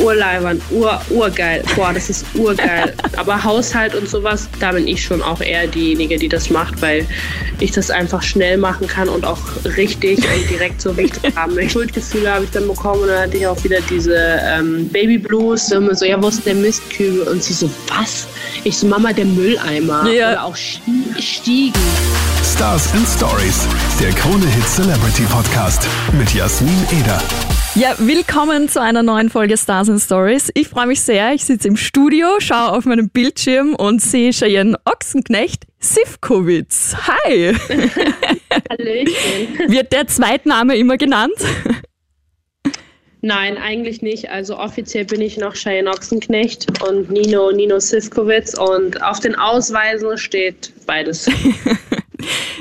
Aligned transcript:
urleibern, 0.00 0.60
ur, 0.70 1.00
urgeil. 1.10 1.62
Boah, 1.76 1.92
das 1.92 2.10
ist 2.10 2.26
urgeil. 2.34 2.94
Aber 3.16 3.42
Haushalt 3.42 3.94
und 3.94 4.08
sowas, 4.08 4.48
da 4.58 4.72
bin 4.72 4.86
ich 4.86 5.02
schon 5.02 5.22
auch 5.22 5.40
eher 5.40 5.66
diejenige, 5.66 6.18
die 6.18 6.28
das 6.28 6.50
macht, 6.50 6.80
weil 6.82 7.06
ich 7.60 7.72
das 7.72 7.90
einfach 7.90 8.22
schnell 8.22 8.56
machen 8.56 8.86
kann 8.86 9.08
und 9.08 9.24
auch 9.24 9.38
richtig 9.76 10.18
und 10.18 10.50
direkt 10.50 10.80
so 10.80 10.90
richtig 10.90 11.36
haben. 11.36 11.68
Schuldgefühle 11.68 12.32
habe 12.32 12.44
ich 12.44 12.50
dann 12.50 12.66
bekommen 12.66 13.02
und 13.02 13.08
dann 13.08 13.22
hatte 13.22 13.36
ich 13.36 13.46
auch 13.46 13.62
wieder 13.62 13.80
diese 13.88 14.40
ähm, 14.42 14.88
Baby 14.88 15.18
Blues. 15.18 15.66
So, 15.66 16.04
ja, 16.04 16.20
wo 16.22 16.28
ist 16.28 16.44
der 16.46 16.54
Mistkübel? 16.54 17.22
Und 17.22 17.42
sie 17.42 17.52
so, 17.52 17.70
was? 17.88 18.26
Ich 18.64 18.78
so, 18.78 18.86
Mama, 18.86 19.12
der 19.12 19.26
Mülleimer. 19.26 20.08
Ja. 20.10 20.32
Oder 20.32 20.44
auch 20.44 20.56
Stiegen. 20.56 21.80
Stars 22.42 22.92
and 22.92 23.06
Stories, 23.06 23.66
der 24.00 24.10
Krone 24.12 24.46
Hit 24.46 24.68
Celebrity 24.68 25.22
Podcast 25.22 25.86
mit 26.18 26.32
Jasmin 26.34 26.86
Eder. 26.98 27.20
Ja, 27.76 27.94
willkommen 27.98 28.68
zu 28.68 28.82
einer 28.82 29.04
neuen 29.04 29.30
Folge 29.30 29.56
Stars 29.56 29.88
and 29.88 30.00
Stories. 30.00 30.50
Ich 30.54 30.66
freue 30.68 30.88
mich 30.88 31.02
sehr. 31.02 31.32
Ich 31.34 31.44
sitze 31.44 31.68
im 31.68 31.76
Studio, 31.76 32.26
schaue 32.40 32.72
auf 32.72 32.84
meinem 32.84 33.10
Bildschirm 33.10 33.76
und 33.76 34.02
sehe 34.02 34.32
Cheyenne 34.32 34.76
Ochsenknecht 34.84 35.66
Sivkowitz. 35.78 36.96
Hi! 37.06 37.54
Hallöchen. 38.70 39.70
Wird 39.70 39.92
der 39.92 40.08
Zweitname 40.08 40.76
immer 40.76 40.96
genannt? 40.96 41.36
Nein, 43.22 43.56
eigentlich 43.56 44.02
nicht. 44.02 44.30
Also 44.30 44.58
offiziell 44.58 45.04
bin 45.04 45.20
ich 45.20 45.36
noch 45.36 45.54
Cheyenne 45.54 45.90
Ochsenknecht 45.90 46.82
und 46.82 47.08
Nino 47.10 47.52
Nino 47.52 47.78
Sivkowitz 47.78 48.58
und 48.58 49.00
auf 49.00 49.20
den 49.20 49.36
Ausweisen 49.36 50.18
steht 50.18 50.72
beides. 50.86 51.30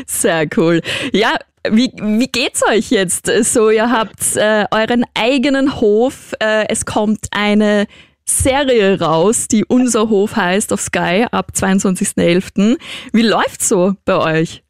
Sehr 0.05 0.47
cool. 0.57 0.81
Ja, 1.11 1.35
wie, 1.69 1.91
wie 1.95 2.27
geht's 2.27 2.63
euch 2.67 2.89
jetzt? 2.89 3.29
So, 3.43 3.69
ihr 3.69 3.91
habt 3.91 4.35
äh, 4.35 4.65
euren 4.71 5.05
eigenen 5.13 5.79
Hof. 5.79 6.33
Äh, 6.39 6.67
es 6.69 6.85
kommt 6.85 7.27
eine 7.31 7.87
Serie 8.25 8.99
raus, 8.99 9.47
die 9.47 9.65
Unser 9.65 10.09
Hof 10.09 10.35
heißt 10.35 10.71
auf 10.71 10.81
Sky 10.81 11.25
ab 11.31 11.51
22.11. 11.55 12.77
Wie 13.11 13.21
läuft's 13.23 13.67
so 13.67 13.95
bei 14.05 14.17
euch? 14.17 14.63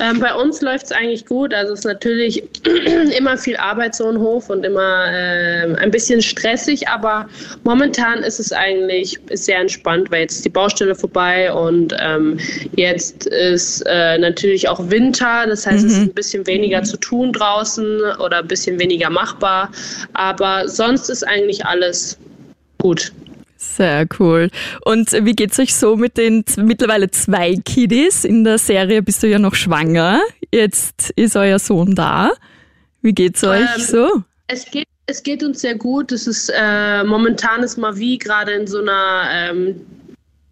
Ähm, 0.00 0.18
bei 0.18 0.34
uns 0.34 0.60
läuft 0.60 0.86
es 0.86 0.92
eigentlich 0.92 1.24
gut. 1.26 1.54
Also 1.54 1.72
es 1.72 1.80
ist 1.80 1.84
natürlich 1.84 2.42
immer 3.16 3.36
viel 3.36 3.56
Arbeit, 3.56 3.94
so 3.94 4.08
ein 4.08 4.18
Hof 4.18 4.50
und 4.50 4.64
immer 4.64 5.06
äh, 5.12 5.74
ein 5.76 5.90
bisschen 5.90 6.20
stressig, 6.20 6.88
aber 6.88 7.28
momentan 7.62 8.22
ist 8.22 8.40
es 8.40 8.52
eigentlich 8.52 9.18
sehr 9.32 9.60
entspannt, 9.60 10.10
weil 10.10 10.22
jetzt 10.22 10.36
ist 10.36 10.44
die 10.44 10.50
Baustelle 10.50 10.94
vorbei 10.94 11.52
und 11.52 11.94
ähm, 12.00 12.38
jetzt 12.76 13.26
ist 13.26 13.82
äh, 13.86 14.18
natürlich 14.18 14.68
auch 14.68 14.90
Winter. 14.90 15.46
Das 15.46 15.66
heißt, 15.66 15.84
mhm. 15.84 15.86
es 15.86 15.92
ist 15.92 15.98
mhm. 16.00 16.04
ein 16.06 16.14
bisschen 16.14 16.46
weniger 16.46 16.82
zu 16.82 16.96
tun 16.96 17.32
draußen 17.32 18.00
oder 18.18 18.38
ein 18.38 18.48
bisschen 18.48 18.78
weniger 18.78 19.10
machbar. 19.10 19.70
Aber 20.12 20.68
sonst 20.68 21.08
ist 21.08 21.26
eigentlich 21.26 21.64
alles 21.64 22.18
gut. 22.78 23.12
Sehr 23.64 24.06
cool. 24.18 24.50
Und 24.84 25.10
wie 25.12 25.32
geht's 25.32 25.58
euch 25.58 25.74
so 25.74 25.96
mit 25.96 26.16
den 26.16 26.44
mittlerweile 26.56 27.10
zwei 27.10 27.56
Kiddies? 27.64 28.24
In 28.24 28.44
der 28.44 28.58
Serie 28.58 29.02
bist 29.02 29.22
du 29.22 29.28
ja 29.28 29.38
noch 29.38 29.54
schwanger. 29.54 30.20
Jetzt 30.52 31.10
ist 31.16 31.34
euer 31.34 31.58
Sohn 31.58 31.94
da. 31.94 32.32
Wie 33.02 33.12
geht's 33.12 33.42
euch 33.42 33.68
ähm, 33.76 33.82
so? 33.82 34.22
Es 34.46 34.70
geht, 34.70 34.86
es 35.06 35.22
geht 35.22 35.42
uns 35.42 35.60
sehr 35.60 35.74
gut. 35.74 36.12
Es 36.12 36.26
ist 36.26 36.52
äh, 36.56 37.02
momentan 37.04 37.62
ist 37.62 37.76
Mavi 37.76 38.18
gerade 38.18 38.52
in 38.52 38.66
so 38.66 38.80
einer 38.80 39.28
ähm, 39.32 39.80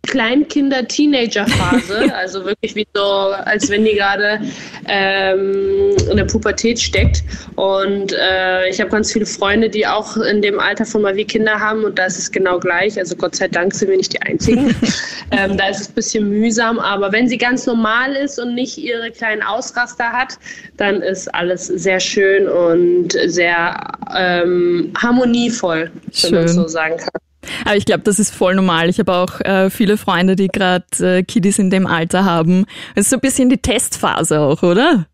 Kleinkinder-Teenager-Phase, 0.08 2.12
also 2.17 2.45
wirklich 2.45 2.75
wie 2.75 2.86
so, 2.95 3.03
als 3.03 3.70
wenn 3.70 3.84
die 3.84 3.95
gerade 3.95 4.41
ähm, 4.89 5.94
in 6.11 6.17
der 6.17 6.25
Pubertät 6.25 6.81
steckt. 6.81 7.22
Und 7.55 8.12
äh, 8.12 8.69
ich 8.69 8.81
habe 8.81 8.91
ganz 8.91 9.12
viele 9.12 9.27
Freunde, 9.27 9.70
die 9.70 9.86
auch 9.86 10.17
in 10.17 10.42
dem 10.42 10.59
Alter 10.59 10.84
von 10.84 11.03
mal 11.03 11.14
wie 11.17 11.25
Kinder 11.25 11.61
haben 11.61 11.84
und 11.84 11.98
da 11.98 12.06
ist 12.06 12.19
es 12.19 12.31
genau 12.31 12.59
gleich. 12.59 12.98
Also 12.98 13.17
Gott 13.17 13.36
sei 13.36 13.48
Dank 13.48 13.75
sind 13.75 13.91
wir 13.91 13.97
nicht 13.97 14.12
die 14.12 14.22
Einzigen. 14.22 14.75
ähm, 15.31 15.56
da 15.56 15.69
ist 15.69 15.81
es 15.81 15.89
ein 15.89 15.94
bisschen 15.94 16.28
mühsam, 16.28 16.78
aber 16.78 17.12
wenn 17.12 17.28
sie 17.28 17.39
ganz 17.39 17.66
normal 17.66 18.14
ist 18.14 18.41
und 18.41 18.55
nicht 18.55 18.78
ihre 18.78 19.10
kleinen 19.10 19.43
Ausraster 19.43 20.12
hat, 20.12 20.38
dann 20.77 21.00
ist 21.00 21.32
alles 21.34 21.66
sehr 21.66 22.00
schön 22.00 22.48
und 22.48 23.12
sehr 23.27 23.77
ähm, 24.16 24.93
harmonievoll, 25.00 25.91
wenn 26.22 26.34
man 26.34 26.48
so 26.48 26.66
sagen 26.66 26.97
kann. 26.97 27.22
Aber 27.65 27.77
ich 27.77 27.84
glaube, 27.84 28.03
das 28.03 28.19
ist 28.19 28.34
voll 28.34 28.55
normal. 28.55 28.89
Ich 28.89 28.99
habe 28.99 29.12
auch 29.12 29.41
äh, 29.41 29.71
viele 29.71 29.97
Freunde, 29.97 30.37
die 30.37 30.49
gerade 30.49 30.84
äh, 31.00 31.23
Kiddies 31.23 31.59
in 31.59 31.71
dem 31.71 31.87
Alter 31.87 32.25
haben. 32.25 32.67
Es 32.95 33.06
ist 33.06 33.11
so 33.11 33.17
ein 33.17 33.21
bisschen 33.21 33.49
die 33.49 33.59
Testphase 33.59 34.41
auch, 34.41 34.62
oder? 34.62 35.06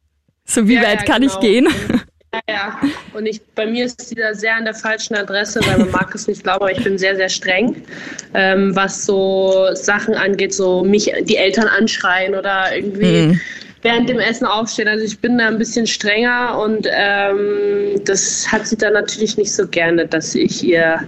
So 0.44 0.66
wie 0.66 0.74
ja, 0.74 0.82
weit 0.82 1.00
ja, 1.00 1.04
kann 1.04 1.22
genau. 1.22 1.34
ich 1.34 1.40
gehen? 1.40 1.68
Ja, 2.32 2.40
ja. 2.48 2.80
Und 3.14 3.26
ich, 3.26 3.40
bei 3.54 3.66
mir 3.66 3.86
ist 3.86 4.06
sie 4.06 4.14
da 4.14 4.34
sehr 4.34 4.54
an 4.54 4.64
der 4.64 4.74
falschen 4.74 5.14
Adresse, 5.14 5.60
weil 5.64 5.78
man 5.78 5.90
mag 5.90 6.14
es 6.14 6.26
nicht 6.26 6.42
glauben, 6.42 6.60
aber 6.62 6.72
ich 6.72 6.84
bin 6.84 6.98
sehr, 6.98 7.16
sehr 7.16 7.30
streng, 7.30 7.82
ähm, 8.34 8.76
was 8.76 9.06
so 9.06 9.68
Sachen 9.72 10.14
angeht, 10.14 10.52
so 10.52 10.84
mich 10.84 11.10
die 11.22 11.36
Eltern 11.36 11.68
anschreien 11.68 12.34
oder 12.34 12.74
irgendwie. 12.74 13.28
Mhm 13.28 13.40
während 13.82 14.08
dem 14.08 14.18
Essen 14.18 14.46
aufstehen. 14.46 14.88
Also 14.88 15.04
ich 15.04 15.18
bin 15.20 15.38
da 15.38 15.46
ein 15.46 15.58
bisschen 15.58 15.86
strenger 15.86 16.60
und 16.60 16.86
ähm, 16.90 18.02
das 18.04 18.50
hat 18.50 18.66
sie 18.66 18.76
dann 18.76 18.94
natürlich 18.94 19.36
nicht 19.36 19.52
so 19.52 19.66
gerne, 19.66 20.06
dass 20.06 20.34
ich 20.34 20.64
ihr 20.64 21.06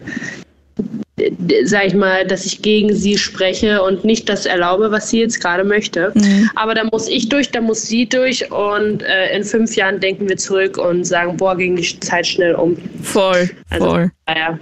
sag 1.64 1.86
ich 1.86 1.94
mal, 1.94 2.26
dass 2.26 2.46
ich 2.46 2.62
gegen 2.62 2.94
sie 2.94 3.18
spreche 3.18 3.82
und 3.82 4.04
nicht 4.04 4.28
das 4.28 4.46
erlaube, 4.46 4.90
was 4.90 5.10
sie 5.10 5.20
jetzt 5.20 5.40
gerade 5.40 5.64
möchte. 5.64 6.12
Mhm. 6.14 6.50
Aber 6.54 6.74
da 6.74 6.84
muss 6.84 7.08
ich 7.08 7.28
durch, 7.28 7.50
da 7.50 7.60
muss 7.60 7.82
sie 7.82 8.08
durch 8.08 8.50
und 8.50 9.02
äh, 9.02 9.36
in 9.36 9.44
fünf 9.44 9.76
Jahren 9.76 10.00
denken 10.00 10.28
wir 10.28 10.36
zurück 10.36 10.78
und 10.78 11.04
sagen, 11.04 11.36
boah, 11.36 11.56
ging 11.56 11.76
die 11.76 12.00
Zeit 12.00 12.26
schnell 12.26 12.54
um. 12.54 12.76
Voll, 13.02 13.50
also, 13.70 13.86
voll. 13.86 14.10
Ja. 14.28 14.58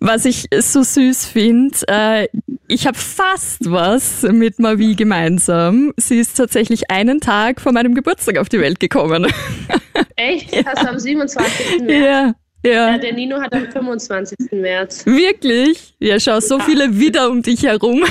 Was 0.00 0.24
ich 0.24 0.46
so 0.50 0.82
süß 0.82 1.26
finde, 1.26 1.76
äh, 1.86 2.28
ich 2.68 2.86
habe 2.86 2.96
fast 2.96 3.70
was 3.70 4.22
mit 4.22 4.58
Mavi 4.58 4.94
gemeinsam. 4.94 5.92
Sie 5.96 6.18
ist 6.18 6.36
tatsächlich 6.36 6.90
einen 6.90 7.20
Tag 7.20 7.60
vor 7.60 7.72
meinem 7.72 7.94
Geburtstag 7.94 8.38
auf 8.38 8.48
die 8.48 8.60
Welt 8.60 8.80
gekommen. 8.80 9.26
Echt? 10.16 10.54
Ja. 10.54 10.62
Hast 10.66 10.82
du 10.82 10.88
am 10.88 10.98
27. 10.98 11.80
März? 11.82 12.04
Ja. 12.04 12.34
Ja. 12.64 12.90
ja. 12.90 12.98
der 12.98 13.12
Nino 13.12 13.40
hat 13.40 13.52
am 13.52 13.70
25. 13.70 14.52
März. 14.52 15.04
Wirklich? 15.06 15.94
Ja, 15.98 16.20
schau, 16.20 16.40
so 16.40 16.58
ja. 16.58 16.64
viele 16.64 16.98
wieder 16.98 17.30
um 17.30 17.42
dich 17.42 17.64
herum. 17.64 18.04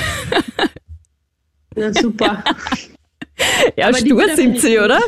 Na 1.74 1.92
super. 1.92 2.44
ja, 3.76 3.88
Aber 3.88 3.96
stur 3.96 4.28
sind 4.36 4.60
sie, 4.60 4.78
oder? 4.78 5.00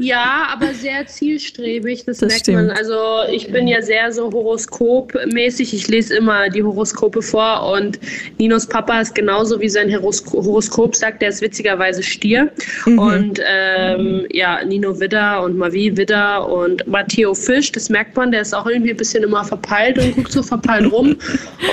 Ja, 0.00 0.48
aber 0.52 0.72
sehr 0.74 1.06
zielstrebig, 1.06 2.04
das, 2.04 2.18
das 2.18 2.28
merkt 2.28 2.40
stimmt. 2.46 2.68
man. 2.68 2.70
Also 2.70 2.94
ich 3.30 3.50
bin 3.52 3.68
ja 3.68 3.82
sehr 3.82 4.12
so 4.12 4.32
horoskopmäßig. 4.32 5.74
Ich 5.74 5.88
lese 5.88 6.16
immer 6.16 6.48
die 6.48 6.62
Horoskope 6.62 7.22
vor 7.22 7.72
und 7.72 8.00
Ninos 8.38 8.66
Papa 8.66 9.00
ist 9.00 9.14
genauso 9.14 9.60
wie 9.60 9.68
sein 9.68 9.90
Horoskop 9.92 10.96
sagt, 10.96 11.22
der 11.22 11.28
ist 11.28 11.42
witzigerweise 11.42 12.02
Stier. 12.02 12.50
Mhm. 12.86 12.98
Und 12.98 13.40
ähm, 13.46 14.26
ja, 14.32 14.64
Nino 14.64 14.98
Widder 14.98 15.42
und 15.42 15.56
Mavi 15.56 15.96
Widder 15.96 16.48
und 16.48 16.86
Matteo 16.86 17.34
Fisch, 17.34 17.72
das 17.72 17.88
merkt 17.88 18.16
man, 18.16 18.32
der 18.32 18.42
ist 18.42 18.54
auch 18.54 18.66
irgendwie 18.66 18.90
ein 18.90 18.96
bisschen 18.96 19.22
immer 19.22 19.44
verpeilt 19.44 19.98
und 19.98 20.14
guckt 20.16 20.32
so 20.32 20.42
verpeilt 20.42 20.90
rum. 20.90 21.16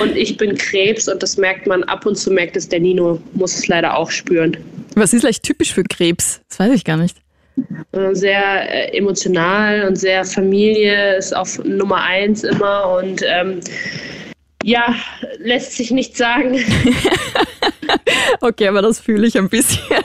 Und 0.02 0.16
ich 0.16 0.36
bin 0.36 0.56
Krebs 0.56 1.08
und 1.08 1.22
das 1.22 1.36
merkt 1.36 1.66
man 1.66 1.82
ab 1.84 2.06
und 2.06 2.16
zu 2.16 2.30
merkt 2.30 2.56
es 2.56 2.68
der 2.68 2.80
Nino, 2.80 3.20
muss 3.34 3.56
es 3.56 3.68
leider 3.68 3.96
auch 3.96 4.10
spüren. 4.10 4.56
Was 4.94 5.12
ist 5.12 5.20
vielleicht 5.20 5.44
typisch 5.44 5.72
für 5.72 5.84
Krebs? 5.84 6.40
Das 6.48 6.60
weiß 6.60 6.72
ich 6.72 6.84
gar 6.84 6.96
nicht. 6.96 7.16
Sehr 8.12 8.92
äh, 8.92 8.96
emotional 8.96 9.86
und 9.86 9.96
sehr 9.96 10.24
Familie 10.24 11.16
ist 11.16 11.34
auf 11.34 11.62
Nummer 11.64 12.02
eins 12.02 12.44
immer 12.44 12.98
und 12.98 13.22
ähm, 13.26 13.60
ja, 14.62 14.94
lässt 15.38 15.72
sich 15.72 15.90
nicht 15.90 16.16
sagen. 16.16 16.58
okay, 18.40 18.68
aber 18.68 18.82
das 18.82 19.00
fühle 19.00 19.26
ich 19.26 19.38
ein 19.38 19.48
bisschen. 19.48 19.82
Ja. 19.90 20.00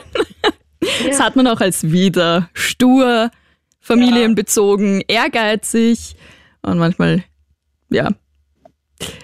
Das 1.06 1.20
hat 1.20 1.36
man 1.36 1.46
auch 1.46 1.60
als 1.60 1.90
wieder 1.90 2.48
stur, 2.52 3.30
familienbezogen, 3.80 5.02
ehrgeizig 5.06 6.16
und 6.62 6.78
manchmal, 6.78 7.24
ja, 7.90 8.10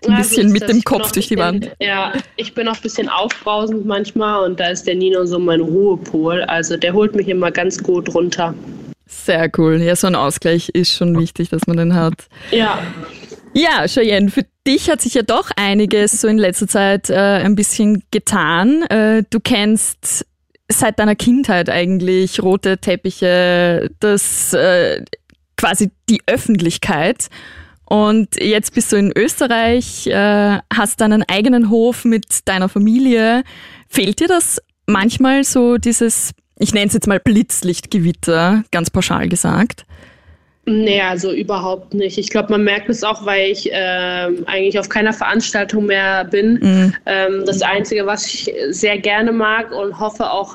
ein 0.06 0.16
bisschen 0.16 0.52
mit 0.52 0.68
dem 0.68 0.82
Kopf 0.82 1.12
durch 1.12 1.28
die 1.28 1.36
Wand. 1.36 1.70
Ja, 1.80 2.12
ich 2.36 2.54
bin 2.54 2.68
auch 2.68 2.76
ein 2.76 2.82
bisschen 2.82 3.08
aufbrausend 3.08 3.86
manchmal 3.86 4.44
und 4.44 4.60
da 4.60 4.68
ist 4.68 4.86
der 4.86 4.94
Nino 4.94 5.24
so 5.26 5.38
mein 5.38 5.60
Ruhepol. 5.60 6.42
Also 6.42 6.76
der 6.76 6.92
holt 6.92 7.14
mich 7.14 7.28
immer 7.28 7.50
ganz 7.50 7.82
gut 7.82 8.14
runter. 8.14 8.54
Sehr 9.06 9.50
cool. 9.58 9.80
Ja, 9.82 9.96
so 9.96 10.06
ein 10.06 10.14
Ausgleich 10.14 10.68
ist 10.70 10.92
schon 10.92 11.18
wichtig, 11.18 11.48
dass 11.48 11.66
man 11.66 11.76
den 11.76 11.94
hat. 11.94 12.26
Ja. 12.50 12.78
Ja, 13.52 13.86
Cheyenne, 13.88 14.30
für 14.30 14.46
dich 14.66 14.88
hat 14.88 15.00
sich 15.00 15.14
ja 15.14 15.22
doch 15.22 15.50
einiges 15.56 16.20
so 16.20 16.28
in 16.28 16.38
letzter 16.38 16.68
Zeit 16.68 17.10
äh, 17.10 17.14
ein 17.14 17.56
bisschen 17.56 18.04
getan. 18.12 18.82
Äh, 18.82 19.24
du 19.28 19.40
kennst 19.40 20.24
seit 20.68 21.00
deiner 21.00 21.16
Kindheit 21.16 21.68
eigentlich 21.68 22.42
rote 22.42 22.78
Teppiche, 22.78 23.90
das 23.98 24.52
äh, 24.52 25.04
quasi 25.56 25.90
die 26.08 26.22
Öffentlichkeit. 26.26 27.28
Und 27.90 28.36
jetzt 28.40 28.72
bist 28.72 28.92
du 28.92 28.96
in 28.96 29.12
Österreich, 29.16 30.06
äh, 30.06 30.58
hast 30.72 31.00
deinen 31.00 31.24
eigenen 31.28 31.70
Hof 31.70 32.04
mit 32.04 32.46
deiner 32.46 32.68
Familie. 32.68 33.42
Fehlt 33.88 34.20
dir 34.20 34.28
das 34.28 34.62
manchmal 34.86 35.42
so 35.42 35.76
dieses, 35.76 36.30
ich 36.60 36.72
nenne 36.72 36.86
es 36.86 36.94
jetzt 36.94 37.08
mal 37.08 37.18
Blitzlichtgewitter, 37.18 38.62
ganz 38.70 38.90
pauschal 38.90 39.28
gesagt? 39.28 39.86
Nee, 40.66 41.00
also 41.00 41.32
überhaupt 41.32 41.92
nicht. 41.92 42.16
Ich 42.16 42.30
glaube, 42.30 42.52
man 42.52 42.62
merkt 42.62 42.88
es 42.88 43.02
auch, 43.02 43.26
weil 43.26 43.50
ich 43.50 43.72
äh, 43.72 43.74
eigentlich 43.74 44.78
auf 44.78 44.88
keiner 44.88 45.12
Veranstaltung 45.12 45.86
mehr 45.86 46.24
bin. 46.26 46.60
Mhm. 46.62 46.94
Ähm, 47.06 47.42
das 47.44 47.60
Einzige, 47.60 48.06
was 48.06 48.24
ich 48.24 48.54
sehr 48.68 48.98
gerne 48.98 49.32
mag 49.32 49.72
und 49.72 49.98
hoffe 49.98 50.30
auch 50.30 50.54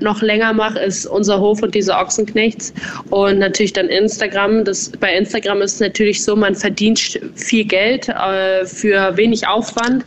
noch 0.00 0.22
länger 0.22 0.52
mache, 0.52 0.78
ist 0.78 1.06
unser 1.06 1.40
Hof 1.40 1.62
und 1.62 1.74
diese 1.74 1.94
Ochsenknechts 1.94 2.72
und 3.10 3.38
natürlich 3.38 3.72
dann 3.72 3.88
Instagram. 3.88 4.64
Das, 4.64 4.90
bei 4.90 5.14
Instagram 5.14 5.62
ist 5.62 5.74
es 5.74 5.80
natürlich 5.80 6.22
so, 6.24 6.36
man 6.36 6.54
verdient 6.54 6.98
viel 7.34 7.64
Geld 7.64 8.08
äh, 8.08 8.64
für 8.64 9.16
wenig 9.16 9.46
Aufwand. 9.46 10.04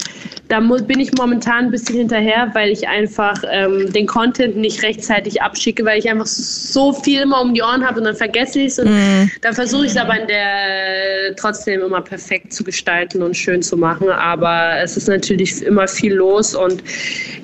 Da 0.52 0.60
bin 0.60 1.00
ich 1.00 1.14
momentan 1.14 1.66
ein 1.66 1.72
bisschen 1.72 1.96
hinterher, 1.96 2.50
weil 2.54 2.72
ich 2.72 2.86
einfach 2.86 3.42
ähm, 3.50 3.92
den 3.94 4.06
Content 4.06 4.58
nicht 4.58 4.84
rechtzeitig 4.84 5.42
abschicke, 5.42 5.86
weil 5.86 5.98
ich 5.98 6.10
einfach 6.10 6.26
so 6.26 6.92
viel 6.92 7.22
immer 7.22 7.40
um 7.42 7.54
die 7.54 7.62
Ohren 7.62 7.88
habe 7.88 8.00
und 8.00 8.04
dann 8.04 8.18
vergesse 8.18 8.60
ich 8.60 8.68
es. 8.68 8.80
Und 8.80 8.90
mm. 8.90 9.32
dann 9.40 9.54
versuche 9.54 9.86
ich 9.86 9.92
es 9.92 9.98
aber 9.98 10.20
in 10.20 10.28
der 10.28 11.36
trotzdem 11.38 11.82
immer 11.82 12.02
perfekt 12.02 12.52
zu 12.52 12.66
gestalten 12.66 13.24
und 13.24 13.38
schön 13.38 13.62
zu 13.62 13.78
machen. 13.78 14.10
Aber 14.10 14.74
es 14.84 14.98
ist 14.98 15.08
natürlich 15.08 15.62
immer 15.62 15.88
viel 15.88 16.16
los 16.16 16.54
und 16.54 16.84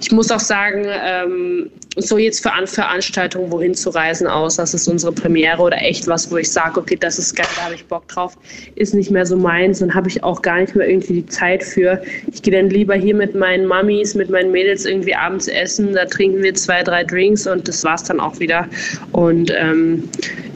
ich 0.02 0.12
muss 0.12 0.30
auch 0.30 0.42
sagen, 0.42 0.86
ähm, 0.86 1.72
so 1.98 2.18
jetzt 2.18 2.42
für 2.44 2.52
Veranstaltungen 2.66 3.52
wohin 3.52 3.74
zu 3.74 3.90
reisen 3.90 4.28
aus, 4.28 4.56
das 4.56 4.74
ist 4.74 4.88
unsere 4.88 5.12
Premiere 5.12 5.62
oder 5.62 5.82
echt 5.82 6.08
was, 6.08 6.32
wo 6.32 6.38
ich 6.38 6.52
sage, 6.52 6.80
okay, 6.80 6.96
das 6.96 7.18
ist 7.18 7.36
geil, 7.36 7.48
da 7.56 7.64
habe 7.64 7.76
ich 7.76 7.86
Bock 7.86 8.08
drauf, 8.08 8.38
ist 8.76 8.94
nicht 8.94 9.12
mehr 9.12 9.26
so 9.26 9.36
meins 9.36 9.82
und 9.82 9.94
habe 9.94 10.08
ich 10.08 10.24
auch 10.24 10.42
gar 10.42 10.60
nicht 10.60 10.76
mehr 10.76 10.88
irgendwie 10.88 11.22
die 11.22 11.26
Zeit 11.26 11.64
für. 11.64 12.02
Ich 12.32 12.42
gehe 12.42 12.54
dann 12.54 12.70
lieber 12.70 12.96
hier 12.96 13.16
mit 13.16 13.36
meinen 13.36 13.66
Mamis, 13.66 14.16
mit 14.16 14.30
meinen 14.30 14.52
Mädels 14.52 14.86
irgendwie 14.86 15.16
abends 15.16 15.48
essen, 15.48 15.94
da 15.94 16.06
trinken 16.06 16.44
wir 16.44 16.54
zwei, 16.54 16.84
drei 16.84 17.04
Drinks 17.04 17.48
und 17.48 17.68
das 17.68 17.84
war's 17.84 18.04
dann 18.04 18.20
auch 18.20 18.40
wieder. 18.40 18.68
Und 19.12 19.52
ähm, 19.56 20.08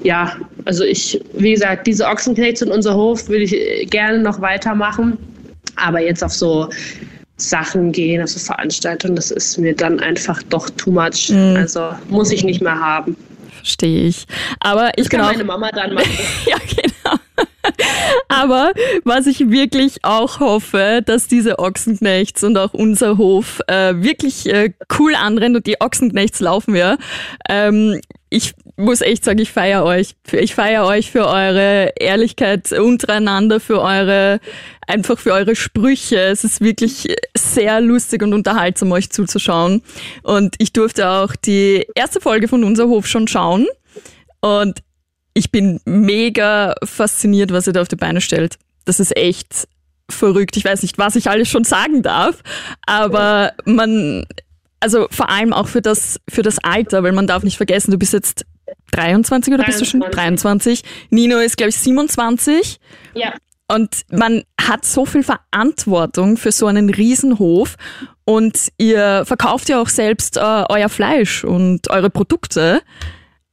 ja, 0.03 0.35
also 0.65 0.83
ich, 0.83 1.21
wie 1.33 1.53
gesagt, 1.53 1.87
diese 1.87 2.05
Ochsenknechts 2.05 2.61
und 2.61 2.69
unser 2.69 2.95
Hof 2.95 3.27
würde 3.29 3.43
ich 3.43 3.89
gerne 3.89 4.19
noch 4.19 4.41
weitermachen. 4.41 5.17
Aber 5.75 5.99
jetzt 5.99 6.23
auf 6.23 6.33
so 6.33 6.69
Sachen 7.49 7.91
gehen, 7.91 8.21
also 8.21 8.39
Veranstaltungen, 8.39 9.15
das 9.15 9.31
ist 9.31 9.57
mir 9.57 9.75
dann 9.75 9.99
einfach 9.99 10.41
doch 10.43 10.69
too 10.71 10.91
much. 10.91 11.29
Mhm. 11.29 11.55
Also 11.57 11.89
muss 12.09 12.31
ich 12.31 12.43
nicht 12.43 12.61
mehr 12.61 12.79
haben. 12.79 13.15
Verstehe 13.61 14.07
ich. 14.07 14.25
Aber 14.59 14.89
ich 14.95 15.03
das 15.03 15.09
kann 15.09 15.21
auch, 15.21 15.31
meine 15.31 15.43
Mama 15.43 15.69
dann 15.71 15.93
machen. 15.93 16.09
ja, 16.45 16.57
genau. 16.69 17.17
Aber 18.27 18.71
was 19.03 19.27
ich 19.27 19.49
wirklich 19.49 20.03
auch 20.03 20.39
hoffe, 20.39 21.01
dass 21.05 21.27
diese 21.27 21.59
Ochsenknechts 21.59 22.43
und 22.43 22.57
auch 22.57 22.73
unser 22.73 23.17
Hof 23.17 23.61
äh, 23.67 23.93
wirklich 23.97 24.47
äh, 24.47 24.73
cool 24.97 25.13
anrennen 25.15 25.57
und 25.57 25.67
die 25.67 25.79
Ochsenknechts 25.79 26.39
laufen 26.39 26.75
ja. 26.75 26.97
Ähm, 27.49 28.01
ich 28.33 28.53
muss 28.77 29.01
echt 29.01 29.25
sagen, 29.25 29.39
ich 29.39 29.51
feiere 29.51 29.83
euch. 29.83 30.15
Ich 30.31 30.55
feiere 30.55 30.85
euch 30.85 31.11
für 31.11 31.27
eure 31.27 31.91
Ehrlichkeit 31.99 32.71
untereinander, 32.71 33.59
für 33.59 33.81
eure, 33.81 34.39
einfach 34.87 35.19
für 35.19 35.33
eure 35.33 35.53
Sprüche. 35.53 36.17
Es 36.17 36.45
ist 36.45 36.61
wirklich 36.61 37.13
sehr 37.37 37.81
lustig 37.81 38.23
und 38.23 38.33
unterhaltsam, 38.33 38.89
euch 38.93 39.09
zuzuschauen. 39.09 39.81
Und 40.23 40.55
ich 40.59 40.71
durfte 40.71 41.09
auch 41.09 41.35
die 41.35 41.85
erste 41.93 42.21
Folge 42.21 42.47
von 42.47 42.63
Unser 42.63 42.87
Hof 42.87 43.05
schon 43.05 43.27
schauen. 43.27 43.67
Und 44.39 44.79
ich 45.33 45.51
bin 45.51 45.81
mega 45.83 46.75
fasziniert, 46.85 47.51
was 47.51 47.67
ihr 47.67 47.73
da 47.73 47.81
auf 47.81 47.89
die 47.89 47.97
Beine 47.97 48.21
stellt. 48.21 48.55
Das 48.85 49.01
ist 49.01 49.15
echt 49.17 49.67
verrückt. 50.09 50.55
Ich 50.55 50.63
weiß 50.63 50.83
nicht, 50.83 50.97
was 50.97 51.17
ich 51.17 51.29
alles 51.29 51.49
schon 51.49 51.65
sagen 51.65 52.01
darf, 52.01 52.41
aber 52.85 53.51
man, 53.65 54.25
also 54.81 55.07
vor 55.09 55.29
allem 55.29 55.53
auch 55.53 55.67
für 55.67 55.81
das, 55.81 56.19
für 56.29 56.41
das 56.41 56.59
Alter, 56.59 57.03
weil 57.03 57.13
man 57.13 57.27
darf 57.27 57.43
nicht 57.43 57.57
vergessen, 57.57 57.91
du 57.91 57.97
bist 57.97 58.13
jetzt 58.13 58.45
23 58.91 59.53
oder 59.53 59.63
23. 59.63 59.65
bist 59.65 59.81
du 59.81 59.85
schon 59.85 60.11
23? 60.11 60.83
Nino 61.09 61.37
ist, 61.37 61.55
glaube 61.55 61.69
ich, 61.69 61.77
27. 61.77 62.79
Ja. 63.13 63.33
Und 63.67 64.01
man 64.11 64.43
hat 64.59 64.83
so 64.83 65.05
viel 65.05 65.23
Verantwortung 65.23 66.35
für 66.35 66.51
so 66.51 66.67
einen 66.67 66.89
Riesenhof 66.89 67.77
und 68.25 68.69
ihr 68.77 69.23
verkauft 69.25 69.69
ja 69.69 69.81
auch 69.81 69.87
selbst 69.87 70.35
äh, 70.35 70.63
euer 70.67 70.89
Fleisch 70.89 71.45
und 71.45 71.89
eure 71.89 72.09
Produkte. 72.09 72.81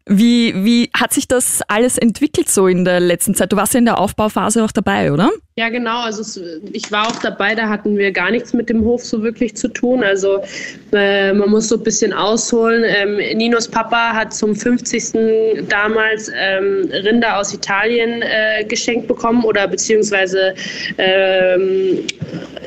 Wie, 0.07 0.65
wie 0.65 0.91
hat 0.95 1.13
sich 1.13 1.29
das 1.29 1.63
alles 1.69 1.99
entwickelt 1.99 2.49
so 2.49 2.67
in 2.67 2.85
der 2.85 2.99
letzten 2.99 3.35
Zeit? 3.35 3.53
Du 3.53 3.57
warst 3.57 3.75
ja 3.75 3.79
in 3.79 3.85
der 3.85 3.99
Aufbauphase 3.99 4.65
auch 4.65 4.73
dabei, 4.73 5.13
oder? 5.13 5.31
Ja, 5.59 5.71
genau. 5.71 6.03
Also 6.03 6.21
es, 6.21 6.41
ich 6.73 6.93
war 6.93 7.09
auch 7.09 7.17
dabei, 7.17 7.57
da 7.57 7.69
hatten 7.69 7.99
wir 7.99 8.13
gar 8.13 8.31
nichts 8.31 8.53
mit 8.53 8.69
dem 8.69 8.85
Hof 8.85 9.05
so 9.05 9.25
wirklich 9.25 9.57
zu 9.57 9.67
tun. 9.67 10.05
Also 10.05 10.41
äh, 10.93 11.33
man 11.33 11.51
muss 11.51 11.67
so 11.67 11.75
ein 11.75 11.83
bisschen 11.83 12.13
ausholen. 12.13 12.85
Ähm, 12.87 13.17
Ninos 13.37 13.67
Papa 13.67 14.13
hat 14.15 14.33
zum 14.33 14.55
50. 14.55 15.67
damals 15.69 16.31
ähm, 16.33 16.89
Rinder 16.93 17.39
aus 17.39 17.53
Italien 17.53 18.23
äh, 18.23 18.63
geschenkt 18.67 19.09
bekommen 19.09 19.43
oder 19.43 19.67
beziehungsweise 19.67 20.55
ähm, 20.97 22.07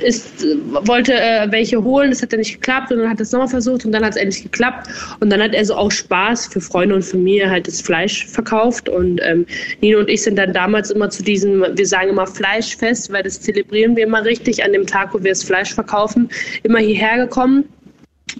ist, 0.03 0.45
wollte 0.85 1.13
äh, 1.13 1.49
welche 1.49 1.81
holen. 1.81 2.09
Das 2.09 2.21
hat 2.21 2.33
dann 2.33 2.39
nicht 2.39 2.55
geklappt 2.55 2.91
und 2.91 2.99
dann 2.99 3.09
hat 3.09 3.19
er 3.19 3.23
es 3.23 3.31
nochmal 3.31 3.47
versucht 3.47 3.85
und 3.85 3.93
dann 3.93 4.03
hat 4.03 4.11
es 4.11 4.17
endlich 4.17 4.43
geklappt. 4.43 4.89
Und 5.21 5.29
dann 5.29 5.41
hat 5.41 5.53
er 5.53 5.63
so 5.63 5.75
auch 5.75 5.91
Spaß 5.91 6.47
für 6.47 6.59
Freunde 6.59 6.95
und 6.95 7.03
Familie 7.03 7.49
halt 7.49 7.67
das 7.67 7.79
Fleisch 7.79 8.27
verkauft. 8.27 8.89
Und 8.89 9.21
ähm, 9.23 9.45
Nino 9.79 9.99
und 9.99 10.09
ich 10.09 10.23
sind 10.23 10.35
dann 10.35 10.51
damals 10.51 10.91
immer 10.91 11.09
zu 11.09 11.23
diesem, 11.23 11.65
wir 11.73 11.87
sagen 11.87 12.09
immer 12.09 12.27
Fleisch 12.27 12.80
Fleischfest, 12.81 13.13
weil 13.13 13.23
das 13.23 13.39
zelebrieren 13.39 13.95
wir 13.95 14.03
immer 14.03 14.25
richtig 14.25 14.63
an 14.63 14.73
dem 14.73 14.87
Tag, 14.87 15.13
wo 15.13 15.23
wir 15.23 15.31
das 15.31 15.43
Fleisch 15.43 15.73
verkaufen, 15.73 16.29
immer 16.63 16.79
hierher 16.79 17.17
gekommen 17.17 17.65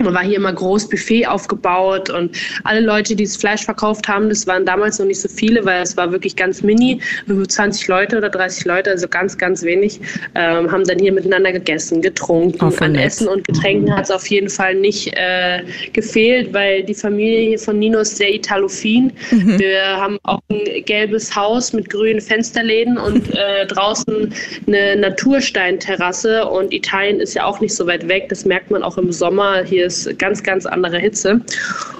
man 0.03 0.13
war 0.13 0.24
hier 0.24 0.38
immer 0.38 0.53
groß 0.53 0.89
Buffet 0.89 1.27
aufgebaut 1.27 2.09
und 2.09 2.36
alle 2.63 2.81
Leute, 2.81 3.15
die 3.15 3.24
das 3.24 3.38
Fleisch 3.38 3.63
verkauft 3.63 4.07
haben, 4.07 4.30
das 4.30 4.48
waren 4.48 4.65
damals 4.65 5.00
noch 5.00 5.06
nicht 5.06 5.21
so 5.21 5.30
viele, 5.30 5.63
weil 5.65 5.81
es 5.81 5.95
war 5.98 6.12
wirklich 6.12 6.36
ganz 6.36 6.62
mini, 6.62 7.00
20 7.48 7.88
Leute 7.88 8.18
oder 8.18 8.30
30 8.30 8.65
Leute, 8.65 8.89
also 8.89 9.07
ganz, 9.07 9.38
ganz 9.38 9.63
wenig, 9.63 10.00
ähm, 10.36 10.71
haben 10.71 10.83
dann 10.86 11.00
hier 11.00 11.12
miteinander 11.12 11.51
gegessen, 11.51 12.01
getrunken. 12.01 12.57
Oh, 12.62 12.83
An 12.83 12.95
Essen 12.95 13.27
und 13.27 13.45
Getränken 13.45 13.95
hat 13.95 14.06
es 14.06 14.12
auf 14.12 14.27
jeden 14.27 14.50
Fall 14.50 14.75
nicht 14.75 15.13
äh, 15.15 15.63
gefehlt, 15.94 16.53
weil 16.53 16.83
die 16.83 16.95
Familie 16.95 17.50
hier 17.50 17.59
von 17.59 17.77
Nino 17.80 18.00
ist 18.00 18.18
sehr 18.18 18.33
italofin. 18.33 19.12
Mhm. 19.31 19.59
Wir 19.59 19.81
haben 19.83 20.18
auch 20.24 20.42
ein 20.50 20.83
gelbes 20.86 21.36
Haus 21.36 21.74
mit 21.74 21.89
grünen 21.89 22.21
Fensterläden 22.21 22.98
und 22.98 23.33
äh, 23.33 23.65
draußen 23.68 24.33
eine 24.68 24.95
Natursteinterrasse 24.95 26.48
und 26.48 26.74
Italien 26.74 27.19
ist 27.19 27.33
ja 27.33 27.45
auch 27.45 27.59
nicht 27.59 27.75
so 27.75 27.86
weit 27.88 28.07
weg, 28.07 28.30
das 28.30 28.45
merkt 28.45 28.71
man 28.71 28.83
auch 28.83 28.98
im 28.98 29.12
Sommer 29.12 29.63
hier 29.63 29.90
ist 29.91 30.19
ganz, 30.19 30.43
ganz 30.43 30.65
andere 30.65 30.97
Hitze. 30.97 31.41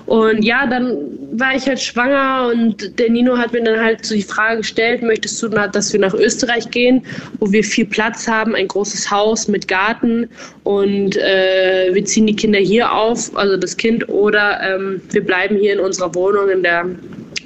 Und 0.06 0.44
ja, 0.44 0.68
dann 0.68 0.98
war 1.34 1.56
ich 1.56 1.66
halt 1.68 1.80
schwanger 1.80 2.52
und 2.52 3.00
der 3.00 3.10
Nino 3.10 3.38
hat 3.38 3.54
mir 3.54 3.64
dann 3.64 3.80
halt 3.80 4.06
so 4.06 4.16
die 4.16 4.24
Frage 4.24 4.58
gestellt, 4.58 5.02
möchtest 5.02 5.42
du, 5.42 5.48
dass 5.48 5.94
wir 5.94 6.00
nach 6.00 6.14
Österreich 6.14 6.70
gehen, 6.70 7.06
wo 7.40 7.52
wir 7.52 7.64
viel 7.64 7.86
Platz 7.86 8.28
haben, 8.28 8.56
ein 8.56 8.68
großes 8.68 9.10
Haus 9.10 9.48
mit 9.48 9.68
Garten 9.68 10.30
und 10.64 11.16
äh, 11.18 11.90
wir 11.94 12.04
ziehen 12.04 12.28
die 12.28 12.36
Kinder 12.36 12.60
hier 12.60 12.92
auf, 12.92 13.36
also 13.38 13.56
das 13.56 13.78
Kind, 13.78 14.08
oder 14.10 14.60
ähm, 14.62 15.02
wir 15.12 15.24
bleiben 15.24 15.56
hier 15.58 15.74
in 15.74 15.80
unserer 15.80 16.14
Wohnung, 16.14 16.50
in 16.50 16.64
der 16.64 16.86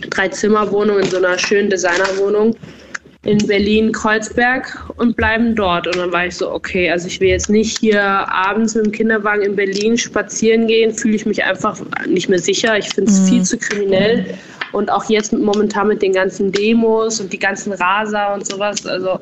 Dreizimmerwohnung, 0.10 1.00
in 1.00 1.10
so 1.10 1.18
einer 1.18 1.38
schönen 1.38 1.70
Designerwohnung 1.70 2.56
in 3.26 3.40
Berlin-Kreuzberg 3.40 4.90
und 4.98 5.18
bleiben 5.18 5.56
dort. 5.56 5.88
Und 5.88 5.98
dann 5.98 6.12
war 6.12 6.28
ich 6.28 6.36
so, 6.38 6.52
okay, 6.52 6.90
also 6.90 7.08
ich 7.08 7.20
will 7.20 7.30
jetzt 7.30 7.50
nicht 7.50 7.80
hier 7.80 8.02
abends 8.02 8.76
mit 8.76 8.86
dem 8.86 8.92
Kinderwagen 8.92 9.42
in 9.42 9.56
Berlin 9.56 9.98
spazieren 9.98 10.68
gehen, 10.68 10.94
fühle 10.94 11.16
ich 11.16 11.26
mich 11.26 11.44
einfach 11.44 11.80
nicht 12.08 12.30
mehr 12.30 12.40
sicher. 12.40 12.78
Ich 12.78 12.90
finde 12.90 13.12
es 13.12 13.22
mhm. 13.22 13.26
viel 13.26 13.44
zu 13.44 13.58
kriminell. 13.58 14.26
Und 14.72 14.92
auch 14.92 15.10
jetzt 15.10 15.34
momentan 15.34 15.88
mit 15.88 16.02
den 16.02 16.14
ganzen 16.14 16.52
Demos 16.52 17.20
und 17.20 17.34
die 17.34 17.40
ganzen 17.40 17.74
Raser 17.74 18.34
und 18.34 18.46
sowas, 18.46 18.86
also 18.86 19.20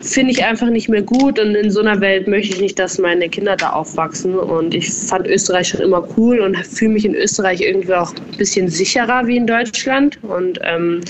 finde 0.00 0.32
ich 0.32 0.44
einfach 0.44 0.68
nicht 0.68 0.88
mehr 0.88 1.02
gut. 1.02 1.38
Und 1.38 1.54
in 1.54 1.70
so 1.70 1.80
einer 1.80 2.00
Welt 2.00 2.26
möchte 2.26 2.54
ich 2.54 2.60
nicht, 2.60 2.78
dass 2.78 2.98
meine 2.98 3.28
Kinder 3.28 3.56
da 3.56 3.70
aufwachsen. 3.70 4.36
Und 4.36 4.74
ich 4.74 4.92
fand 4.92 5.26
Österreich 5.26 5.68
schon 5.68 5.80
immer 5.80 6.08
cool 6.16 6.40
und 6.40 6.56
fühle 6.56 6.92
mich 6.92 7.04
in 7.04 7.14
Österreich 7.14 7.60
irgendwie 7.60 7.94
auch 7.94 8.12
ein 8.14 8.36
bisschen 8.36 8.68
sicherer 8.68 9.26
wie 9.26 9.36
in 9.36 9.46
Deutschland. 9.46 10.18
Und 10.22 10.58
ähm, 10.62 11.00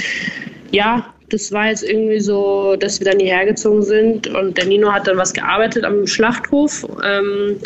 ja, 0.73 1.07
das 1.31 1.53
war 1.53 1.69
jetzt 1.69 1.83
irgendwie 1.83 2.21
so, 2.21 2.77
dass 2.77 3.01
wir 3.01 3.11
dann 3.11 3.21
hierher 3.21 3.47
gezogen 3.47 3.83
sind 3.83 4.27
und 4.29 4.57
der 4.57 4.67
Nino 4.67 4.93
hat 4.93 5.07
dann 5.07 5.19
was 5.19 5.33
gearbeitet 5.33 5.85
am 5.85 6.07
Schlachthof. 6.07 6.87
Ähm, 7.05 7.57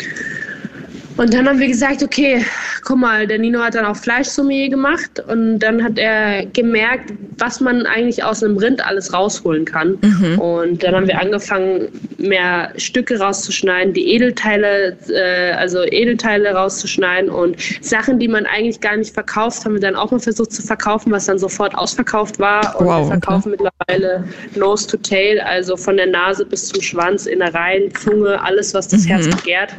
und 1.17 1.33
dann 1.33 1.47
haben 1.47 1.59
wir 1.59 1.67
gesagt, 1.67 2.01
okay, 2.03 2.43
guck 2.83 2.97
mal, 2.97 3.27
der 3.27 3.39
Nino 3.39 3.59
hat 3.59 3.75
dann 3.75 3.85
auch 3.85 3.95
Fleischsommelier 3.95 4.69
gemacht 4.69 5.23
und 5.27 5.59
dann 5.59 5.83
hat 5.83 5.97
er 5.97 6.45
gemerkt, 6.47 7.13
was 7.37 7.59
man 7.59 7.85
eigentlich 7.85 8.23
aus 8.23 8.43
einem 8.43 8.57
Rind 8.57 8.85
alles 8.85 9.13
rausholen 9.13 9.65
kann. 9.65 9.97
Mhm. 10.01 10.39
Und 10.39 10.83
dann 10.83 10.95
haben 10.95 11.07
wir 11.07 11.19
angefangen, 11.19 11.87
mehr 12.17 12.71
Stücke 12.77 13.19
rauszuschneiden, 13.19 13.93
die 13.93 14.13
Edelteile, 14.13 14.97
äh, 15.09 15.51
also 15.53 15.83
Edelteile 15.83 16.51
rauszuschneiden 16.51 17.29
und 17.29 17.57
Sachen, 17.81 18.19
die 18.19 18.27
man 18.27 18.45
eigentlich 18.45 18.81
gar 18.81 18.97
nicht 18.97 19.13
verkauft, 19.13 19.65
haben 19.65 19.73
wir 19.73 19.81
dann 19.81 19.95
auch 19.95 20.11
mal 20.11 20.19
versucht 20.19 20.51
zu 20.51 20.61
verkaufen, 20.61 21.11
was 21.11 21.25
dann 21.25 21.37
sofort 21.37 21.75
ausverkauft 21.75 22.39
war. 22.39 22.75
Und 22.79 22.87
wow, 22.87 23.01
wir 23.01 23.19
verkaufen 23.19 23.53
okay. 23.53 23.63
mittlerweile 23.63 24.23
Nose 24.55 24.87
to 24.87 24.97
Tail, 24.97 25.39
also 25.41 25.77
von 25.77 25.97
der 25.97 26.07
Nase 26.07 26.45
bis 26.45 26.69
zum 26.69 26.81
Schwanz, 26.81 27.25
Innereien, 27.25 27.93
Zunge, 27.95 28.41
alles, 28.43 28.73
was 28.73 28.87
das 28.87 29.03
mhm. 29.03 29.09
Herz 29.09 29.27
begehrt. 29.27 29.73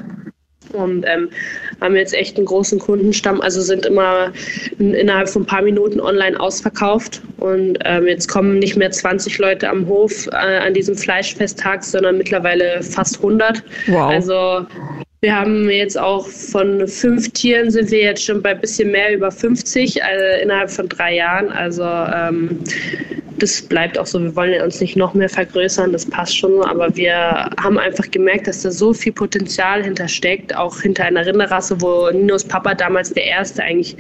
Und 0.75 1.05
ähm, 1.07 1.29
haben 1.81 1.97
jetzt 1.97 2.15
echt 2.15 2.37
einen 2.37 2.47
großen 2.47 2.79
Kundenstamm, 2.79 3.41
also 3.41 3.61
sind 3.61 3.87
immer 3.87 4.33
innerhalb 4.79 5.29
von 5.29 5.43
ein 5.43 5.47
paar 5.47 5.63
Minuten 5.63 6.01
online 6.01 6.39
ausverkauft 6.39 7.23
und 7.39 7.79
ähm, 7.85 8.07
jetzt 8.07 8.29
kommen 8.29 8.59
nicht 8.59 8.77
mehr 8.77 8.91
20 8.91 9.39
Leute 9.39 9.69
am 9.69 9.87
Hof 9.87 10.27
äh, 10.29 10.35
an 10.35 10.75
diesem 10.75 10.97
Fleischfesttag, 10.97 11.85
sondern 11.85 12.19
mittlerweile 12.19 12.83
fast 12.83 13.17
100. 13.17 13.63
Wow. 13.87 14.11
Also 14.11 14.67
wir 15.25 15.35
haben 15.35 15.71
jetzt 15.71 15.99
auch 15.99 16.29
von 16.29 16.87
fünf 16.87 17.31
Tieren 17.33 17.71
sind 17.71 17.91
wir 17.91 18.01
jetzt 18.01 18.23
schon 18.23 18.43
bei 18.43 18.51
ein 18.51 18.61
bisschen 18.61 18.91
mehr 18.91 19.15
über 19.15 19.31
50 19.31 20.05
also 20.05 20.43
innerhalb 20.43 20.71
von 20.71 20.87
drei 20.87 21.15
Jahren. 21.15 21.51
Also 21.51 21.83
ähm, 21.83 22.61
das 23.39 23.63
bleibt 23.63 23.99
auch 23.99 24.07
so. 24.07 24.23
Wir 24.23 24.35
wollen 24.37 24.61
uns 24.63 24.81
nicht 24.81 24.97
noch 24.97 25.15
mehr 25.15 25.29
vergrößern, 25.29 25.93
das 25.93 26.07
passt 26.07 26.37
schon. 26.37 26.63
Aber 26.63 26.95
wir 26.97 27.51
haben 27.61 27.79
einfach 27.79 28.11
gemerkt, 28.11 28.47
dass 28.47 28.63
da 28.63 28.71
so 28.71 28.93
viel 28.93 29.13
Potenzial 29.13 29.83
hintersteckt, 29.83 30.55
auch 30.55 30.81
hinter 30.81 31.05
einer 31.05 31.27
Rinderrasse, 31.27 31.81
wo 31.81 32.11
Ninos 32.11 32.45
Papa 32.45 32.75
damals 32.75 33.13
der 33.13 33.25
erste 33.25 33.63
eigentlich 33.63 33.97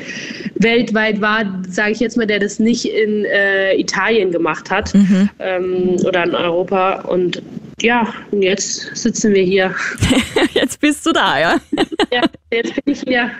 weltweit 0.56 1.20
war, 1.20 1.44
sage 1.68 1.92
ich 1.92 2.00
jetzt 2.00 2.16
mal, 2.16 2.26
der 2.26 2.38
das 2.38 2.58
nicht 2.58 2.84
in 2.84 3.24
äh, 3.24 3.74
Italien 3.76 4.30
gemacht 4.30 4.70
hat 4.70 4.94
mhm. 4.94 5.30
ähm, 5.38 5.96
oder 6.04 6.24
in 6.24 6.34
Europa. 6.34 7.00
Und 7.02 7.42
ja, 7.80 8.12
und 8.30 8.42
jetzt 8.42 8.96
sitzen 8.96 9.34
wir 9.34 9.42
hier. 9.42 9.74
jetzt 10.52 10.80
bist 10.80 11.04
du 11.04 11.12
da, 11.12 11.38
ja? 11.38 11.56
ja, 12.12 12.22
jetzt 12.50 12.74
bin 12.84 12.94
ich 12.94 13.02
hier. 13.06 13.30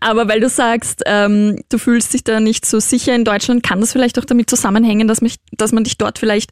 Aber 0.00 0.28
weil 0.28 0.40
du 0.40 0.48
sagst, 0.48 1.02
ähm, 1.06 1.62
du 1.68 1.78
fühlst 1.78 2.14
dich 2.14 2.24
da 2.24 2.40
nicht 2.40 2.66
so 2.66 2.80
sicher 2.80 3.14
in 3.14 3.24
Deutschland, 3.24 3.62
kann 3.62 3.80
das 3.80 3.92
vielleicht 3.92 4.18
auch 4.18 4.24
damit 4.24 4.50
zusammenhängen, 4.50 5.08
dass, 5.08 5.20
mich, 5.20 5.36
dass 5.52 5.72
man 5.72 5.84
dich 5.84 5.98
dort 5.98 6.18
vielleicht 6.18 6.50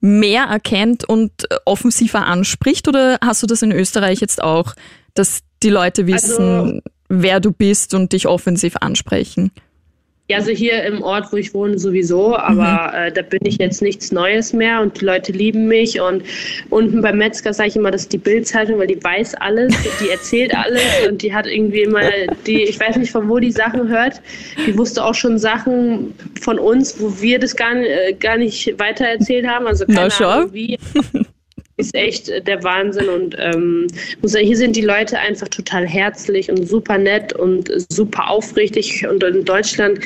mehr 0.00 0.44
erkennt 0.44 1.08
und 1.08 1.50
äh, 1.50 1.56
offensiver 1.64 2.26
anspricht? 2.26 2.88
Oder 2.88 3.18
hast 3.22 3.42
du 3.42 3.46
das 3.46 3.62
in 3.62 3.72
Österreich 3.72 4.20
jetzt 4.20 4.42
auch, 4.42 4.74
dass 5.14 5.40
die 5.62 5.70
Leute 5.70 6.06
wissen, 6.06 6.42
also, 6.42 6.80
wer 7.08 7.40
du 7.40 7.52
bist 7.52 7.94
und 7.94 8.12
dich 8.12 8.26
offensiv 8.28 8.76
ansprechen? 8.76 9.50
Ja, 10.30 10.36
also 10.36 10.50
hier 10.50 10.82
im 10.82 11.02
Ort, 11.02 11.32
wo 11.32 11.36
ich 11.36 11.54
wohne, 11.54 11.78
sowieso, 11.78 12.36
aber 12.36 12.92
mhm. 12.92 12.98
äh, 12.98 13.12
da 13.12 13.22
bin 13.22 13.40
ich 13.44 13.56
jetzt 13.56 13.80
nichts 13.80 14.12
Neues 14.12 14.52
mehr 14.52 14.82
und 14.82 15.00
die 15.00 15.06
Leute 15.06 15.32
lieben 15.32 15.68
mich. 15.68 15.98
Und 16.02 16.22
unten 16.68 17.00
beim 17.00 17.16
Metzger 17.16 17.54
sage 17.54 17.70
ich 17.70 17.76
immer, 17.76 17.90
das 17.90 18.02
ist 18.02 18.12
die 18.12 18.18
Bildzeitung, 18.18 18.78
weil 18.78 18.88
die 18.88 19.02
weiß 19.02 19.36
alles, 19.36 19.74
die 20.02 20.10
erzählt 20.10 20.54
alles 20.54 20.82
und 21.08 21.22
die 21.22 21.34
hat 21.34 21.46
irgendwie 21.46 21.80
immer 21.80 22.02
die, 22.46 22.64
ich 22.64 22.78
weiß 22.78 22.96
nicht, 22.96 23.10
von 23.10 23.26
wo 23.26 23.38
die 23.38 23.52
Sachen 23.52 23.88
hört. 23.88 24.20
Die 24.66 24.76
wusste 24.76 25.02
auch 25.02 25.14
schon 25.14 25.38
Sachen 25.38 26.14
von 26.42 26.58
uns, 26.58 27.00
wo 27.00 27.22
wir 27.22 27.38
das 27.38 27.56
gar, 27.56 27.74
äh, 27.76 28.12
gar 28.12 28.36
nicht 28.36 28.78
weitererzählt 28.78 29.46
haben. 29.46 29.66
Also 29.66 29.86
keine 29.86 30.10
Na, 30.20 30.26
Ahnung 30.26 30.52
wie. 30.52 30.78
ist 31.78 31.94
echt 31.94 32.28
der 32.46 32.62
Wahnsinn 32.62 33.08
und 33.08 33.36
ähm, 33.38 33.86
hier 34.22 34.56
sind 34.56 34.76
die 34.76 34.82
Leute 34.82 35.18
einfach 35.18 35.48
total 35.48 35.86
herzlich 35.86 36.50
und 36.50 36.68
super 36.68 36.98
nett 36.98 37.32
und 37.32 37.70
super 37.88 38.28
aufrichtig 38.28 39.06
und 39.06 39.22
in 39.22 39.44
Deutschland, 39.44 40.00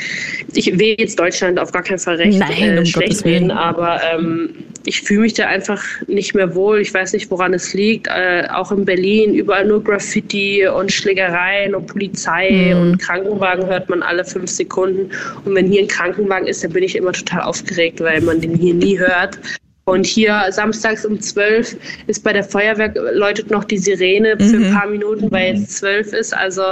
ich 0.55 0.79
will 0.79 0.95
jetzt 0.99 1.19
Deutschland 1.19 1.59
auf 1.59 1.73
gar 1.73 1.83
keinen 1.83 1.99
Fall 1.99 2.17
recht 2.17 2.39
Nein, 2.39 2.79
äh, 2.79 2.87
schlecht 2.87 3.25
reden, 3.25 3.51
aber 3.51 4.01
ähm, 4.15 4.51
ich 4.85 5.03
fühle 5.03 5.23
mich 5.23 5.35
da 5.35 5.47
einfach 5.47 5.83
nicht 6.07 6.35
mehr 6.35 6.55
wohl. 6.55 6.81
Ich 6.81 6.93
weiß 6.93 7.13
nicht, 7.13 7.31
woran 7.31 7.55
es 7.55 7.73
liegt. 7.75 8.09
Äh, 8.09 8.47
auch 8.53 8.73
in 8.73 8.85
Berlin 8.85 9.35
überall 9.35 9.67
nur 9.67 9.83
Graffiti 9.83 10.67
und 10.67 10.93
Schlägereien 10.93 11.75
und 11.75 11.87
Polizei 11.87 12.75
mhm. 12.75 12.81
und 12.81 12.99
Krankenwagen 12.99 13.67
hört 13.67 13.89
man 13.89 14.03
alle 14.03 14.25
fünf 14.25 14.51
Sekunden. 14.51 15.11
Und 15.45 15.55
wenn 15.55 15.71
hier 15.71 15.83
ein 15.83 15.89
Krankenwagen 15.89 16.47
ist, 16.47 16.65
dann 16.65 16.73
bin 16.73 16.83
ich 16.83 16.97
immer 16.97 17.13
total 17.13 17.43
aufgeregt, 17.43 18.01
weil 18.01 18.21
man 18.21 18.41
den 18.41 18.55
hier 18.55 18.75
nie 18.75 18.99
hört. 18.99 19.39
Und 19.85 20.07
hier 20.07 20.45
samstags 20.51 21.05
um 21.05 21.21
12 21.21 21.77
ist 22.07 22.23
bei 22.23 22.33
der 22.33 22.45
Feuerwehr 22.45 22.95
läutet 23.15 23.51
noch 23.51 23.65
die 23.65 23.79
Sirene 23.79 24.37
für 24.39 24.57
mhm. 24.57 24.65
ein 24.67 24.75
paar 24.75 24.87
Minuten, 24.89 25.29
weil 25.33 25.57
jetzt 25.57 25.79
12 25.79 26.13
ist. 26.13 26.37
Also 26.37 26.63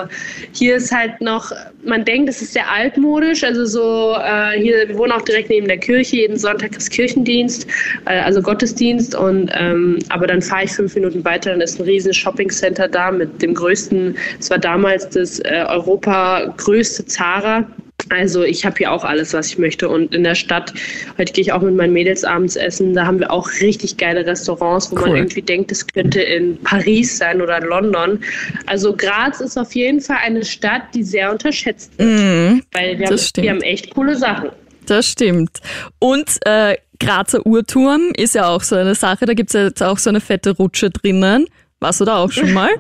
hier 0.52 0.76
ist 0.76 0.92
halt 0.92 1.20
noch, 1.20 1.50
man 1.84 2.04
denkt, 2.04 2.28
es 2.28 2.40
ist 2.40 2.52
sehr 2.52 2.70
altmodisch. 2.70 3.42
Also 3.42 3.64
so, 3.64 4.14
äh, 4.14 4.60
hier, 4.60 4.88
wir 4.88 4.96
wohnen 4.96 5.10
auch 5.10 5.22
direkt 5.22 5.50
neben 5.50 5.66
der 5.66 5.78
Kirche. 5.78 6.18
Jeden 6.18 6.38
Sonntag 6.38 6.76
ist 6.76 6.88
Kirchendienst, 6.90 7.66
äh, 8.06 8.20
also 8.20 8.40
Gottesdienst. 8.40 9.16
Und 9.16 9.50
ähm, 9.54 9.98
aber 10.10 10.28
dann 10.28 10.40
fahre 10.40 10.64
ich 10.64 10.72
fünf 10.72 10.94
Minuten 10.94 11.24
weiter, 11.24 11.50
dann 11.50 11.60
ist 11.60 11.80
ein 11.80 11.84
riesen 11.86 12.14
Shoppingcenter 12.14 12.86
da 12.86 13.10
mit 13.10 13.42
dem 13.42 13.54
größten, 13.54 14.16
es 14.38 14.50
war 14.50 14.58
damals 14.58 15.08
das 15.08 15.40
äh, 15.40 15.64
Europa 15.68 16.54
größte 16.58 17.04
Zara. 17.06 17.66
Also 18.10 18.42
ich 18.42 18.66
habe 18.66 18.76
hier 18.78 18.92
auch 18.92 19.04
alles, 19.04 19.32
was 19.32 19.48
ich 19.48 19.58
möchte. 19.58 19.88
Und 19.88 20.14
in 20.14 20.24
der 20.24 20.34
Stadt, 20.34 20.74
heute 21.16 21.32
gehe 21.32 21.42
ich 21.42 21.52
auch 21.52 21.62
mit 21.62 21.74
meinen 21.76 21.92
Mädels 21.92 22.24
abends 22.24 22.56
essen, 22.56 22.92
da 22.92 23.06
haben 23.06 23.20
wir 23.20 23.30
auch 23.30 23.48
richtig 23.60 23.96
geile 23.96 24.26
Restaurants, 24.26 24.90
wo 24.90 24.96
cool. 24.96 25.02
man 25.02 25.16
irgendwie 25.16 25.42
denkt, 25.42 25.70
es 25.72 25.86
könnte 25.86 26.20
in 26.20 26.60
Paris 26.62 27.18
sein 27.18 27.40
oder 27.40 27.60
London. 27.60 28.20
Also 28.66 28.94
Graz 28.94 29.40
ist 29.40 29.56
auf 29.56 29.74
jeden 29.74 30.00
Fall 30.00 30.18
eine 30.24 30.44
Stadt, 30.44 30.82
die 30.94 31.04
sehr 31.04 31.30
unterschätzt 31.30 31.96
wird. 31.98 32.08
Mm, 32.08 32.62
weil 32.72 32.98
wir 32.98 33.06
haben, 33.06 33.18
wir 33.36 33.50
haben, 33.50 33.62
echt 33.62 33.94
coole 33.94 34.16
Sachen. 34.16 34.50
Das 34.86 35.06
stimmt. 35.06 35.60
Und 36.00 36.38
äh, 36.44 36.76
Grazer 36.98 37.46
Uhrturm 37.46 38.12
ist 38.16 38.34
ja 38.34 38.48
auch 38.48 38.62
so 38.62 38.74
eine 38.74 38.96
Sache, 38.96 39.24
da 39.24 39.34
gibt 39.34 39.50
es 39.50 39.54
ja 39.54 39.64
jetzt 39.64 39.82
auch 39.82 39.98
so 39.98 40.10
eine 40.10 40.20
fette 40.20 40.50
Rutsche 40.50 40.90
drinnen. 40.90 41.46
Warst 41.78 42.00
du 42.00 42.04
da 42.04 42.18
auch 42.18 42.32
schon 42.32 42.52
mal? 42.54 42.70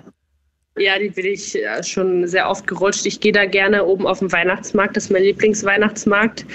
Ja, 0.78 0.98
die 0.98 1.10
bin 1.10 1.26
ich 1.26 1.56
äh, 1.56 1.82
schon 1.82 2.26
sehr 2.28 2.48
oft 2.48 2.66
gerutscht. 2.66 3.04
Ich 3.04 3.18
gehe 3.20 3.32
da 3.32 3.44
gerne 3.44 3.84
oben 3.84 4.06
auf 4.06 4.20
den 4.20 4.30
Weihnachtsmarkt. 4.30 4.96
Das 4.96 5.04
ist 5.04 5.10
mein 5.10 5.24
Lieblingsweihnachtsmarkt. 5.24 6.46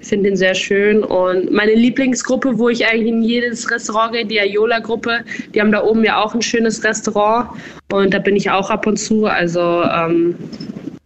Ich 0.00 0.08
finde 0.08 0.30
den 0.30 0.36
sehr 0.36 0.54
schön. 0.54 1.02
Und 1.02 1.50
meine 1.50 1.74
Lieblingsgruppe, 1.74 2.58
wo 2.58 2.68
ich 2.68 2.86
eigentlich 2.86 3.08
in 3.08 3.22
jedes 3.22 3.70
Restaurant 3.70 4.12
gehe, 4.12 4.26
die 4.26 4.38
Ayola-Gruppe, 4.38 5.24
die 5.54 5.60
haben 5.60 5.72
da 5.72 5.82
oben 5.82 6.04
ja 6.04 6.22
auch 6.22 6.34
ein 6.34 6.42
schönes 6.42 6.84
Restaurant. 6.84 7.48
Und 7.90 8.12
da 8.12 8.18
bin 8.18 8.36
ich 8.36 8.50
auch 8.50 8.68
ab 8.68 8.86
und 8.86 8.98
zu. 8.98 9.24
Also 9.24 9.82
ähm, 9.84 10.34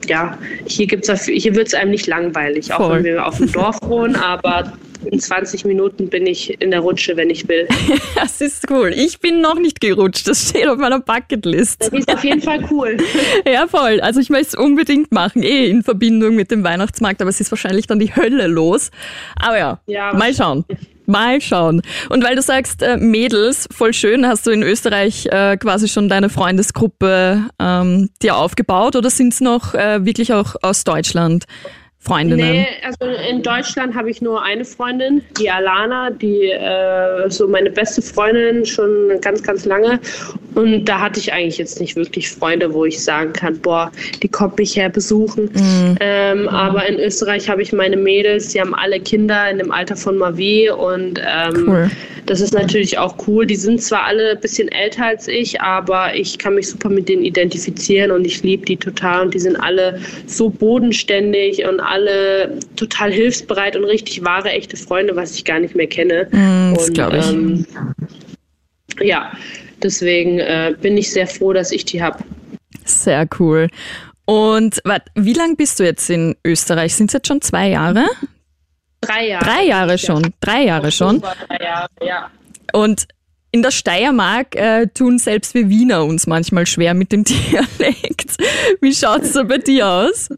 ja, 0.09 0.37
hier 0.67 0.89
hier 0.89 1.55
wird 1.55 1.69
es 1.69 1.75
einem 1.75 1.91
nicht 1.93 2.07
langweilig, 2.09 2.73
auch 2.73 2.89
Voll. 2.89 2.97
wenn 2.97 3.05
wir 3.05 3.27
auf 3.27 3.39
dem 3.39 3.51
Dorf 3.53 3.79
wohnen, 3.83 4.17
aber 4.17 4.73
in 5.07 5.21
20 5.21 5.65
Minuten 5.65 6.09
bin 6.09 6.27
ich 6.27 6.61
in 6.61 6.71
der 6.71 6.81
Rutsche, 6.81 7.17
wenn 7.17 7.31
ich 7.31 7.49
will. 7.49 7.69
Das 8.15 8.41
ist 8.41 8.71
cool. 8.71 8.93
Ich 8.95 9.21
bin 9.21 9.41
noch 9.41 9.59
nicht 9.59 9.81
gerutscht. 9.81 10.27
Das 10.27 10.49
steht 10.49 10.69
auf 10.69 10.79
meiner 10.79 11.01
Bucketlist. 11.01 11.81
Das 11.81 11.93
ist 11.93 12.13
auf 12.13 12.25
jeden 12.25 12.43
Fall 12.43 12.67
cool. 12.71 12.97
Ja, 13.47 13.67
voll. 13.67 14.01
Also 14.01 14.21
ich 14.21 14.31
möchte 14.31 14.49
es 14.49 14.55
unbedingt 14.55 15.13
machen, 15.13 15.43
eh 15.43 15.69
in 15.69 15.83
Verbindung 15.83 16.35
mit 16.35 16.51
dem 16.51 16.65
Weihnachtsmarkt, 16.65 17.21
aber 17.21 17.31
es 17.31 17.41
ist 17.41 17.51
wahrscheinlich 17.51 17.87
dann 17.87 17.99
die 17.99 18.15
Hölle 18.15 18.47
los. 18.47 18.91
Aber 19.37 19.59
ja, 19.59 19.81
ja 19.87 20.13
mal 20.13 20.35
schauen. 20.35 20.65
Mal 21.07 21.41
schauen. 21.41 21.83
Und 22.09 22.25
weil 22.25 22.35
du 22.35 22.43
sagst, 22.43 22.83
äh, 22.83 22.97
Mädels, 22.97 23.69
voll 23.71 23.95
schön, 23.95 24.27
hast 24.27 24.47
du 24.47 24.51
in 24.51 24.63
Österreich 24.63 25.27
äh, 25.27 25.57
quasi 25.57 25.89
schon 25.89 26.09
deine 26.09 26.29
Freundesgruppe 26.29 27.45
ähm, 27.61 28.11
dir 28.23 28.37
aufgebaut 28.37 28.97
oder 28.97 29.09
sind 29.11 29.33
es 29.33 29.41
noch 29.41 29.75
äh, 29.75 30.05
wirklich 30.05 30.33
auch 30.33 30.57
aus 30.63 30.85
Deutschland? 30.85 31.45
Freundinnen? 32.07 32.53
Nee, 32.53 32.69
also 32.85 33.13
in 33.29 33.43
Deutschland 33.43 33.97
habe 33.97 34.11
ich 34.11 34.23
nur 34.23 34.41
eine 34.41 34.65
Freundin, 34.65 35.23
die 35.41 35.51
Alana, 35.51 36.11
die 36.11 36.51
äh, 36.53 37.29
so 37.29 37.49
meine 37.49 37.71
beste 37.71 38.01
Freundin 38.01 38.65
schon 38.65 39.21
ganz, 39.21 39.43
ganz 39.43 39.65
lange. 39.65 39.99
Und 40.55 40.85
da 40.85 41.01
hatte 41.01 41.19
ich 41.19 41.33
eigentlich 41.33 41.59
jetzt 41.59 41.81
nicht 41.81 41.97
wirklich 41.97 42.31
Freunde, 42.31 42.73
wo 42.73 42.85
ich 42.85 43.03
sagen 43.03 43.33
kann, 43.33 43.59
boah, 43.59 43.91
die 44.23 44.29
kommt 44.29 44.57
mich 44.59 44.77
her 44.77 44.89
besuchen. 44.89 45.51
Mhm. 45.53 45.97
Ähm, 46.01 46.43
mhm. 46.43 46.49
Aber 46.49 46.87
in 46.87 46.99
Österreich 46.99 47.49
habe 47.49 47.61
ich 47.63 47.73
meine 47.73 47.97
Mädels, 47.97 48.49
die 48.51 48.61
haben 48.61 48.75
alle 48.75 49.01
Kinder 49.01 49.51
in 49.51 49.59
dem 49.59 49.73
Alter 49.73 49.97
von 49.97 50.17
Mavi 50.17 50.71
und 50.71 51.21
ähm, 51.21 51.65
cool. 51.67 51.91
das 52.27 52.41
ist 52.41 52.55
natürlich 52.55 52.99
auch 52.99 53.17
cool. 53.27 53.47
Die 53.47 53.57
sind 53.57 53.83
zwar 53.83 54.05
alle 54.05 54.31
ein 54.31 54.41
bisschen 54.41 54.69
älter 54.69 55.07
als 55.07 55.27
ich, 55.27 55.61
aber 55.61 56.15
ich 56.15 56.39
kann 56.39 56.55
mich 56.55 56.69
super 56.71 56.89
mit 56.89 57.09
denen 57.09 57.25
identifizieren 57.25 58.13
und 58.13 58.25
ich 58.25 58.43
liebe 58.45 58.65
die 58.65 58.77
total 58.77 59.23
und 59.23 59.35
die 59.35 59.41
sind 59.41 59.57
alle 59.57 60.01
so 60.27 60.49
bodenständig 60.49 61.67
und 61.67 61.81
alle 61.81 61.96
total 62.77 63.13
hilfsbereit 63.13 63.77
und 63.77 63.85
richtig 63.85 64.25
wahre, 64.25 64.51
echte 64.51 64.77
Freunde, 64.77 65.17
was 65.17 65.35
ich 65.35 65.45
gar 65.45 65.59
nicht 65.61 65.75
mehr 65.75 65.87
kenne. 65.87 66.29
Mm, 66.31 66.75
das 66.75 66.93
glaube 66.93 67.19
ich. 67.19 67.29
Ähm, 67.29 67.67
ja, 69.01 69.33
deswegen 69.83 70.39
äh, 70.39 70.75
bin 70.81 70.97
ich 70.97 71.11
sehr 71.11 71.27
froh, 71.27 71.53
dass 71.53 71.73
ich 71.73 71.85
die 71.85 72.03
habe. 72.03 72.23
Sehr 72.85 73.27
cool. 73.39 73.69
Und 74.25 74.81
wat, 74.85 75.03
wie 75.15 75.33
lange 75.33 75.57
bist 75.57 75.79
du 75.79 75.85
jetzt 75.85 76.11
in 76.11 76.37
Österreich? 76.45 76.95
Sind 76.95 77.11
es 77.11 77.15
jetzt 77.15 77.29
schon 77.29 77.41
zwei 77.41 77.69
Jahre? 77.69 78.05
Drei 79.01 79.29
Jahre. 79.29 79.45
Drei 79.45 79.65
Jahre 79.65 79.99
schon. 79.99 80.35
Drei 80.41 80.65
Jahre 80.65 80.91
schon. 80.91 81.21
Drei 81.21 81.65
Jahre, 81.65 81.89
ja. 82.01 82.31
Und 82.73 83.07
in 83.53 83.63
der 83.63 83.71
Steiermark 83.71 84.57
äh, 84.57 84.87
tun 84.89 85.19
selbst 85.19 85.55
wir 85.55 85.69
Wiener 85.69 86.05
uns 86.05 86.27
manchmal 86.27 86.67
schwer 86.67 86.95
mit 86.95 87.13
dem 87.13 87.25
Dialekt. 87.25 88.37
Wie 88.81 88.93
schaut 88.93 89.23
es 89.23 89.33
so 89.33 89.45
bei 89.45 89.59
dir 89.59 89.87
aus? 89.87 90.29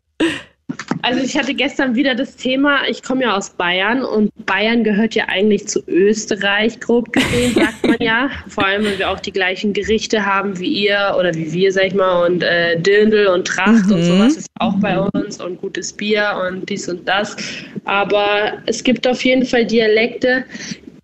Also 1.02 1.20
ich 1.20 1.38
hatte 1.38 1.54
gestern 1.54 1.94
wieder 1.94 2.14
das 2.14 2.36
Thema, 2.36 2.86
ich 2.88 3.02
komme 3.02 3.22
ja 3.22 3.36
aus 3.36 3.50
Bayern 3.50 4.02
und 4.02 4.30
Bayern 4.46 4.84
gehört 4.84 5.14
ja 5.14 5.24
eigentlich 5.28 5.66
zu 5.68 5.80
Österreich, 5.86 6.80
grob 6.80 7.12
gesehen, 7.12 7.54
sagt 7.54 7.86
man 7.86 7.96
ja. 8.00 8.30
Vor 8.48 8.66
allem, 8.66 8.84
weil 8.84 8.98
wir 8.98 9.10
auch 9.10 9.20
die 9.20 9.32
gleichen 9.32 9.72
Gerichte 9.72 10.26
haben 10.26 10.58
wie 10.58 10.86
ihr 10.86 11.14
oder 11.18 11.34
wie 11.34 11.52
wir, 11.52 11.72
sag 11.72 11.84
ich 11.84 11.94
mal, 11.94 12.26
und 12.26 12.42
äh, 12.42 12.80
Dirndl 12.80 13.28
und 13.28 13.46
Tracht 13.46 13.86
mhm. 13.86 13.92
und 13.92 14.02
sowas 14.02 14.36
ist 14.36 14.48
auch 14.58 14.74
bei 14.80 14.98
uns 14.98 15.40
und 15.40 15.60
gutes 15.60 15.92
Bier 15.92 16.48
und 16.48 16.68
dies 16.68 16.88
und 16.88 17.08
das. 17.08 17.36
Aber 17.84 18.54
es 18.66 18.82
gibt 18.82 19.06
auf 19.06 19.24
jeden 19.24 19.46
Fall 19.46 19.64
Dialekte, 19.64 20.44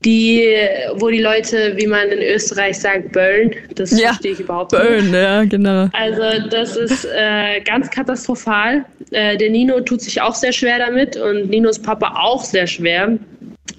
die, 0.04 0.56
wo 0.96 1.08
die 1.08 1.20
Leute, 1.20 1.72
wie 1.76 1.86
man 1.86 2.08
in 2.08 2.20
Österreich 2.20 2.78
sagt, 2.78 3.12
burn, 3.12 3.52
das 3.74 3.90
Ja, 3.98 4.08
verstehe 4.08 4.32
ich 4.32 4.40
überhaupt 4.40 4.72
Burn, 4.72 5.10
nicht. 5.10 5.14
ja, 5.14 5.44
genau. 5.44 5.88
Also 5.92 6.48
das 6.50 6.76
ist 6.76 7.06
äh, 7.06 7.60
ganz 7.60 7.90
katastrophal. 7.90 8.84
Äh, 9.10 9.36
der 9.36 9.50
Nino 9.50 9.80
tut 9.80 10.00
sich 10.02 10.20
auch 10.20 10.34
sehr 10.34 10.52
schwer 10.52 10.78
damit 10.78 11.16
und 11.16 11.48
Ninos 11.50 11.78
Papa 11.78 12.14
auch 12.20 12.44
sehr 12.44 12.66
schwer. 12.66 13.18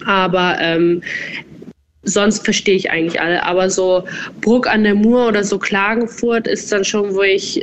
Aber 0.04 0.56
ähm, 0.60 1.02
sonst 2.02 2.44
verstehe 2.44 2.76
ich 2.76 2.90
eigentlich 2.90 3.20
alle. 3.20 3.42
Aber 3.44 3.70
so 3.70 4.04
Bruck 4.40 4.66
an 4.66 4.84
der 4.84 4.94
Mur 4.94 5.28
oder 5.28 5.44
so 5.44 5.58
Klagenfurt 5.58 6.46
ist 6.46 6.70
dann 6.72 6.84
schon, 6.84 7.14
wo 7.14 7.22
ich 7.22 7.62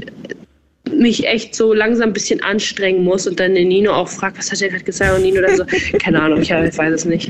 mich 1.00 1.26
echt 1.28 1.56
so 1.56 1.74
langsam 1.74 2.10
ein 2.10 2.14
bisschen 2.14 2.42
anstrengen 2.44 3.04
muss 3.04 3.28
und 3.28 3.40
dann 3.40 3.56
den 3.56 3.68
Nino 3.68 3.92
auch 3.94 4.08
fragt, 4.08 4.38
was 4.38 4.52
hat 4.52 4.62
er 4.62 4.70
gerade 4.70 4.84
gesagt? 4.84 5.16
Und 5.16 5.24
Nino 5.24 5.42
dann 5.42 5.56
so, 5.58 5.64
keine 6.00 6.22
Ahnung, 6.22 6.42
ich, 6.42 6.50
weiß 6.52 6.94
es 6.94 7.06
nicht. 7.06 7.30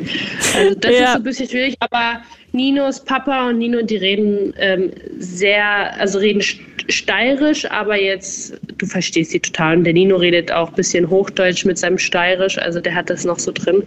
Also 0.55 0.75
das 0.75 0.91
Ja. 0.91 0.97
ist 1.05 1.11
so 1.13 1.17
ein 1.17 1.23
bisschen 1.23 1.49
schwierig, 1.49 1.75
aber 1.79 2.21
Ninos 2.51 3.03
Papa 3.03 3.49
und 3.49 3.57
Nino, 3.57 3.81
die 3.81 3.95
reden 3.97 4.53
ähm, 4.57 4.91
sehr, 5.17 5.99
also 5.99 6.19
reden 6.19 6.41
st- 6.41 6.59
steirisch, 6.87 7.65
aber 7.71 7.99
jetzt, 7.99 8.53
du 8.77 8.85
verstehst 8.85 9.31
sie 9.31 9.39
total. 9.39 9.77
Und 9.77 9.85
der 9.85 9.93
Nino 9.93 10.17
redet 10.17 10.51
auch 10.51 10.69
ein 10.69 10.75
bisschen 10.75 11.09
Hochdeutsch 11.09 11.65
mit 11.65 11.79
seinem 11.79 11.97
Steirisch, 11.97 12.57
also 12.59 12.79
der 12.79 12.93
hat 12.93 13.09
das 13.09 13.25
noch 13.25 13.39
so 13.39 13.51
drin. 13.51 13.81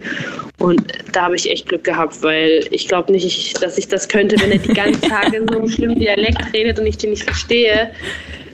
Und 0.57 0.81
da 1.13 1.23
habe 1.23 1.35
ich 1.37 1.49
echt 1.49 1.69
Glück 1.69 1.85
gehabt, 1.85 2.21
weil 2.23 2.65
ich 2.71 2.87
glaube 2.89 3.11
nicht, 3.13 3.25
ich, 3.25 3.53
dass 3.53 3.77
ich 3.77 3.87
das 3.87 4.09
könnte, 4.09 4.35
wenn 4.41 4.51
er 4.51 4.57
die 4.57 4.73
ganzen 4.73 5.01
Tage 5.01 5.37
in 5.37 5.47
so 5.47 5.59
einem 5.59 5.69
schlimmen 5.69 5.99
Dialekt 5.99 6.53
redet 6.53 6.77
und 6.79 6.87
ich 6.87 6.97
den 6.97 7.11
nicht 7.11 7.23
verstehe. 7.23 7.91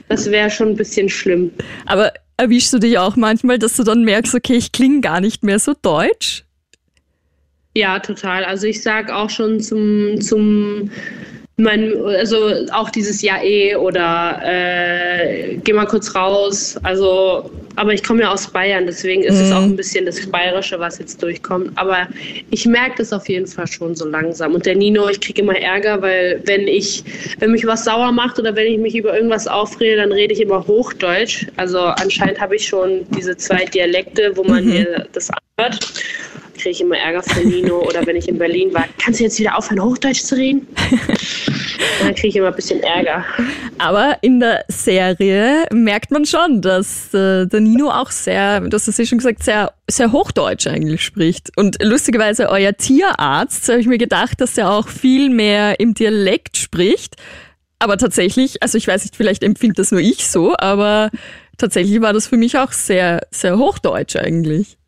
Das 0.08 0.30
wäre 0.30 0.50
schon 0.50 0.70
ein 0.70 0.76
bisschen 0.76 1.08
schlimm. 1.08 1.50
Aber 1.86 2.12
erwischst 2.36 2.72
du 2.72 2.78
dich 2.78 2.98
auch 2.98 3.16
manchmal, 3.16 3.58
dass 3.58 3.76
du 3.76 3.84
dann 3.84 4.04
merkst, 4.04 4.34
okay, 4.34 4.54
ich 4.54 4.72
klinge 4.72 5.00
gar 5.00 5.20
nicht 5.20 5.42
mehr 5.42 5.58
so 5.58 5.74
deutsch? 5.80 6.44
Ja, 7.76 7.98
total. 7.98 8.44
Also 8.44 8.66
ich 8.66 8.82
sag 8.82 9.10
auch 9.10 9.30
schon 9.30 9.60
zum, 9.60 10.20
zum 10.20 10.90
mein, 11.56 12.04
also 12.04 12.66
auch 12.72 12.90
dieses 12.90 13.22
Ja 13.22 13.40
eh 13.40 13.76
oder 13.76 14.40
äh, 14.44 15.56
geh 15.62 15.72
mal 15.72 15.86
kurz 15.86 16.14
raus. 16.14 16.76
Also, 16.82 17.48
aber 17.76 17.92
ich 17.92 18.02
komme 18.02 18.22
ja 18.22 18.32
aus 18.32 18.48
Bayern, 18.48 18.86
deswegen 18.86 19.22
ist 19.22 19.38
es 19.38 19.52
auch 19.52 19.62
ein 19.62 19.76
bisschen 19.76 20.04
das 20.04 20.26
Bayerische, 20.26 20.78
was 20.80 20.98
jetzt 20.98 21.22
durchkommt. 21.22 21.70
Aber 21.76 22.08
ich 22.50 22.66
merke 22.66 22.96
das 22.98 23.12
auf 23.12 23.28
jeden 23.28 23.46
Fall 23.46 23.68
schon 23.68 23.94
so 23.94 24.06
langsam. 24.06 24.54
Und 24.54 24.66
der 24.66 24.74
Nino, 24.74 25.08
ich 25.08 25.20
kriege 25.20 25.42
immer 25.42 25.56
Ärger, 25.56 26.02
weil 26.02 26.42
wenn 26.44 26.66
ich, 26.66 27.04
wenn 27.38 27.52
mich 27.52 27.64
was 27.66 27.84
sauer 27.84 28.10
macht 28.10 28.38
oder 28.38 28.54
wenn 28.56 28.72
ich 28.72 28.78
mich 28.78 28.96
über 28.96 29.14
irgendwas 29.14 29.46
aufrede, 29.46 29.96
dann 29.96 30.12
rede 30.12 30.32
ich 30.32 30.40
immer 30.40 30.66
Hochdeutsch. 30.66 31.46
Also 31.56 31.78
anscheinend 31.78 32.40
habe 32.40 32.56
ich 32.56 32.66
schon 32.66 33.06
diese 33.16 33.36
zwei 33.36 33.64
Dialekte, 33.64 34.36
wo 34.36 34.42
man 34.42 34.64
mir 34.64 35.06
das 35.12 35.30
anhört 35.30 35.78
kriege 36.54 36.70
ich 36.70 36.80
immer 36.80 36.96
Ärger 36.96 37.22
von 37.22 37.46
Nino 37.46 37.80
oder 37.80 38.06
wenn 38.06 38.16
ich 38.16 38.28
in 38.28 38.38
Berlin 38.38 38.72
war, 38.72 38.86
kannst 39.02 39.20
du 39.20 39.24
jetzt 39.24 39.38
wieder 39.38 39.56
aufhören, 39.56 39.82
Hochdeutsch 39.82 40.22
zu 40.22 40.36
reden? 40.36 40.66
Dann 42.00 42.14
kriege 42.14 42.28
ich 42.28 42.36
immer 42.36 42.48
ein 42.48 42.54
bisschen 42.54 42.82
Ärger. 42.82 43.24
Aber 43.78 44.18
in 44.20 44.40
der 44.40 44.64
Serie 44.68 45.66
merkt 45.72 46.10
man 46.10 46.24
schon, 46.24 46.60
dass 46.60 47.12
äh, 47.14 47.46
der 47.46 47.60
Nino 47.60 47.90
auch 47.90 48.10
sehr, 48.10 48.60
du 48.60 48.74
hast 48.74 48.88
es 48.88 48.98
ja 48.98 49.04
schon 49.04 49.18
gesagt, 49.18 49.42
sehr, 49.42 49.72
sehr 49.88 50.12
Hochdeutsch 50.12 50.66
eigentlich 50.66 51.02
spricht. 51.04 51.50
Und 51.56 51.82
lustigerweise 51.82 52.48
euer 52.48 52.76
Tierarzt, 52.76 53.68
habe 53.68 53.80
ich 53.80 53.86
mir 53.86 53.98
gedacht, 53.98 54.40
dass 54.40 54.56
er 54.58 54.70
auch 54.70 54.88
viel 54.88 55.30
mehr 55.30 55.80
im 55.80 55.94
Dialekt 55.94 56.56
spricht. 56.56 57.16
Aber 57.78 57.98
tatsächlich, 57.98 58.62
also 58.62 58.78
ich 58.78 58.86
weiß 58.86 59.02
nicht, 59.04 59.16
vielleicht 59.16 59.42
empfindet 59.42 59.78
das 59.78 59.90
nur 59.90 60.00
ich 60.00 60.26
so, 60.26 60.54
aber 60.56 61.10
tatsächlich 61.58 62.00
war 62.00 62.12
das 62.12 62.26
für 62.26 62.36
mich 62.36 62.58
auch 62.58 62.72
sehr, 62.72 63.26
sehr 63.30 63.58
Hochdeutsch 63.58 64.16
eigentlich. 64.16 64.78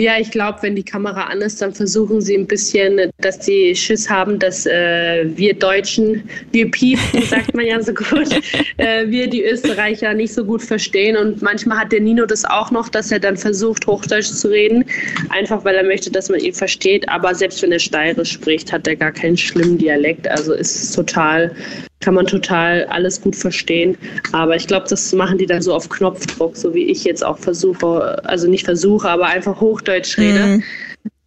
Ja, 0.00 0.16
ich 0.16 0.30
glaube, 0.30 0.58
wenn 0.62 0.76
die 0.76 0.84
Kamera 0.84 1.24
an 1.24 1.40
ist, 1.40 1.60
dann 1.60 1.74
versuchen 1.74 2.20
sie 2.20 2.36
ein 2.36 2.46
bisschen, 2.46 3.10
dass 3.18 3.40
die 3.40 3.74
Schiss 3.74 4.08
haben, 4.08 4.38
dass 4.38 4.64
äh, 4.64 5.26
wir 5.36 5.54
Deutschen, 5.54 6.22
wir 6.52 6.70
Piepen, 6.70 7.20
sagt 7.22 7.52
man 7.52 7.66
ja 7.66 7.82
so 7.82 7.92
gut, 7.92 8.28
äh, 8.76 9.08
wir 9.08 9.28
die 9.28 9.42
Österreicher 9.42 10.14
nicht 10.14 10.32
so 10.32 10.44
gut 10.44 10.62
verstehen. 10.62 11.16
Und 11.16 11.42
manchmal 11.42 11.78
hat 11.78 11.90
der 11.90 12.00
Nino 12.00 12.26
das 12.26 12.44
auch 12.44 12.70
noch, 12.70 12.88
dass 12.88 13.10
er 13.10 13.18
dann 13.18 13.36
versucht, 13.36 13.88
Hochdeutsch 13.88 14.30
zu 14.30 14.48
reden, 14.48 14.84
einfach 15.30 15.64
weil 15.64 15.74
er 15.74 15.82
möchte, 15.82 16.12
dass 16.12 16.28
man 16.28 16.38
ihn 16.38 16.54
versteht. 16.54 17.08
Aber 17.08 17.34
selbst 17.34 17.60
wenn 17.62 17.72
er 17.72 17.80
steirisch 17.80 18.30
spricht, 18.30 18.70
hat 18.70 18.86
er 18.86 18.94
gar 18.94 19.10
keinen 19.10 19.36
schlimmen 19.36 19.78
Dialekt. 19.78 20.28
Also 20.28 20.52
ist 20.52 20.80
es 20.80 20.92
total, 20.92 21.56
kann 22.00 22.14
man 22.14 22.26
total 22.26 22.84
alles 22.86 23.20
gut 23.20 23.34
verstehen. 23.36 23.96
Aber 24.32 24.54
ich 24.56 24.66
glaube, 24.66 24.86
das 24.88 25.12
machen 25.12 25.38
die 25.38 25.46
dann 25.46 25.62
so 25.62 25.74
auf 25.74 25.88
Knopfdruck, 25.88 26.56
so 26.56 26.74
wie 26.74 26.84
ich 26.84 27.04
jetzt 27.04 27.24
auch 27.24 27.38
versuche, 27.38 28.22
also 28.24 28.48
nicht 28.48 28.64
versuche, 28.64 29.08
aber 29.08 29.26
einfach 29.26 29.60
Hochdeutsch 29.60 30.18
rede. 30.18 30.46
Mhm. 30.46 30.62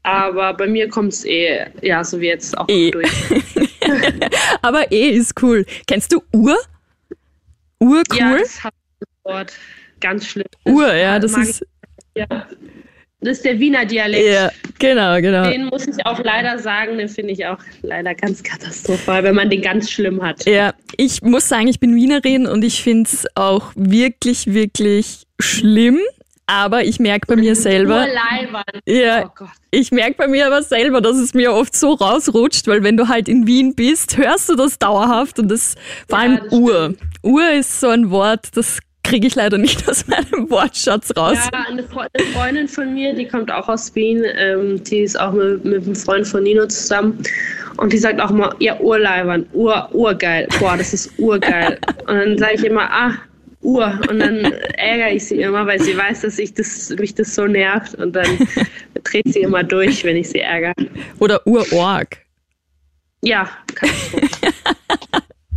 Aber 0.04 0.54
bei 0.56 0.68
mir 0.68 0.90
kommt 0.90 1.14
es 1.14 1.26
eh, 1.26 1.66
ja, 1.82 2.04
so 2.04 2.20
wie 2.20 2.28
jetzt 2.28 2.58
auch 2.58 2.68
Eh. 2.70 2.90
durch. 2.90 3.08
Aber 4.64 4.92
eh 4.92 5.10
ist 5.12 5.40
cool. 5.44 5.64
Kennst 5.86 6.12
du 6.12 6.24
Ur? 6.34 6.58
Ur 7.80 8.02
cool? 8.12 8.18
Ja, 8.18 8.38
das 8.40 8.64
hat 8.64 8.74
das 9.00 9.10
Wort 9.24 9.54
ganz 10.00 10.26
schlimm. 10.26 10.48
Ur, 10.66 10.92
ja, 10.92 11.20
das 11.20 11.34
mag 11.34 11.44
ist, 11.44 11.66
ja. 12.16 12.26
Das 13.22 13.38
ist 13.38 13.46
der 13.46 13.60
Wiener 13.60 13.86
Dialekt. 13.86 14.28
ja, 14.28 14.50
genau, 14.80 15.22
genau. 15.22 15.50
Den 15.50 15.66
muss 15.66 15.88
ich 15.88 16.04
auch 16.06 16.20
leider 16.24 16.58
sagen, 16.58 16.98
den 16.98 17.08
finde 17.08 17.34
ich 17.34 17.46
auch 17.46 17.60
leider 17.84 18.16
ganz 18.16 18.42
katastrophal, 18.42 19.24
wenn 19.24 19.36
man 19.36 19.50
den 19.50 19.62
ganz 19.62 19.92
schlimm 19.92 20.22
hat. 20.24 20.46
Ja, 20.48 20.74
ich 20.98 21.22
muss 21.22 21.48
sagen, 21.48 21.68
ich 21.68 21.80
bin 21.80 21.96
Wienerin 21.96 22.48
und 22.48 22.64
ich 22.64 22.82
finde 22.82 23.10
es 23.14 23.28
auch 23.36 23.72
wirklich, 23.76 24.48
wirklich 24.54 25.24
schlimm. 25.40 26.00
Aber 26.48 26.84
ich 26.84 27.00
merke 27.00 27.28
bei 27.28 27.36
mir 27.38 27.56
selber. 27.70 28.08
Ja. 28.86 29.32
Oh 29.40 29.46
ich 29.70 29.92
merke 29.92 30.16
bei 30.18 30.28
mir 30.28 30.48
aber 30.48 30.64
selber, 30.64 31.00
dass 31.00 31.16
es 31.18 31.34
mir 31.34 31.54
oft 31.54 31.74
so 31.76 31.94
rausrutscht, 31.94 32.68
weil 32.68 32.84
wenn 32.84 32.98
du 32.98 33.08
halt 33.08 33.30
in 33.30 33.48
Wien 33.48 33.74
bist, 33.76 34.18
hörst 34.18 34.50
du 34.50 34.56
das 34.56 34.78
dauerhaft 34.80 35.40
und 35.40 35.48
das 35.50 35.76
vor 36.10 36.18
Ja, 36.20 36.26
allem 36.26 36.40
das 36.44 36.52
Ur. 36.52 36.84
stimmt. 36.96 37.00
Ur 37.24 37.52
ist 37.52 37.80
so 37.80 37.88
ein 37.90 38.10
Wort, 38.10 38.48
das 38.56 38.80
kriege 39.04 39.28
ich 39.28 39.36
leider 39.36 39.58
nicht 39.58 39.88
aus 39.90 40.08
meinem 40.08 40.50
Wortschatz 40.50 41.16
raus. 41.16 41.38
Ja, 41.52 41.66
eine, 41.68 41.84
Fre 41.84 42.08
eine 42.14 42.26
Freundin 42.28 42.68
von 42.68 42.94
mir, 42.94 43.14
die 43.14 43.28
kommt 43.28 43.52
auch 43.52 43.68
aus 43.68 43.94
Wien, 43.96 44.24
ähm, 44.38 44.84
die 44.84 45.00
ist 45.00 45.20
auch 45.20 45.32
mit, 45.34 45.66
mit 45.66 45.84
einem 45.84 45.96
Freund 45.96 46.28
von 46.28 46.44
Nino 46.44 46.66
zusammen. 46.68 47.22
Und 47.78 47.94
die 47.94 47.98
sagt 47.98 48.20
auch 48.20 48.30
immer, 48.30 48.56
ja, 48.60 48.80
Urleibern, 48.80 49.46
Ur, 49.54 49.90
urgeil. 49.94 50.48
Boah, 50.60 50.78
das 50.78 50.94
ist 50.94 51.12
urgeil. 51.18 51.80
Und 52.08 52.16
dann 52.16 52.38
sage 52.38 52.54
ich 52.56 52.64
immer, 52.64 52.90
ah, 52.92 53.14
Ur. 53.62 54.00
Und 54.10 54.20
dann 54.20 54.40
ärgere 54.78 55.12
ich 55.12 55.26
sie 55.26 55.42
immer, 55.42 55.66
weil 55.66 55.80
sie 55.80 55.98
weiß, 55.98 56.22
dass 56.22 56.40
ich 56.40 56.54
das, 56.54 56.90
mich 56.90 57.16
das 57.16 57.34
so 57.34 57.46
nervt. 57.46 57.96
Und 57.96 58.16
dann 58.16 58.48
dreht 59.04 59.32
sie 59.34 59.42
immer 59.42 59.64
durch, 59.64 60.04
wenn 60.04 60.18
ich 60.18 60.30
sie 60.30 60.40
ärgere. 60.40 60.74
Oder 61.20 61.46
Urorg. 61.48 62.18
Ja, 63.24 63.50
Katastrophe. 63.76 64.30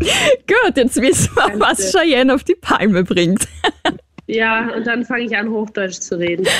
Gut, 0.47 0.77
jetzt 0.77 1.01
wissen 1.01 1.31
wir, 1.35 1.61
was 1.61 1.93
Cheyenne 1.93 2.35
auf 2.35 2.45
die 2.45 2.55
Palme 2.57 3.05
bringt. 3.05 3.47
Ja, 4.27 4.71
und 4.75 4.87
dann 4.87 5.05
fange 5.05 5.25
ich 5.25 5.37
an, 5.37 5.51
Hochdeutsch 5.51 6.01
zu 6.01 6.19
reden. 6.19 6.47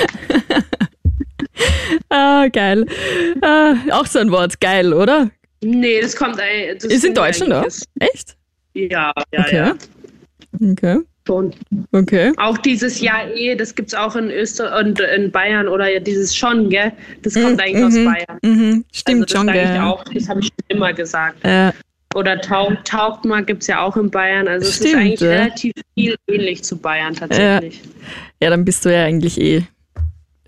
Ah, 2.11 2.47
geil. 2.53 2.85
Ah, 3.41 3.75
auch 3.93 4.07
so 4.07 4.19
ein 4.19 4.31
Wort, 4.31 4.61
geil, 4.61 4.93
oder? 4.93 5.31
Nee, 5.63 6.01
das 6.01 6.15
kommt 6.17 6.39
ey, 6.39 6.75
das 6.75 6.85
Ist 6.85 7.05
in 7.05 7.15
Deutschland 7.15 7.53
eigentlich 7.53 7.67
ist- 7.75 7.89
Echt? 8.01 8.37
Ja, 8.75 9.13
ja, 9.33 9.41
Okay. 9.41 9.57
ja. 9.57 9.75
Okay. 10.73 10.99
Schon. 11.27 11.55
Okay. 11.93 12.33
Auch 12.37 12.59
dieses 12.59 13.01
Ja 13.01 13.27
eh, 13.35 13.55
das 13.57 13.75
gibt's 13.75 13.95
auch 13.95 14.15
in 14.15 14.31
Österreich 14.31 14.85
und 14.85 15.01
in 15.01 15.31
Bayern 15.31 15.69
oder 15.69 15.89
ja 15.91 16.01
dieses 16.01 16.37
schon, 16.37 16.69
gell? 16.69 16.93
Das 17.23 17.33
kommt 17.35 17.61
eigentlich 17.63 17.83
aus 17.85 17.95
Bayern. 17.95 18.39
Mhm. 18.43 18.85
Stimmt 18.93 19.23
also 19.23 19.25
das 19.25 19.31
schon, 19.33 19.47
sage 19.47 19.61
ich 19.63 19.69
gell. 19.69 19.81
auch, 19.81 20.05
das 20.05 20.29
habe 20.29 20.41
ich 20.41 20.47
schon 20.49 20.77
immer 20.77 20.93
gesagt. 20.93 21.39
Äh, 21.45 21.73
Oder 22.15 22.41
taucht, 22.41 22.85
taucht 22.85 23.25
mal 23.25 23.45
gibt's 23.45 23.67
ja 23.67 23.83
auch 23.83 23.97
in 23.97 24.11
Bayern. 24.11 24.47
Also 24.49 24.69
es 24.69 24.81
ist 24.81 24.87
Stimmt, 24.89 25.03
eigentlich 25.03 25.21
ja. 25.21 25.31
relativ 25.31 25.73
viel 25.95 26.17
ähnlich 26.29 26.63
zu 26.65 26.77
Bayern 26.79 27.15
tatsächlich. 27.15 27.81
ja, 28.41 28.51
dann 28.51 28.65
bist 28.65 28.85
du 28.85 28.93
ja 28.95 29.05
eigentlich 29.05 29.41
eh 29.41 29.63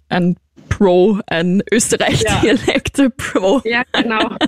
ein 0.08 0.36
Pro, 0.68 1.20
ein 1.26 1.62
Österreich-Dialekte-Pro. 1.72 3.62
Ja, 3.64 3.82
genau. 3.92 4.36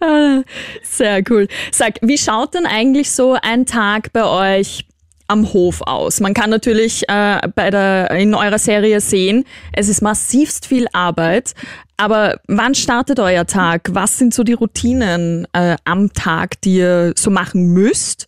Ah, 0.00 0.42
Sehr 0.82 1.22
cool. 1.30 1.48
Sag, 1.72 1.94
wie 2.02 2.18
schaut 2.18 2.54
denn 2.54 2.66
eigentlich 2.66 3.10
so 3.10 3.36
ein 3.40 3.64
Tag 3.66 4.12
bei 4.12 4.24
euch 4.58 4.84
am 5.30 5.52
Hof 5.52 5.80
aus? 5.82 6.20
Man 6.20 6.34
kann 6.34 6.50
natürlich 6.50 7.08
äh, 7.08 7.40
bei 7.54 7.70
der, 7.70 8.10
in 8.10 8.34
eurer 8.34 8.58
Serie 8.58 9.00
sehen, 9.00 9.44
es 9.72 9.88
ist 9.88 10.02
massivst 10.02 10.66
viel 10.66 10.86
Arbeit. 10.92 11.54
Aber 11.96 12.40
wann 12.48 12.74
startet 12.74 13.20
euer 13.20 13.46
Tag? 13.46 13.90
Was 13.92 14.16
sind 14.16 14.32
so 14.32 14.42
die 14.42 14.54
Routinen 14.54 15.46
äh, 15.52 15.76
am 15.84 16.12
Tag, 16.14 16.60
die 16.62 16.76
ihr 16.76 17.12
so 17.14 17.30
machen 17.30 17.74
müsst? 17.74 18.26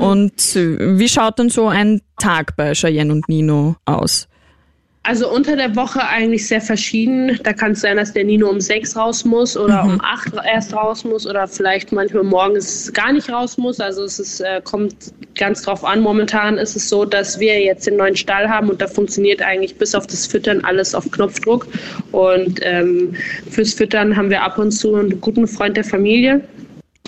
Und 0.00 0.56
äh, 0.56 0.98
wie 0.98 1.08
schaut 1.08 1.38
denn 1.38 1.50
so 1.50 1.68
ein 1.68 2.00
Tag 2.18 2.56
bei 2.56 2.72
Cheyenne 2.72 3.12
und 3.12 3.28
Nino 3.28 3.76
aus? 3.84 4.28
Also 5.06 5.30
unter 5.30 5.54
der 5.54 5.76
Woche 5.76 6.04
eigentlich 6.04 6.48
sehr 6.48 6.60
verschieden. 6.60 7.38
Da 7.44 7.52
kann 7.52 7.72
es 7.72 7.80
sein, 7.80 7.96
dass 7.96 8.12
der 8.12 8.24
Nino 8.24 8.48
um 8.50 8.60
sechs 8.60 8.96
raus 8.96 9.24
muss 9.24 9.56
oder 9.56 9.84
mhm. 9.84 9.90
um 9.90 10.00
acht 10.00 10.32
erst 10.52 10.74
raus 10.74 11.04
muss 11.04 11.24
oder 11.24 11.46
vielleicht 11.46 11.92
manchmal 11.92 12.24
morgens 12.24 12.92
gar 12.92 13.12
nicht 13.12 13.30
raus 13.30 13.56
muss. 13.56 13.78
Also 13.78 14.02
es 14.02 14.18
ist, 14.18 14.40
äh, 14.40 14.60
kommt 14.64 14.94
ganz 15.36 15.62
drauf 15.62 15.84
an. 15.84 16.00
Momentan 16.00 16.58
ist 16.58 16.74
es 16.74 16.88
so, 16.88 17.04
dass 17.04 17.38
wir 17.38 17.60
jetzt 17.60 17.86
den 17.86 17.98
neuen 17.98 18.16
Stall 18.16 18.48
haben 18.48 18.68
und 18.68 18.82
da 18.82 18.88
funktioniert 18.88 19.40
eigentlich 19.42 19.76
bis 19.76 19.94
auf 19.94 20.08
das 20.08 20.26
Füttern 20.26 20.64
alles 20.64 20.92
auf 20.92 21.08
Knopfdruck. 21.12 21.68
Und 22.10 22.58
ähm, 22.62 23.14
fürs 23.48 23.74
Füttern 23.74 24.16
haben 24.16 24.30
wir 24.30 24.42
ab 24.42 24.58
und 24.58 24.72
zu 24.72 24.96
einen 24.96 25.20
guten 25.20 25.46
Freund 25.46 25.76
der 25.76 25.84
Familie 25.84 26.42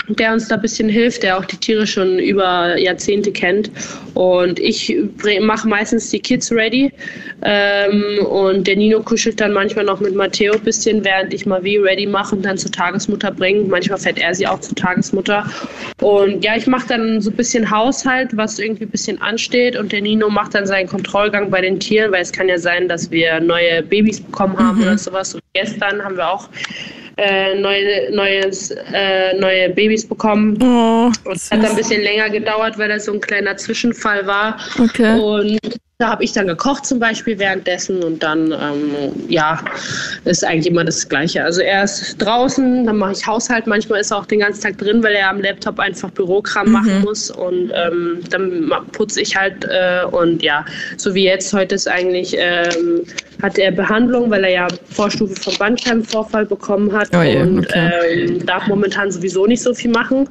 der 0.09 0.33
uns 0.33 0.49
da 0.49 0.55
ein 0.55 0.63
bisschen 0.63 0.89
hilft, 0.89 1.23
der 1.23 1.39
auch 1.39 1.45
die 1.45 1.57
Tiere 1.57 1.87
schon 1.87 2.19
über 2.19 2.77
Jahrzehnte 2.79 3.31
kennt. 3.31 3.71
Und 4.15 4.59
ich 4.59 4.97
mache 5.41 5.69
meistens 5.69 6.11
die 6.11 6.21
Kids 6.21 6.51
ready. 6.51 6.91
Ähm, 7.43 8.25
und 8.27 8.67
der 8.67 8.77
Nino 8.77 9.01
kuschelt 9.01 9.41
dann 9.41 9.53
manchmal 9.53 9.85
noch 9.85 10.01
mit 10.01 10.15
Matteo 10.15 10.55
ein 10.55 10.61
bisschen, 10.61 11.05
während 11.05 11.33
ich 11.33 11.47
Mavi 11.47 11.79
ready 11.79 12.07
mache 12.07 12.35
und 12.35 12.43
dann 12.43 12.59
zur 12.59 12.73
Tagesmutter 12.73 13.31
bringe. 13.31 13.65
Manchmal 13.65 13.99
fährt 13.99 14.19
er 14.19 14.35
sie 14.35 14.47
auch 14.47 14.61
zur 14.61 14.75
Tagesmutter. 14.75 15.49
Und 16.01 16.45
ja, 16.45 16.57
ich 16.57 16.67
mache 16.67 16.89
dann 16.89 17.21
so 17.21 17.31
ein 17.31 17.37
bisschen 17.37 17.71
Haushalt, 17.71 18.37
was 18.37 18.59
irgendwie 18.59 18.85
ein 18.85 18.91
bisschen 18.91 19.21
ansteht. 19.21 19.77
Und 19.77 19.93
der 19.93 20.01
Nino 20.01 20.29
macht 20.29 20.55
dann 20.55 20.67
seinen 20.67 20.89
Kontrollgang 20.89 21.51
bei 21.51 21.61
den 21.61 21.79
Tieren, 21.79 22.11
weil 22.13 22.23
es 22.23 22.33
kann 22.33 22.49
ja 22.49 22.59
sein, 22.59 22.89
dass 22.89 23.11
wir 23.11 23.41
neue 23.41 23.83
Babys 23.83 24.21
bekommen 24.21 24.59
haben 24.59 24.79
mhm. 24.79 24.85
oder 24.85 24.99
sowas. 24.99 25.35
Und 25.35 25.43
gestern 25.53 26.03
haben 26.03 26.17
wir 26.17 26.29
auch 26.29 26.49
äh, 27.19 27.55
neue, 27.57 28.11
neues, 28.13 28.71
äh, 28.71 29.35
neue 29.39 29.71
Babys 29.71 30.07
bekommen. 30.07 30.57
Oh, 30.63 31.11
und 31.29 31.37
es 31.37 31.51
hat 31.51 31.65
ein 31.65 31.77
bisschen 31.77 32.03
länger 32.03 32.31
gedauert, 32.31 32.79
weil 32.79 32.89
das 32.89 33.07
so 33.07 33.13
ein 33.13 33.21
kleiner 33.21 33.57
Zwischenfall 33.57 34.27
war. 34.27 34.59
Okay. 34.79 35.19
Und 35.19 35.59
da 36.01 36.11
habe 36.11 36.23
ich 36.23 36.31
dann 36.31 36.47
gekocht 36.47 36.87
zum 36.87 37.01
Beispiel 37.01 37.41
währenddessen 37.41 38.05
und 38.05 38.23
dann, 38.23 38.53
ähm, 38.53 39.13
ja, 39.29 39.59
ist 40.25 40.45
eigentlich 40.45 40.69
immer 40.69 40.85
das 40.85 41.09
Gleiche. 41.09 41.43
Also 41.43 41.61
er 41.61 41.83
ist 41.83 42.19
draußen, 42.19 42.87
dann 42.87 42.99
mache 42.99 43.15
ich 43.15 43.27
Haushalt. 43.27 43.67
Manchmal 43.67 44.03
ist 44.03 44.13
er 44.13 44.19
auch 44.19 44.27
den 44.27 44.39
ganzen 44.39 44.63
Tag 44.63 44.79
drin, 44.79 45.03
weil 45.03 45.15
er 45.15 45.29
am 45.29 45.41
Laptop 45.41 45.81
einfach 45.81 46.09
Bürokram 46.13 46.69
mhm. 46.69 46.73
machen 46.73 47.01
muss 47.03 47.33
und 47.33 47.73
ähm, 47.75 48.21
dann 48.31 48.73
putze 48.93 49.21
ich 49.21 49.35
halt 49.35 49.65
äh, 49.65 50.05
und 50.05 50.41
ja, 50.41 50.65
so 50.97 51.17
wie 51.17 51.25
jetzt 51.25 51.53
heute 51.53 51.75
ist 51.75 51.89
eigentlich, 51.89 52.37
ähm, 52.39 53.03
hat 53.43 53.59
er 53.59 53.71
Behandlung, 53.71 54.31
weil 54.31 54.45
er 54.45 54.51
ja 54.51 54.69
Vorstufe 54.91 55.35
vom 55.35 55.55
Bandscheibenvorfall 55.59 56.47
bekommen 56.47 56.93
hat 56.93 57.09
oh 57.15 57.23
je, 57.23 57.41
und 57.41 57.67
okay. 57.67 57.91
Ähm, 58.13 58.47
darf 58.47 58.67
momentan 58.67 59.11
sowieso 59.11 59.47
nicht 59.47 59.63
so 59.63 59.75
viel 59.75 59.91
machen 59.91 60.29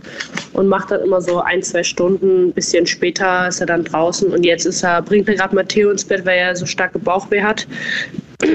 und 0.54 0.68
macht 0.68 0.92
dann 0.92 1.02
immer 1.02 1.22
so 1.22 1.40
ein, 1.42 1.62
zwei 1.62 1.84
Stunden, 1.84 2.48
ein 2.48 2.54
bisschen 2.54 2.86
später 2.86 3.48
ist 3.48 3.60
er 3.60 3.68
dann 3.68 3.84
draußen 3.84 4.30
und 4.32 4.44
jetzt 4.46 4.66
ist 4.66 4.84
er, 4.84 5.02
bringt 5.02 5.28
er 5.28 5.36
gerade 5.36 5.57
Matteo 5.58 5.92
ins 5.92 6.06
Bett, 6.06 6.26
weil 6.26 6.38
er 6.38 6.56
so 6.56 6.66
starke 6.66 7.00
Bauchweh 7.00 7.42
hat. 7.42 7.68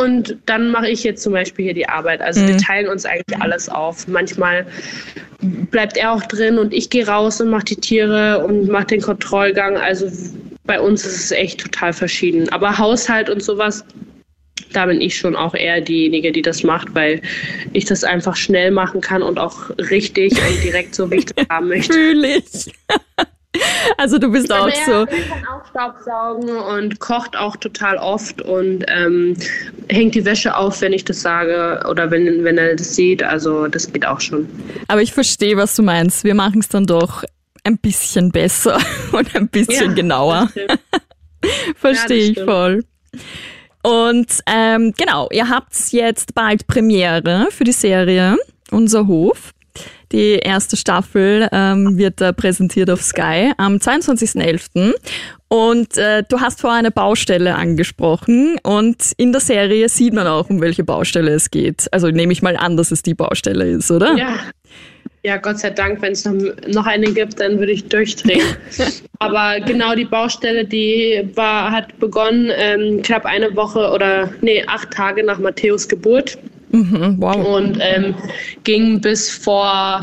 Und 0.00 0.36
dann 0.46 0.70
mache 0.70 0.88
ich 0.88 1.04
jetzt 1.04 1.22
zum 1.22 1.32
Beispiel 1.32 1.66
hier 1.66 1.74
die 1.74 1.88
Arbeit. 1.88 2.20
Also 2.22 2.40
mhm. 2.40 2.48
wir 2.48 2.56
teilen 2.58 2.88
uns 2.88 3.04
eigentlich 3.04 3.40
alles 3.40 3.68
auf. 3.68 4.06
Manchmal 4.08 4.66
bleibt 5.40 5.96
er 5.96 6.12
auch 6.12 6.22
drin 6.22 6.58
und 6.58 6.72
ich 6.72 6.88
gehe 6.88 7.06
raus 7.06 7.40
und 7.40 7.50
mache 7.50 7.66
die 7.66 7.76
Tiere 7.76 8.44
und 8.44 8.68
mache 8.68 8.86
den 8.86 9.02
Kontrollgang. 9.02 9.76
Also 9.76 10.08
bei 10.64 10.80
uns 10.80 11.04
ist 11.04 11.24
es 11.24 11.30
echt 11.30 11.60
total 11.60 11.92
verschieden. 11.92 12.48
Aber 12.50 12.78
Haushalt 12.78 13.28
und 13.28 13.42
sowas, 13.42 13.84
da 14.72 14.86
bin 14.86 15.00
ich 15.00 15.16
schon 15.16 15.36
auch 15.36 15.54
eher 15.54 15.80
diejenige, 15.80 16.32
die 16.32 16.42
das 16.42 16.62
macht, 16.62 16.94
weil 16.94 17.20
ich 17.72 17.84
das 17.84 18.04
einfach 18.04 18.36
schnell 18.36 18.70
machen 18.70 19.00
kann 19.00 19.22
und 19.22 19.38
auch 19.38 19.70
richtig 19.78 20.32
und 20.32 20.64
direkt 20.64 20.94
so, 20.94 21.10
wie 21.10 21.16
ich 21.16 21.26
das 21.26 21.46
haben 21.48 21.68
möchte. 21.68 21.92
Fühl 21.94 22.24
ich. 22.24 22.72
Also 23.98 24.18
du 24.18 24.30
bist 24.30 24.52
auch 24.52 24.70
so. 24.86 24.92
Er 24.92 25.06
kann 25.06 25.46
auch 25.46 25.66
Staubsaugen 25.70 26.50
und 26.50 27.00
kocht 27.00 27.36
auch 27.36 27.56
total 27.56 27.96
oft 27.96 28.42
und 28.42 28.84
ähm, 28.88 29.36
hängt 29.88 30.14
die 30.14 30.24
Wäsche 30.24 30.56
auf, 30.56 30.80
wenn 30.80 30.92
ich 30.92 31.04
das 31.04 31.22
sage 31.22 31.84
oder 31.88 32.10
wenn, 32.10 32.44
wenn 32.44 32.58
er 32.58 32.76
das 32.76 32.94
sieht. 32.94 33.22
Also 33.22 33.68
das 33.68 33.92
geht 33.92 34.06
auch 34.06 34.20
schon. 34.20 34.48
Aber 34.88 35.02
ich 35.02 35.12
verstehe, 35.12 35.56
was 35.56 35.76
du 35.76 35.82
meinst. 35.82 36.24
Wir 36.24 36.34
machen 36.34 36.60
es 36.60 36.68
dann 36.68 36.86
doch 36.86 37.24
ein 37.64 37.78
bisschen 37.78 38.30
besser 38.30 38.78
und 39.12 39.34
ein 39.34 39.48
bisschen 39.48 39.90
ja, 39.90 39.94
genauer. 39.94 40.48
verstehe 41.76 42.24
ja, 42.24 42.30
ich 42.32 42.40
voll. 42.40 42.84
Und 43.82 44.40
ähm, 44.46 44.92
genau, 44.96 45.28
ihr 45.30 45.48
habt 45.48 45.74
jetzt 45.92 46.34
bald 46.34 46.66
Premiere 46.66 47.48
für 47.50 47.64
die 47.64 47.72
Serie 47.72 48.36
Unser 48.70 49.06
Hof. 49.06 49.52
Die 50.16 50.36
erste 50.36 50.78
Staffel 50.78 51.46
ähm, 51.52 51.98
wird 51.98 52.22
da 52.22 52.32
präsentiert 52.32 52.88
auf 52.88 53.02
Sky 53.02 53.52
am 53.58 53.76
22.11. 53.76 54.94
Und 55.48 55.98
äh, 55.98 56.22
du 56.26 56.40
hast 56.40 56.62
vorher 56.62 56.78
eine 56.78 56.90
Baustelle 56.90 57.54
angesprochen 57.54 58.56
und 58.62 59.12
in 59.18 59.32
der 59.32 59.42
Serie 59.42 59.90
sieht 59.90 60.14
man 60.14 60.26
auch, 60.26 60.48
um 60.48 60.62
welche 60.62 60.84
Baustelle 60.84 61.32
es 61.32 61.50
geht. 61.50 61.86
Also 61.92 62.08
nehme 62.08 62.32
ich 62.32 62.40
mal 62.40 62.56
an, 62.56 62.78
dass 62.78 62.92
es 62.92 63.02
die 63.02 63.12
Baustelle 63.12 63.68
ist, 63.68 63.90
oder? 63.90 64.16
Ja. 64.16 64.36
Ja, 65.26 65.38
Gott 65.38 65.58
sei 65.58 65.70
Dank, 65.70 66.00
wenn 66.02 66.12
es 66.12 66.24
noch, 66.24 66.34
noch 66.68 66.86
eine 66.86 67.12
gibt, 67.12 67.40
dann 67.40 67.58
würde 67.58 67.72
ich 67.72 67.88
durchdrehen. 67.88 68.46
Aber 69.18 69.58
genau 69.58 69.96
die 69.96 70.04
Baustelle, 70.04 70.64
die 70.64 71.28
war, 71.34 71.72
hat 71.72 71.98
begonnen 71.98 72.52
ähm, 72.54 73.02
knapp 73.02 73.24
eine 73.24 73.56
Woche 73.56 73.90
oder 73.90 74.32
nee, 74.40 74.62
acht 74.68 74.92
Tage 74.92 75.24
nach 75.24 75.40
Matthäus 75.40 75.88
Geburt. 75.88 76.38
Mhm, 76.70 77.16
wow. 77.18 77.44
Und 77.44 77.78
ähm, 77.80 78.14
ging 78.62 79.00
bis 79.00 79.28
vor 79.28 80.00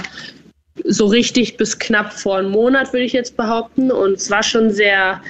so 0.83 1.05
richtig 1.05 1.55
bis 1.55 1.79
knapp 1.79 2.11
vor 2.11 2.39
einem 2.39 2.51
Monat, 2.51 2.91
würde 2.91 3.05
ich 3.05 3.13
jetzt 3.13 3.37
behaupten. 3.37 3.93
Und 3.93 4.17
es 4.17 4.29
war 4.29 4.43
schon 4.43 4.71
sehr, 4.71 5.21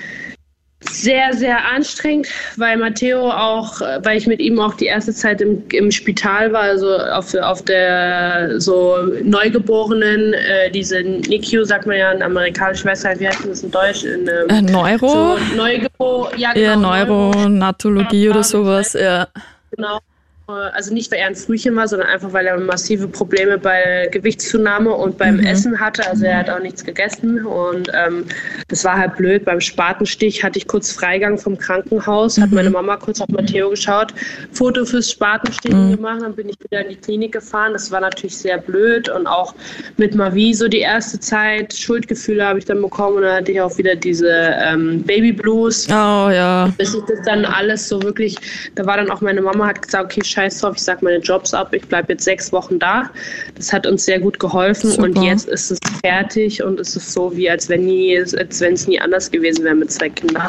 sehr, 0.90 1.34
sehr 1.34 1.66
anstrengend, 1.66 2.28
weil 2.58 2.78
Matteo 2.78 3.30
auch, 3.30 3.82
weil 3.82 4.18
ich 4.18 4.28
mit 4.28 4.40
ihm 4.40 4.60
auch 4.60 4.74
die 4.76 4.86
erste 4.86 5.14
Zeit 5.14 5.42
im, 5.42 5.64
im 5.72 5.92
Spital 5.92 6.52
war, 6.54 6.62
also 6.62 6.98
auf, 6.98 7.34
auf 7.36 7.64
der 7.64 8.60
so 8.60 8.98
Neugeborenen, 9.24 10.34
äh, 10.34 10.72
diese 10.72 11.02
NICU, 11.02 11.64
sagt 11.64 11.86
man 11.86 11.98
ja 11.98 12.12
in 12.12 12.22
amerikanisch, 12.22 12.86
weiß 12.86 13.06
halt, 13.06 13.20
wie 13.20 13.28
heißt 13.28 13.46
das 13.46 13.64
in 13.64 13.72
Deutsch? 13.72 14.04
In, 14.04 14.28
ähm, 14.28 14.50
äh, 14.50 14.62
Neuro? 14.62 15.08
So 15.08 15.38
Neugebo 15.56 16.30
ja, 16.38 16.54
genau, 16.54 16.94
ja, 16.94 17.06
Neuronatologie 17.06 18.30
oder 18.30 18.44
sowas, 18.44 18.94
ja. 18.94 19.28
Genau. 19.72 20.00
Also 20.48 20.94
nicht, 20.94 21.10
weil 21.10 21.20
er 21.20 21.28
ein 21.28 21.36
Frühchen 21.36 21.74
war, 21.78 21.88
sondern 21.88 22.10
einfach, 22.10 22.34
weil 22.34 22.46
er 22.48 22.60
massive 22.60 23.08
Probleme 23.08 23.58
bei 23.58 24.10
Gewichtszunahme 24.12 24.92
und 24.92 25.18
beim 25.18 25.38
mhm. 25.38 25.46
Essen 25.46 25.80
hatte. 25.80 26.06
Also 26.06 26.26
er 26.26 26.40
hat 26.40 26.50
auch 26.50 26.60
nichts 26.60 26.84
gegessen 26.84 27.46
und 27.46 27.90
ähm, 27.94 28.26
das 28.68 28.84
war 28.84 28.98
halt 28.98 29.16
blöd. 29.16 29.46
Beim 29.46 29.62
Spatenstich 29.62 30.44
hatte 30.44 30.60
ich 30.60 30.68
kurz 30.68 30.92
Freigang 30.92 31.38
vom 31.38 31.58
Krankenhaus, 31.58 32.38
mhm. 32.38 32.42
hat 32.42 32.52
meine 32.52 32.70
Mama 32.70 32.98
kurz 32.98 33.22
auf 33.22 33.30
Matteo 33.30 33.70
geschaut, 33.70 34.14
Foto 34.52 34.84
fürs 34.84 35.12
Spatenstechen 35.12 35.92
mhm. 35.92 35.96
gemacht, 35.96 36.22
dann 36.22 36.36
bin 36.36 36.50
ich 36.50 36.58
wieder 36.60 36.84
in 36.84 36.90
die 36.90 36.98
Klinik 36.98 37.32
gefahren. 37.32 37.72
Das 37.72 37.90
war 37.90 38.02
natürlich 38.02 38.38
sehr 38.38 38.58
blöd 38.58 39.08
und 39.08 39.26
auch 39.28 39.56
mit 39.96 40.14
Mavi 40.14 40.54
so 40.54 40.68
die 40.68 40.80
erste 40.80 41.22
Zeit. 41.22 41.74
Schuldgefühle 41.74 42.46
habe 42.46 42.60
ich 42.60 42.66
dann 42.66 42.82
bekommen 42.82 43.16
und 43.16 43.22
dann 43.24 43.38
hatte 43.38 43.54
ich 43.54 43.62
auch 43.62 43.78
wieder 43.78 43.96
diese 43.96 44.30
ähm, 44.30 45.04
Baby 45.04 45.32
Blues. 45.32 45.88
Oh 45.88 46.30
ja. 46.30 46.70
Bis 46.78 46.94
ich 46.94 47.04
das 47.04 47.22
dann 47.26 47.46
alles 47.46 47.88
so 47.88 48.04
wirklich, 48.04 48.36
da 48.76 48.86
war 48.86 48.98
dann 48.98 49.10
auch 49.10 49.22
meine 49.22 49.42
Mama 49.42 49.68
hat 49.68 49.82
gesagt, 49.82 50.04
okay, 50.04 50.33
scheiß 50.34 50.60
drauf, 50.60 50.76
ich 50.76 50.84
sag 50.84 51.02
meine 51.02 51.18
Jobs 51.18 51.54
ab, 51.54 51.74
ich 51.74 51.86
bleibe 51.88 52.14
jetzt 52.14 52.26
sechs 52.26 52.52
Wochen 52.52 52.80
da. 52.80 53.10
Das 53.56 53.72
hat 53.72 53.88
uns 53.88 54.06
sehr 54.06 54.20
gut 54.20 54.40
geholfen 54.40 54.92
Super. 54.92 55.04
und 55.04 55.24
jetzt 55.24 55.48
ist 55.48 55.72
es 55.72 55.80
fertig 56.02 56.64
und 56.64 56.80
es 56.80 56.96
ist 56.96 57.14
so, 57.14 57.36
wie 57.36 57.50
als 57.50 57.70
wenn 57.70 57.86
nie, 57.86 58.18
als 58.20 58.60
wenn 58.60 58.74
es 58.74 58.88
nie 58.88 59.00
anders 59.00 59.32
gewesen 59.32 59.64
wäre 59.64 59.76
mit 59.76 59.92
zwei 59.92 60.10
Kindern. 60.10 60.48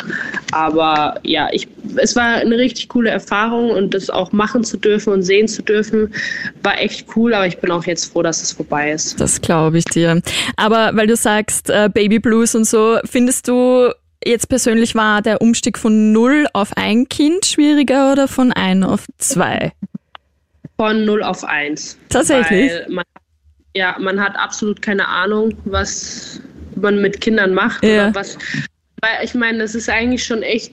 Aber 0.53 1.19
ja, 1.23 1.49
ich, 1.53 1.69
es 1.97 2.17
war 2.17 2.37
eine 2.37 2.57
richtig 2.57 2.89
coole 2.89 3.11
Erfahrung 3.11 3.71
und 3.71 3.95
das 3.95 4.11
auch 4.11 4.33
machen 4.33 4.65
zu 4.65 4.77
dürfen 4.77 5.13
und 5.13 5.23
sehen 5.23 5.49
zu 5.49 5.63
dürfen, 5.63 6.13
war 6.63 6.81
echt 6.81 7.07
cool, 7.17 7.35
aber 7.35 7.47
ich 7.47 7.59
bin 7.59 7.71
auch 7.71 7.85
jetzt 7.85 8.13
froh, 8.13 8.23
dass 8.23 8.43
es 8.43 8.53
vorbei 8.53 8.93
ist. 8.93 9.21
Das 9.21 9.41
glaube 9.41 9.79
ich 9.79 9.85
dir. 9.85 10.21
Aber 10.57 10.91
weil 10.95 11.07
du 11.07 11.17
sagst, 11.17 11.71
äh, 11.71 11.89
Baby 11.93 12.19
Blues 12.19 12.55
und 12.55 12.67
so, 12.67 12.99
findest 13.05 13.49
du, 13.49 13.91
jetzt 14.25 14.49
persönlich 14.49 14.95
war 14.95 15.23
der 15.23 15.41
Umstieg 15.41 15.79
von 15.79 16.13
null 16.13 16.47
auf 16.53 16.77
ein 16.77 17.09
Kind 17.09 17.47
schwieriger 17.47 18.13
oder 18.13 18.29
von 18.29 18.53
ein 18.53 18.85
auf 18.85 19.07
zwei? 19.19 19.73
Von 20.77 21.05
null 21.05 21.23
auf 21.23 21.45
eins. 21.45 21.99
Tatsächlich? 22.09 22.73
Man, 22.89 23.05
ja, 23.75 23.97
man 23.99 24.21
hat 24.21 24.37
absolut 24.37 24.83
keine 24.83 25.07
Ahnung, 25.07 25.57
was 25.65 26.41
man 26.77 27.01
mit 27.01 27.21
Kindern 27.21 27.55
macht 27.55 27.85
ja. 27.85 28.09
oder 28.09 28.15
was. 28.15 28.39
Weil 29.01 29.25
ich 29.25 29.35
meine, 29.35 29.59
das 29.59 29.75
ist 29.75 29.89
eigentlich 29.89 30.25
schon 30.25 30.43
echt 30.43 30.73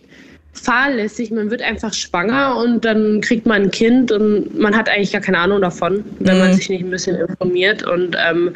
fahrlässig. 0.54 1.32
Man 1.32 1.50
wird 1.50 1.62
einfach 1.62 1.94
schwanger 1.94 2.58
und 2.58 2.84
dann 2.84 3.22
kriegt 3.22 3.46
man 3.46 3.64
ein 3.64 3.72
Kind 3.72 4.12
und 4.12 4.58
man 4.58 4.76
hat 4.76 4.90
eigentlich 4.90 5.12
gar 5.12 5.22
keine 5.22 5.40
Ahnung 5.40 5.62
davon, 5.62 6.04
wenn 6.20 6.36
mhm. 6.36 6.42
man 6.42 6.54
sich 6.54 6.70
nicht 6.70 6.84
ein 6.84 6.90
bisschen 6.90 7.16
informiert 7.16 7.84
und 7.84 8.16
ähm, 8.20 8.54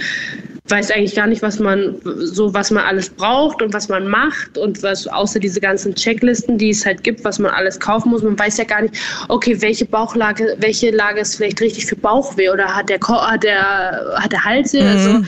weiß 0.68 0.92
eigentlich 0.92 1.16
gar 1.16 1.28
nicht, 1.28 1.42
was 1.42 1.60
man 1.60 1.96
so 2.18 2.54
was 2.54 2.72
man 2.72 2.84
alles 2.84 3.10
braucht 3.10 3.62
und 3.62 3.74
was 3.74 3.88
man 3.88 4.08
macht 4.08 4.58
und 4.58 4.82
was 4.84 5.08
außer 5.08 5.40
diese 5.40 5.62
ganzen 5.62 5.94
Checklisten, 5.94 6.58
die 6.58 6.72
es 6.72 6.86
halt 6.86 7.04
gibt, 7.04 7.24
was 7.24 7.40
man 7.40 7.52
alles 7.52 7.80
kaufen 7.80 8.10
muss. 8.10 8.24
Man 8.24 8.38
weiß 8.38 8.58
ja 8.58 8.64
gar 8.64 8.82
nicht, 8.82 8.96
okay, 9.30 9.62
welche 9.62 9.86
Bauchlage, 9.86 10.56
welche 10.60 10.92
Lage 10.92 11.22
ist 11.22 11.36
vielleicht 11.36 11.62
richtig 11.62 11.86
für 11.86 11.96
Bauchweh 11.96 12.50
oder 12.50 12.76
hat 12.76 12.90
der 12.90 13.00
hat 13.00 13.44
der 13.44 14.16
hat 14.16 14.32
der 14.32 14.44
Halsweh, 14.44 14.82
mhm. 14.82 14.88
also 14.88 15.24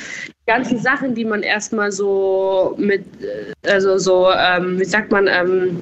ganzen 0.47 0.79
Sachen, 0.79 1.13
die 1.13 1.25
man 1.25 1.43
erstmal 1.43 1.91
so 1.91 2.73
mit, 2.77 3.03
äh, 3.21 3.69
also 3.69 3.97
so, 3.97 4.29
ähm, 4.31 4.79
wie 4.79 4.85
sagt 4.85 5.11
man, 5.11 5.27
ähm, 5.27 5.79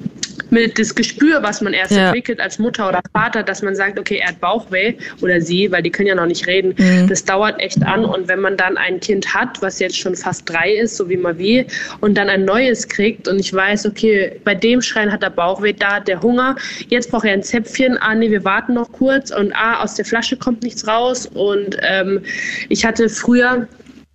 mit 0.50 0.78
das 0.78 0.94
Gespür, 0.94 1.42
was 1.42 1.60
man 1.60 1.72
erst 1.72 1.92
ja. 1.92 2.06
entwickelt 2.06 2.40
als 2.40 2.58
Mutter 2.58 2.88
oder 2.88 3.00
Vater, 3.12 3.42
dass 3.42 3.62
man 3.62 3.74
sagt, 3.74 3.98
okay, 3.98 4.18
er 4.18 4.28
hat 4.28 4.40
Bauchweh 4.40 4.94
oder 5.20 5.40
sie, 5.40 5.70
weil 5.72 5.82
die 5.82 5.90
können 5.90 6.08
ja 6.08 6.14
noch 6.14 6.26
nicht 6.26 6.46
reden. 6.46 6.74
Mhm. 6.76 7.08
Das 7.08 7.24
dauert 7.24 7.58
echt 7.60 7.82
an. 7.84 8.04
Und 8.04 8.28
wenn 8.28 8.40
man 8.40 8.56
dann 8.56 8.76
ein 8.76 9.00
Kind 9.00 9.34
hat, 9.34 9.60
was 9.60 9.78
jetzt 9.78 9.98
schon 9.98 10.14
fast 10.14 10.48
drei 10.48 10.72
ist, 10.72 10.96
so 10.96 11.08
wie 11.08 11.16
Mavi, 11.16 11.66
und 12.00 12.16
dann 12.16 12.28
ein 12.28 12.44
neues 12.44 12.86
kriegt 12.88 13.28
und 13.28 13.38
ich 13.38 13.52
weiß, 13.52 13.86
okay, 13.86 14.40
bei 14.44 14.54
dem 14.54 14.82
Schreien 14.82 15.10
hat 15.10 15.22
er 15.22 15.30
Bauchweh, 15.30 15.72
da 15.72 15.96
hat 15.96 16.08
der 16.08 16.22
Hunger, 16.22 16.56
jetzt 16.88 17.10
braucht 17.10 17.24
er 17.24 17.32
ein 17.32 17.42
Zäpfchen, 17.42 17.98
ah 17.98 18.14
nee, 18.14 18.30
wir 18.30 18.44
warten 18.44 18.74
noch 18.74 18.90
kurz 18.92 19.30
und 19.30 19.52
ah, 19.54 19.82
aus 19.82 19.94
der 19.94 20.04
Flasche 20.04 20.36
kommt 20.36 20.62
nichts 20.62 20.86
raus. 20.86 21.26
Und 21.26 21.76
ähm, 21.82 22.20
ich 22.68 22.84
hatte 22.84 23.08
früher 23.08 23.66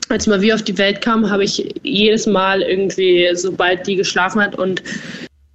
als 0.10 0.28
Mavi 0.28 0.54
auf 0.54 0.64
die 0.64 0.78
Welt 0.78 1.02
kam, 1.02 1.30
habe 1.30 1.44
ich 1.44 1.74
jedes 1.84 2.28
Mal 2.28 2.62
irgendwie, 2.62 3.30
sobald 3.34 3.88
die 3.88 3.96
geschlafen 3.96 4.42
hat 4.42 4.56
und 4.58 4.84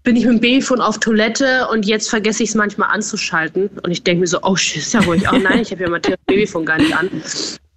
bin 0.07 0.15
ich 0.15 0.25
mit 0.25 0.35
dem 0.35 0.41
Babyfon 0.41 0.81
auf 0.81 0.99
Toilette 1.01 1.67
und 1.73 1.85
jetzt 1.85 2.09
vergesse 2.09 2.45
ich 2.45 2.51
es 2.51 2.55
manchmal 2.55 2.91
anzuschalten. 2.91 3.69
Und 3.83 3.91
ich 3.91 4.05
denke 4.05 4.21
mir 4.21 4.27
so, 4.29 4.39
oh 4.43 4.55
shit, 4.55 4.77
ist 4.77 4.95
ja 4.95 5.01
ruhig. 5.01 5.25
Oh 5.33 5.37
nein, 5.37 5.61
ich 5.61 5.73
habe 5.73 5.83
ja 5.83 5.91
Matthias 5.91 6.19
Babyfon 6.27 6.65
gar 6.65 6.79
nicht 6.79 6.97
an. 6.97 7.11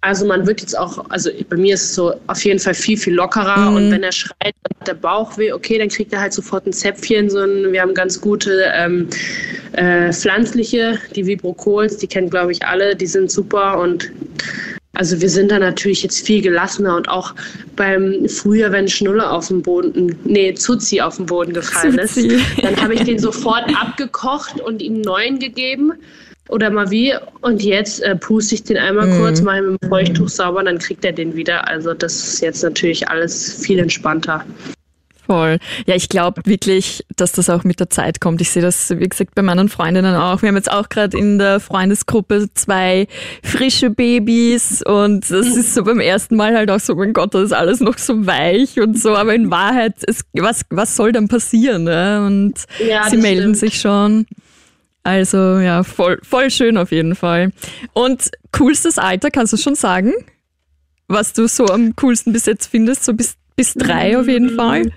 Also 0.02 0.24
man 0.24 0.46
wird 0.46 0.60
jetzt 0.60 0.78
auch, 0.78 1.04
also 1.10 1.28
bei 1.48 1.56
mir 1.56 1.74
ist 1.74 1.82
es 1.82 1.94
so 1.96 2.14
auf 2.28 2.42
jeden 2.44 2.60
Fall 2.60 2.72
viel, 2.72 2.96
viel 2.96 3.14
lockerer. 3.14 3.70
Mhm. 3.70 3.76
Und 3.76 3.90
wenn 3.90 4.02
er 4.04 4.12
schreit, 4.12 4.54
hat 4.78 4.86
der 4.86 4.94
Bauch 4.94 5.36
weh, 5.38 5.52
okay, 5.52 5.78
dann 5.78 5.88
kriegt 5.88 6.12
er 6.12 6.20
halt 6.20 6.32
sofort 6.32 6.66
ein 6.66 6.72
Zäpfchen. 6.72 7.28
So 7.28 7.40
ein, 7.40 7.72
wir 7.72 7.82
haben 7.82 7.94
ganz 7.94 8.20
gute 8.20 8.62
ähm, 8.72 9.08
äh, 9.72 10.12
pflanzliche, 10.12 11.00
die 11.16 11.26
Vibrocols, 11.26 11.96
die 11.96 12.06
kennen 12.06 12.30
glaube 12.30 12.52
ich 12.52 12.64
alle, 12.64 12.94
die 12.94 13.06
sind 13.06 13.30
super 13.30 13.78
und 13.78 14.10
also 14.94 15.20
wir 15.20 15.30
sind 15.30 15.50
da 15.50 15.58
natürlich 15.58 16.02
jetzt 16.02 16.26
viel 16.26 16.42
gelassener 16.42 16.96
und 16.96 17.08
auch 17.08 17.34
beim 17.76 18.28
früher, 18.28 18.72
wenn 18.72 18.88
Schnuller 18.88 19.32
auf 19.32 19.48
dem 19.48 19.62
Boden, 19.62 20.16
nee, 20.24 20.52
Zuzi 20.54 21.00
auf 21.00 21.16
dem 21.16 21.26
Boden 21.26 21.52
gefallen 21.52 21.98
ist, 21.98 22.18
dann 22.62 22.76
habe 22.76 22.94
ich 22.94 23.04
den 23.04 23.18
sofort 23.18 23.64
abgekocht 23.80 24.60
und 24.60 24.82
ihm 24.82 25.00
neuen 25.00 25.38
gegeben 25.38 25.92
oder 26.48 26.70
mal 26.70 26.90
wie. 26.90 27.14
Und 27.40 27.62
jetzt 27.62 28.02
äh, 28.02 28.16
puste 28.16 28.56
ich 28.56 28.64
den 28.64 28.76
einmal 28.76 29.06
mhm. 29.06 29.18
kurz, 29.18 29.40
mache 29.40 29.62
mit 29.62 29.82
dem 29.82 29.88
Feuchttuch 29.88 30.28
sauber, 30.28 30.64
dann 30.64 30.78
kriegt 30.78 31.04
er 31.04 31.12
den 31.12 31.36
wieder. 31.36 31.68
Also 31.68 31.94
das 31.94 32.14
ist 32.14 32.40
jetzt 32.40 32.62
natürlich 32.64 33.08
alles 33.08 33.64
viel 33.64 33.78
entspannter. 33.78 34.44
Voll. 35.30 35.60
Ja, 35.86 35.94
ich 35.94 36.08
glaube 36.08 36.42
wirklich, 36.44 37.06
dass 37.14 37.30
das 37.30 37.48
auch 37.50 37.62
mit 37.62 37.78
der 37.78 37.88
Zeit 37.88 38.20
kommt. 38.20 38.40
Ich 38.40 38.50
sehe 38.50 38.62
das, 38.62 38.90
wie 38.90 39.08
gesagt, 39.08 39.36
bei 39.36 39.42
meinen 39.42 39.68
Freundinnen 39.68 40.16
auch. 40.16 40.42
Wir 40.42 40.48
haben 40.48 40.56
jetzt 40.56 40.72
auch 40.72 40.88
gerade 40.88 41.16
in 41.16 41.38
der 41.38 41.60
Freundesgruppe 41.60 42.48
zwei 42.52 43.06
frische 43.44 43.90
Babys 43.90 44.82
und 44.84 45.30
das 45.30 45.46
ist 45.46 45.72
so 45.74 45.84
beim 45.84 46.00
ersten 46.00 46.34
Mal 46.34 46.56
halt 46.56 46.68
auch 46.68 46.80
so, 46.80 46.96
mein 46.96 47.12
Gott, 47.12 47.32
das 47.32 47.44
ist 47.44 47.52
alles 47.52 47.78
noch 47.78 47.96
so 47.96 48.26
weich 48.26 48.80
und 48.80 48.98
so. 48.98 49.14
Aber 49.14 49.32
in 49.32 49.52
Wahrheit, 49.52 49.94
es, 50.04 50.22
was, 50.32 50.62
was 50.68 50.96
soll 50.96 51.12
dann 51.12 51.28
passieren? 51.28 51.84
Ne? 51.84 52.26
Und 52.26 52.64
ja, 52.84 53.08
sie 53.08 53.16
melden 53.16 53.54
stimmt. 53.54 53.72
sich 53.72 53.80
schon. 53.80 54.26
Also 55.04 55.60
ja, 55.60 55.84
voll, 55.84 56.18
voll 56.24 56.50
schön 56.50 56.76
auf 56.76 56.90
jeden 56.90 57.14
Fall. 57.14 57.52
Und 57.92 58.32
coolstes 58.50 58.98
Alter, 58.98 59.30
kannst 59.30 59.52
du 59.52 59.58
schon 59.58 59.76
sagen? 59.76 60.12
Was 61.06 61.34
du 61.34 61.46
so 61.46 61.66
am 61.66 61.94
coolsten 61.94 62.32
bis 62.32 62.46
jetzt 62.46 62.66
findest, 62.66 63.04
so 63.04 63.14
bis, 63.14 63.36
bis 63.54 63.74
drei 63.74 64.18
auf 64.18 64.26
jeden 64.26 64.56
Fall? 64.56 64.90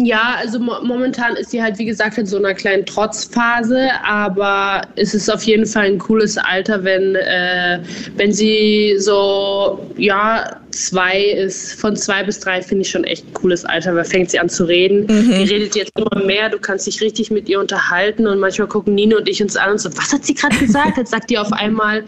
Ja, 0.00 0.36
also 0.38 0.60
mo 0.60 0.80
momentan 0.84 1.34
ist 1.34 1.50
sie 1.50 1.60
halt, 1.60 1.76
wie 1.78 1.84
gesagt, 1.84 2.18
in 2.18 2.26
so 2.26 2.36
einer 2.36 2.54
kleinen 2.54 2.86
Trotzphase, 2.86 3.90
aber 4.04 4.82
es 4.94 5.12
ist 5.12 5.28
auf 5.28 5.42
jeden 5.42 5.66
Fall 5.66 5.86
ein 5.86 5.98
cooles 5.98 6.38
Alter, 6.38 6.84
wenn, 6.84 7.16
äh, 7.16 7.80
wenn 8.14 8.32
sie 8.32 8.94
so, 8.98 9.80
ja, 9.96 10.60
zwei 10.86 11.20
ist. 11.20 11.80
Von 11.80 11.96
zwei 11.96 12.22
bis 12.22 12.40
drei 12.40 12.62
finde 12.62 12.82
ich 12.82 12.90
schon 12.90 13.04
echt 13.04 13.26
ein 13.26 13.34
cooles 13.34 13.64
Alter, 13.64 13.94
weil 13.94 14.04
fängt 14.04 14.30
sie 14.30 14.38
an 14.38 14.48
zu 14.48 14.64
reden. 14.64 15.06
Mhm. 15.06 15.32
Die 15.32 15.44
redet 15.44 15.74
jetzt 15.74 15.92
immer 15.96 16.24
mehr, 16.24 16.48
du 16.48 16.58
kannst 16.58 16.86
dich 16.86 17.00
richtig 17.00 17.30
mit 17.30 17.48
ihr 17.48 17.60
unterhalten 17.60 18.26
und 18.26 18.38
manchmal 18.38 18.68
gucken 18.68 18.94
Nino 18.94 19.16
und 19.18 19.28
ich 19.28 19.42
uns 19.42 19.56
an 19.56 19.72
und 19.72 19.80
so, 19.80 19.90
was 19.96 20.12
hat 20.12 20.24
sie 20.24 20.34
gerade 20.34 20.56
gesagt? 20.56 20.96
Jetzt 20.96 21.10
sagt 21.10 21.30
die 21.30 21.38
auf 21.38 21.52
einmal, 21.52 22.04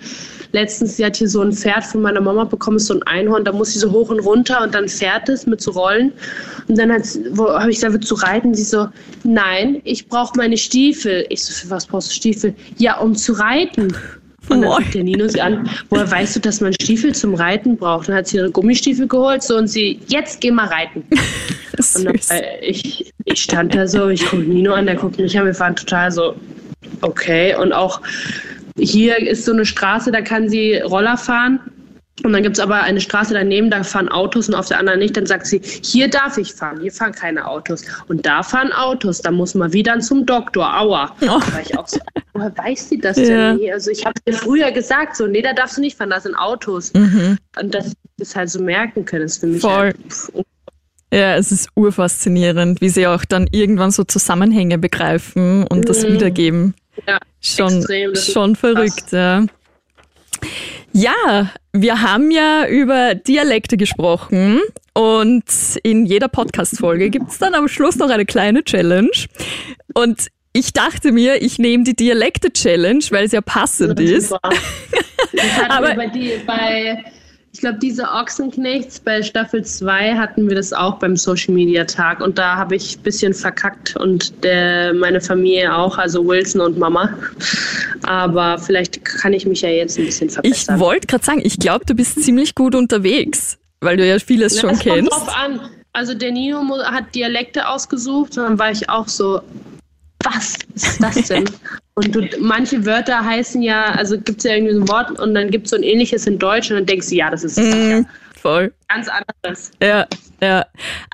letztens, 0.53 0.97
sie 0.97 1.05
hat 1.05 1.17
hier 1.17 1.29
so 1.29 1.43
ein 1.43 1.53
Pferd 1.53 1.85
von 1.85 2.03
meiner 2.03 2.21
Mama 2.21 2.45
bekommen, 2.45 2.79
so 2.79 2.95
ein 2.95 3.03
Einhorn, 3.05 3.45
da 3.45 3.53
muss 3.53 3.73
sie 3.73 3.79
so 3.79 3.91
hoch 3.91 4.11
und 4.11 4.21
runter 4.21 4.63
und 4.63 4.75
dann 4.75 4.89
fährt 4.89 5.29
es 5.29 5.47
mit 5.47 5.61
so 5.61 5.73
Rollen. 5.73 6.13
Und 6.69 6.79
dann 6.79 6.91
habe 6.93 7.71
ich 7.71 7.77
gesagt, 7.77 7.95
willst 7.95 8.11
du 8.11 8.15
reiten? 8.17 8.55
Sie 8.55 8.65
so, 8.65 8.89
nein, 9.25 9.81
ich 9.85 10.09
brauche 10.09 10.37
meine 10.37 10.57
Stiefel. 10.57 11.27
Ich 11.29 11.45
so, 11.45 11.53
für 11.53 11.71
was 11.71 11.87
brauchst 11.87 12.11
du 12.11 12.15
Stiefel? 12.15 12.55
Ja, 12.79 12.99
um 12.99 13.15
zu 13.15 13.33
reiten. 13.33 13.95
Und 14.51 14.63
dann 14.63 14.71
guckt 14.71 14.95
der 14.95 15.05
Nino 15.05 15.29
sie 15.29 15.41
an, 15.41 15.69
woher 15.91 16.11
weißt 16.11 16.37
du, 16.37 16.41
dass 16.41 16.61
man 16.61 16.73
Stiefel 16.73 17.15
zum 17.15 17.35
Reiten 17.35 17.77
braucht? 17.77 18.09
Dann 18.09 18.17
hat 18.17 18.27
sie 18.27 18.39
ihre 18.39 18.51
Gummistiefel 18.51 19.07
geholt 19.07 19.43
so 19.43 19.57
und 19.57 19.69
sie, 19.69 20.01
jetzt 20.09 20.41
geh 20.41 20.51
mal 20.51 20.67
reiten. 20.67 21.05
und 21.97 22.05
dann, 22.05 22.17
äh, 22.31 22.65
ich, 22.65 23.13
ich 23.25 23.43
stand 23.43 23.75
da 23.75 23.87
so, 23.87 24.09
ich 24.09 24.27
gucke 24.27 24.43
Nino 24.43 24.75
an, 24.75 24.87
der 24.87 24.97
guckt 24.97 25.19
mich 25.19 25.39
an, 25.39 25.47
wir 25.47 25.59
waren 25.59 25.77
total 25.77 26.11
so, 26.11 26.35
okay. 27.03 27.55
Und 27.55 27.73
auch 27.73 28.01
hier 28.79 29.19
ist 29.19 29.45
so 29.45 29.53
eine 29.53 29.65
Straße, 29.65 30.11
da 30.11 30.21
kann 30.21 30.49
sie 30.49 30.77
Roller 30.79 31.17
fahren. 31.17 31.61
Und 32.23 32.33
dann 32.33 32.43
gibt 32.43 32.57
es 32.57 32.61
aber 32.61 32.83
eine 32.83 33.01
Straße 33.01 33.35
daneben, 33.35 33.71
da 33.71 33.83
fahren 33.83 34.09
Autos 34.09 34.49
und 34.49 34.55
auf 34.55 34.69
der 34.69 34.79
anderen 34.79 34.99
nicht. 34.99 35.17
Dann 35.17 35.27
sagt 35.27 35.47
sie, 35.47 35.61
hier 35.83 36.09
darf 36.09 36.39
ich 36.39 36.53
fahren, 36.55 36.81
hier 36.81 36.93
fahren 36.93 37.13
keine 37.13 37.47
Autos. 37.47 37.85
Und 38.09 38.27
da 38.27 38.43
fahren 38.43 38.73
Autos, 38.73 39.21
da 39.21 39.31
muss 39.31 39.55
man 39.55 39.73
wieder 39.73 39.99
zum 40.01 40.27
Doktor. 40.27 40.79
Aua. 40.79 41.15
Oh. 41.23 41.27
Da 41.27 41.53
war 41.53 41.61
ich 41.63 41.79
auch 41.79 41.89
so, 41.89 41.99
woher 42.33 42.57
weiß 42.57 42.89
sie 42.89 42.99
das 42.99 43.17
ja. 43.17 43.55
denn? 43.55 43.73
Also 43.73 43.91
ich 43.91 44.05
habe 44.05 44.15
dir 44.27 44.35
früher 44.35 44.71
gesagt, 44.71 45.17
so, 45.17 45.27
nee, 45.27 45.43
da 45.43 45.53
darfst 45.53 45.77
du 45.77 45.81
nicht 45.81 45.97
fahren, 45.97 46.11
da 46.11 46.21
sind 46.21 46.35
Autos. 46.35 46.93
Mhm. 46.93 47.39
Und 47.61 47.75
dass 47.75 47.89
ich 47.89 47.95
das 48.19 48.37
halt 48.37 48.51
so 48.51 48.63
merken 48.63 49.05
können, 49.05 49.25
ist 49.25 49.39
für 49.39 49.47
mich 49.47 49.61
Voll. 49.61 49.93
Halt, 50.35 50.47
ja, 51.13 51.37
es 51.37 51.51
ist 51.51 51.69
urfaszinierend, 51.75 52.81
wie 52.81 52.89
sie 52.89 53.07
auch 53.07 53.25
dann 53.25 53.49
irgendwann 53.51 53.91
so 53.91 54.05
Zusammenhänge 54.05 54.79
begreifen 54.79 55.67
und 55.67 55.79
mhm. 55.81 55.85
das 55.85 56.07
wiedergeben. 56.07 56.75
Ja, 57.07 57.19
schon, 57.41 57.79
extrem, 57.79 58.15
schon 58.15 58.57
verrückt, 58.57 59.11
ja. 59.11 59.45
Ja, 60.93 61.51
wir 61.73 62.03
haben 62.03 62.31
ja 62.31 62.67
über 62.67 63.15
Dialekte 63.15 63.77
gesprochen 63.77 64.61
und 64.95 65.45
in 65.83 66.07
jeder 66.07 66.29
Podcast-Folge 66.29 67.11
gibt 67.11 67.31
es 67.31 67.39
dann 67.39 67.55
am 67.55 67.69
Schluss 67.69 67.97
noch 67.97 68.11
eine 68.11 68.27
kleine 68.27 68.65
Challenge. 68.65 69.11
Und 69.95 70.29
ich 70.53 70.73
dachte 70.73 71.13
mir, 71.13 71.43
ich 71.43 71.59
nehme 71.59 71.85
die 71.85 71.95
Dialekte-Challenge, 71.95 73.05
weil 73.11 73.25
es 73.27 73.33
ja 73.33 73.41
passend 73.41 74.01
ist. 74.01 74.33
Aber 75.69 75.95
bei, 75.95 76.09
die, 76.09 76.33
bei 76.45 77.05
ich 77.53 77.61
glaube, 77.61 77.79
diese 77.79 78.05
Ochsenknechts 78.05 79.01
bei 79.01 79.23
Staffel 79.23 79.65
2 79.65 80.15
hatten 80.15 80.49
wir 80.49 80.55
das 80.55 80.73
auch 80.73 80.99
beim 80.99 81.17
Social 81.17 81.53
Media 81.53 81.85
Tag 81.85 82.21
und 82.21 82.39
da 82.39 82.57
habe 82.57 82.77
ich 82.77 82.99
ein 82.99 83.03
bisschen 83.03 83.35
verkackt 83.35 83.97
und 83.97 84.45
der, 84.45 84.95
meine 84.95 85.21
Familie 85.21 85.75
auch, 85.75 85.99
also 85.99 86.27
Wilson 86.27 86.61
und 86.61 86.79
Mama. 86.79 87.13
Aber 88.03 88.59
vielleicht 88.59 89.05
kann 89.05 89.33
ich 89.33 89.47
mich 89.47 89.63
ja 89.63 89.69
jetzt 89.69 89.99
ein 89.99 90.07
bisschen 90.07 90.31
verbessern. 90.31 90.77
Ich 90.77 90.81
wollte 90.81 91.07
gerade 91.07 91.25
sagen, 91.25 91.41
ich 91.43 91.59
glaube, 91.59 91.85
du 91.85 91.95
bist 91.95 92.23
ziemlich 92.23 92.55
gut 92.55 92.75
unterwegs, 92.75 93.59
weil 93.81 93.97
du 93.97 94.07
ja 94.07 94.19
vieles 94.19 94.57
ja, 94.57 94.63
schon 94.63 94.79
kennst. 94.79 95.11
Kommt 95.11 95.27
drauf 95.29 95.37
an. 95.37 95.61
Also 95.93 96.15
der 96.15 96.31
Nino 96.31 96.63
hat 96.85 97.15
Dialekte 97.15 97.69
ausgesucht 97.69 98.39
und 98.39 98.45
dann 98.45 98.59
war 98.59 98.71
ich 98.71 98.89
auch 98.89 99.09
so, 99.09 99.41
was 100.23 100.59
ist 100.75 101.03
das 101.03 101.29
denn? 101.29 101.45
Und 101.95 102.15
du, 102.15 102.23
manche 102.39 102.87
Wörter 102.87 103.23
heißen 103.23 103.61
ja, 103.61 103.87
also 103.87 104.17
gibt 104.17 104.39
es 104.39 104.45
ja 104.45 104.55
irgendwie 104.55 104.73
so 104.73 104.81
ein 104.81 104.89
Wort 104.89 105.19
und 105.19 105.35
dann 105.35 105.51
gibt 105.51 105.67
es 105.67 105.71
so 105.71 105.77
ein 105.77 105.83
ähnliches 105.83 106.27
in 106.27 106.39
Deutsch 106.39 106.71
und 106.71 106.77
dann 106.77 106.87
denkst 106.87 107.09
du, 107.09 107.17
ja, 107.17 107.31
das 107.31 107.45
ist 107.45 107.59
das 107.59 107.67
mm, 107.67 107.91
ja. 107.91 108.03
Voll. 108.41 108.73
Ganz 108.89 109.09
anderes. 109.09 109.71
Ja, 109.83 110.07
ja. 110.41 110.65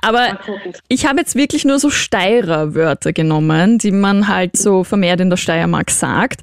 Aber 0.01 0.39
ich 0.87 1.05
habe 1.05 1.19
jetzt 1.19 1.35
wirklich 1.35 1.65
nur 1.65 1.79
so 1.79 1.89
Steirer 1.89 2.73
Wörter 2.73 3.11
genommen, 3.11 3.79
die 3.79 3.91
man 3.91 4.29
halt 4.29 4.55
so 4.55 4.85
vermehrt 4.85 5.19
in 5.19 5.29
der 5.29 5.35
Steiermark 5.35 5.91
sagt. 5.91 6.41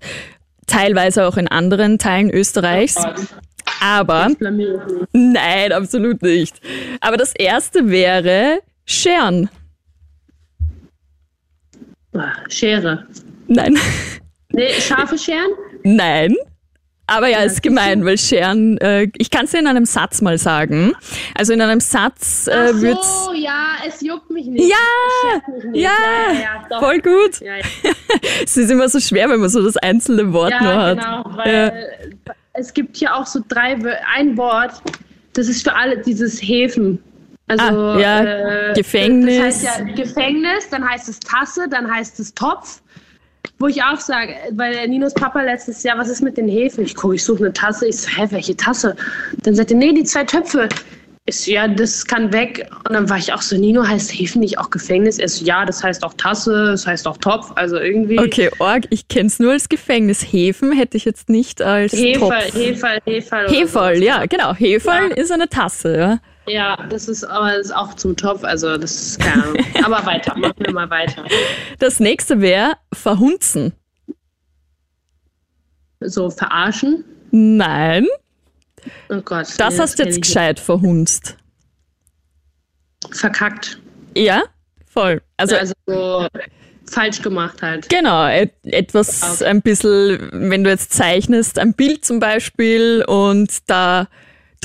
Teilweise 0.67 1.27
auch 1.27 1.37
in 1.37 1.49
anderen 1.49 1.99
Teilen 1.99 2.31
Österreichs. 2.31 2.97
Aber. 3.81 4.31
Nein, 5.13 5.73
absolut 5.73 6.23
nicht. 6.23 6.61
Aber 7.01 7.17
das 7.17 7.35
erste 7.35 7.91
wäre 7.91 8.61
Scheren. 8.85 9.49
Schere. 12.49 13.07
Nein. 13.49 13.77
Nee, 14.51 14.73
scharfe 14.81 15.19
Scheren? 15.19 15.51
Nein. 15.83 16.35
Aber 17.07 17.29
ja, 17.29 17.41
ist 17.41 17.63
gemein, 17.63 18.05
weil 18.05 18.17
Scheren, 18.17 18.79
äh, 18.79 19.09
ich 19.19 19.31
kann 19.31 19.45
es 19.45 19.51
dir 19.51 19.59
in 19.59 19.67
einem 19.67 19.85
Satz 19.85 20.23
mal 20.23 20.39
sagen. 20.39 20.93
Also 21.37 21.53
in 21.53 21.61
einem 21.61 21.81
Satz 21.81 22.47
äh, 22.47 22.73
so, 22.73 23.33
ja, 23.35 23.77
es 23.87 24.01
juckt 24.01 24.31
mich 24.31 24.47
nicht. 24.47 24.71
Ja, 24.71 25.43
mich 25.55 25.65
nicht. 25.65 25.83
ja, 25.83 25.91
ja, 26.33 26.65
ja 26.71 26.79
voll 26.79 27.01
gut. 27.01 27.41
Ja, 27.41 27.55
es 28.45 28.57
ist 28.57 28.71
immer 28.71 28.89
so 28.89 29.01
schwer, 29.01 29.29
wenn 29.29 29.41
man 29.41 29.51
so 29.51 29.63
das 29.63 29.77
einzelne 29.77 30.33
Wort 30.33 30.55
nur 30.61 30.75
hat. 30.75 30.99
Genau, 30.99 31.25
weil 31.37 32.17
es 32.55 32.73
gibt 32.73 32.97
hier 32.97 33.15
auch 33.15 33.27
so 33.27 33.41
drei, 33.49 33.77
ein 34.17 34.37
Wort, 34.39 34.73
das 35.35 35.49
ist 35.49 35.63
für 35.63 35.75
alle 35.75 35.99
dieses 35.99 36.41
Häfen. 36.41 37.03
Also 37.47 37.65
ah, 37.65 37.99
ja, 37.99 38.25
äh, 38.71 38.75
Gefängnis. 38.75 39.37
Das 39.37 39.45
heißt 39.45 39.65
ja 39.65 39.95
Gefängnis, 39.95 40.71
dann 40.71 40.89
heißt 40.89 41.09
es 41.09 41.21
Tasse, 41.21 41.69
dann 41.69 41.93
heißt 41.93 42.19
es 42.19 42.33
Topf. 42.33 42.81
Wo 43.59 43.69
ich 43.69 43.83
auch 43.83 44.01
sage, 44.01 44.35
weil 44.53 44.87
Ninos 44.89 45.15
Papa 45.15 45.41
letztes 45.43 45.83
Jahr, 45.85 45.97
was 45.99 46.09
ist 46.09 46.23
mit 46.23 46.37
den 46.37 46.49
Hefen? 46.49 46.85
Ich 46.85 46.95
gucke, 46.95 47.15
ich 47.15 47.25
suche 47.25 47.39
eine 47.45 47.53
Tasse. 47.53 47.87
Ich 47.87 47.97
so, 48.01 48.09
hä, 48.09 48.27
welche 48.31 48.57
Tasse? 48.57 48.97
Dann 49.43 49.55
sagt 49.55 49.71
er, 49.71 49.77
nee, 49.77 49.93
die 49.93 50.05
zwei 50.05 50.25
Töpfe. 50.25 50.69
ist, 51.27 51.47
ja, 51.47 51.67
das 51.69 52.05
kann 52.05 52.33
weg. 52.33 52.69
Und 52.87 52.93
dann 52.95 53.09
war 53.09 53.17
ich 53.17 53.33
auch 53.33 53.41
so, 53.41 53.57
Nino, 53.57 53.87
heißt 53.87 54.11
Hefen 54.13 54.41
nicht 54.41 54.59
auch 54.59 54.69
Gefängnis? 54.71 55.19
Er 55.19 55.29
so, 55.29 55.45
ja, 55.45 55.65
das 55.65 55.83
heißt 55.83 56.03
auch 56.05 56.13
Tasse, 56.15 56.67
das 56.73 56.87
heißt 56.87 57.07
auch 57.07 57.17
Topf, 57.17 57.53
also 57.55 57.79
irgendwie. 57.79 58.19
Okay, 58.19 58.51
Org, 58.59 58.85
ich 58.91 59.09
kenne 59.09 59.29
es 59.29 59.39
nur 59.39 59.53
als 59.53 59.69
Gefängnis. 59.71 60.21
Hefen 60.21 60.73
hätte 60.73 60.97
ich 60.99 61.05
jetzt 61.07 61.31
nicht 61.31 61.63
als 61.63 61.93
Heferl, 61.93 62.43
Topf. 62.43 62.55
Heferl, 62.55 62.99
Heferl. 63.07 63.49
Heferl, 63.49 64.03
ja, 64.03 64.27
genau. 64.27 64.53
Heferl 64.55 65.11
Ja. 65.11 65.17
ist 65.17 65.31
eine 65.33 65.49
Tasse, 65.49 65.97
ja. 65.97 66.19
Ja, 66.47 66.77
das 66.89 67.09
ist 67.09 67.25
aber 67.25 67.53
das 67.57 67.67
ist 67.67 67.73
auch 67.75 67.95
zum 67.95 68.17
Topf, 68.17 68.45
also 68.45 68.77
das 68.77 68.95
ist 69.01 69.21
keine 69.21 69.43
Ahnung. 69.45 69.57
aber 69.85 70.05
weiter, 70.07 70.37
machen 70.37 70.55
wir 70.59 70.73
mal 70.73 70.91
weiter. 70.91 71.25
Das 71.79 72.01
nächste 72.01 72.41
wäre 72.41 72.75
verhunzen. 72.93 73.73
So, 76.01 76.29
verarschen? 76.31 77.05
Nein, 77.31 78.07
Oh 79.09 79.21
Gott. 79.23 79.47
das 79.59 79.75
nee, 79.75 79.81
hast 79.81 79.99
du 79.99 80.03
jetzt 80.05 80.21
gescheit 80.21 80.61
verhunzt. 80.61 81.37
Verkackt. 83.11 83.81
Ja, 84.15 84.43
voll. 84.87 85.23
Also, 85.37 85.57
Also 85.57 85.73
so 85.87 86.29
falsch 86.91 87.23
gemacht 87.23 87.63
halt. 87.63 87.89
genau, 87.89 88.29
et 88.29 88.53
etwas 88.65 89.43
ein 89.43 89.63
bisschen, 89.63 90.29
wenn 90.51 90.63
du 90.65 90.71
jetzt 90.71 90.93
zeichnest, 90.93 91.59
ein 91.59 91.73
Bild 91.75 92.05
zum 92.05 92.21
Beispiel 92.21 93.03
und 93.09 93.69
da 93.71 94.09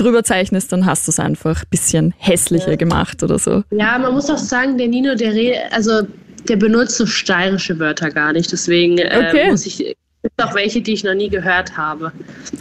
drüber 0.00 0.24
zeichnest, 0.24 0.72
dann 0.72 0.86
hast 0.86 1.06
du 1.06 1.10
es 1.10 1.20
einfach 1.20 1.62
ein 1.62 1.68
bisschen 1.70 2.14
hässlicher 2.18 2.76
gemacht 2.76 3.22
oder 3.22 3.38
so. 3.38 3.62
Ja, 3.70 3.98
man 3.98 4.12
muss 4.14 4.30
auch 4.30 4.38
sagen, 4.38 4.78
der 4.78 4.88
Nino, 4.88 5.14
der 5.14 5.32
redet, 5.32 5.60
also 5.72 6.02
der 6.48 6.56
benutzt 6.56 6.96
so 6.96 7.06
steirische 7.06 7.78
Wörter 7.78 8.10
gar 8.10 8.32
nicht. 8.32 8.50
Deswegen 8.50 8.98
äh, 8.98 9.26
Okay. 9.28 9.50
muss 9.50 9.66
ich. 9.66 9.96
Auch 10.36 10.54
welche, 10.54 10.82
die 10.82 10.92
ich 10.92 11.02
noch 11.02 11.14
nie 11.14 11.30
gehört 11.30 11.76
habe. 11.78 12.12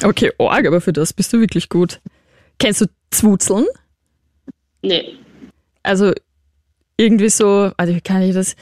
Okay, 0.03 0.31
Org, 0.37 0.65
aber 0.65 0.79
für 0.79 0.93
das 0.93 1.11
bist 1.11 1.33
du 1.33 1.41
wirklich 1.41 1.67
gut. 1.67 1.99
Kennst 2.57 2.79
du 2.81 2.85
Zwutzeln? 3.11 3.65
Nee. 4.81 5.15
Also 5.83 6.13
irgendwie 6.95 7.29
so, 7.29 7.71
also 7.75 7.93
wie 7.93 7.99
kann 8.01 8.21
ich 8.21 8.33
das? 8.33 8.55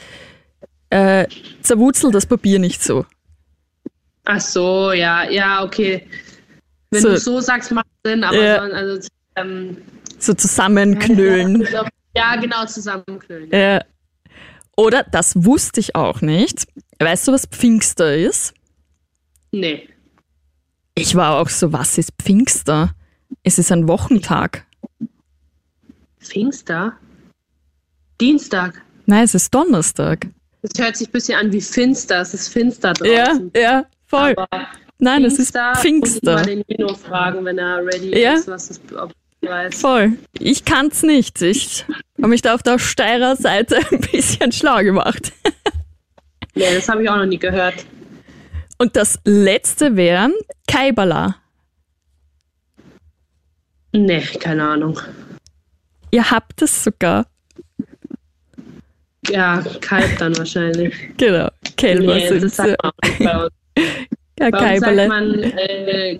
Äh, 0.90 1.26
zerwurzelt 1.62 2.14
das 2.14 2.26
Papier 2.26 2.58
nicht 2.58 2.82
so. 2.82 3.06
Ach 4.24 4.40
so, 4.40 4.92
ja, 4.92 5.28
ja, 5.30 5.62
okay. 5.64 6.06
Wenn 6.90 7.02
So. 7.02 7.08
du 7.10 7.18
so 7.18 7.40
sagst, 7.40 7.70
macht 7.70 7.86
Sinn, 8.04 8.24
aber 8.24 8.36
Ja. 8.42 8.66
so, 8.66 8.72
also, 8.74 9.08
ähm, 9.36 9.76
So 10.18 10.34
zusammenknüllen. 10.34 11.66
ja, 12.14 12.36
genau, 12.36 12.64
zusammenknüllen. 12.66 13.52
Äh, 13.52 13.80
oder, 14.76 15.04
das 15.04 15.44
wusste 15.44 15.80
ich 15.80 15.94
auch 15.94 16.20
nicht. 16.22 16.66
Weißt 16.98 17.28
du, 17.28 17.32
was 17.32 17.46
Pfingster 17.46 18.16
ist? 18.16 18.54
Nee. 19.52 19.88
Ich 20.94 21.14
war 21.14 21.36
auch 21.36 21.48
so, 21.48 21.72
was 21.72 21.98
ist 21.98 22.12
Pfingster? 22.20 22.94
Es 23.42 23.58
ist 23.58 23.70
ein 23.70 23.86
Wochentag. 23.86 24.64
Pfingster? 26.20 26.94
Dienstag. 28.20 28.82
Nein, 29.06 29.24
es 29.24 29.34
ist 29.34 29.54
Donnerstag. 29.54 30.26
Das 30.62 30.72
hört 30.84 30.96
sich 30.96 31.08
ein 31.08 31.12
bisschen 31.12 31.38
an 31.38 31.52
wie 31.52 31.60
finster. 31.60 32.20
Es 32.20 32.34
ist 32.34 32.48
finster 32.48 32.92
Ja, 33.04 33.26
draußen. 33.26 33.50
ja, 33.54 33.86
voll. 34.06 34.34
Aber 34.36 34.66
Nein, 34.98 35.24
es 35.24 35.38
ist 35.38 35.54
Muss 35.54 35.62
ich 35.74 35.80
Pfingster. 35.80 36.34
mal 36.34 36.44
den 36.44 36.64
Nino 36.68 36.94
fragen, 36.94 37.44
wenn 37.44 37.58
er 37.58 37.84
ready 37.84 38.18
Ja. 38.20 38.34
ist, 38.34 38.48
was 38.48 38.70
es 38.70 38.80
ob 38.96 39.12
weiß. 39.42 39.80
Voll. 39.80 40.12
Ich 40.40 40.64
kann's 40.64 41.02
nicht. 41.04 41.40
Ich 41.42 41.84
habe 42.18 42.28
mich 42.28 42.42
da 42.42 42.54
auf 42.54 42.62
der 42.64 42.78
Steirer 42.80 43.36
Seite 43.36 43.76
ein 43.92 44.00
bisschen 44.00 44.50
schlau 44.50 44.82
gemacht. 44.82 45.32
Nee, 46.54 46.74
das 46.74 46.88
habe 46.88 47.04
ich 47.04 47.08
auch 47.08 47.16
noch 47.16 47.26
nie 47.26 47.38
gehört. 47.38 47.86
Und 48.78 48.96
das 48.96 49.18
letzte 49.24 49.94
wäre 49.96 50.30
Kaibala. 50.66 51.36
Nee, 53.92 54.22
keine 54.40 54.68
Ahnung. 54.68 54.98
Ihr 56.10 56.28
habt 56.30 56.60
es 56.62 56.84
sogar. 56.84 57.26
Ja, 59.28 59.62
Kalb 59.80 60.18
dann 60.18 60.36
wahrscheinlich. 60.38 60.94
Genau. 61.16 61.48
Kälber 61.76 62.14
Nee, 62.14 62.28
sind 62.28 62.42
das 62.44 62.56
ja, 64.38 64.46
uns 64.46 64.80
sagt 64.80 65.08
man, 65.08 65.34
äh, 65.42 66.18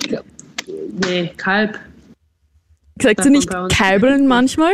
nee, 1.06 1.32
Kalb. 1.36 1.78
Sagt 3.00 3.22
sie 3.22 3.30
nicht. 3.30 3.48
Kalbeln 3.70 4.26
manchmal? 4.26 4.72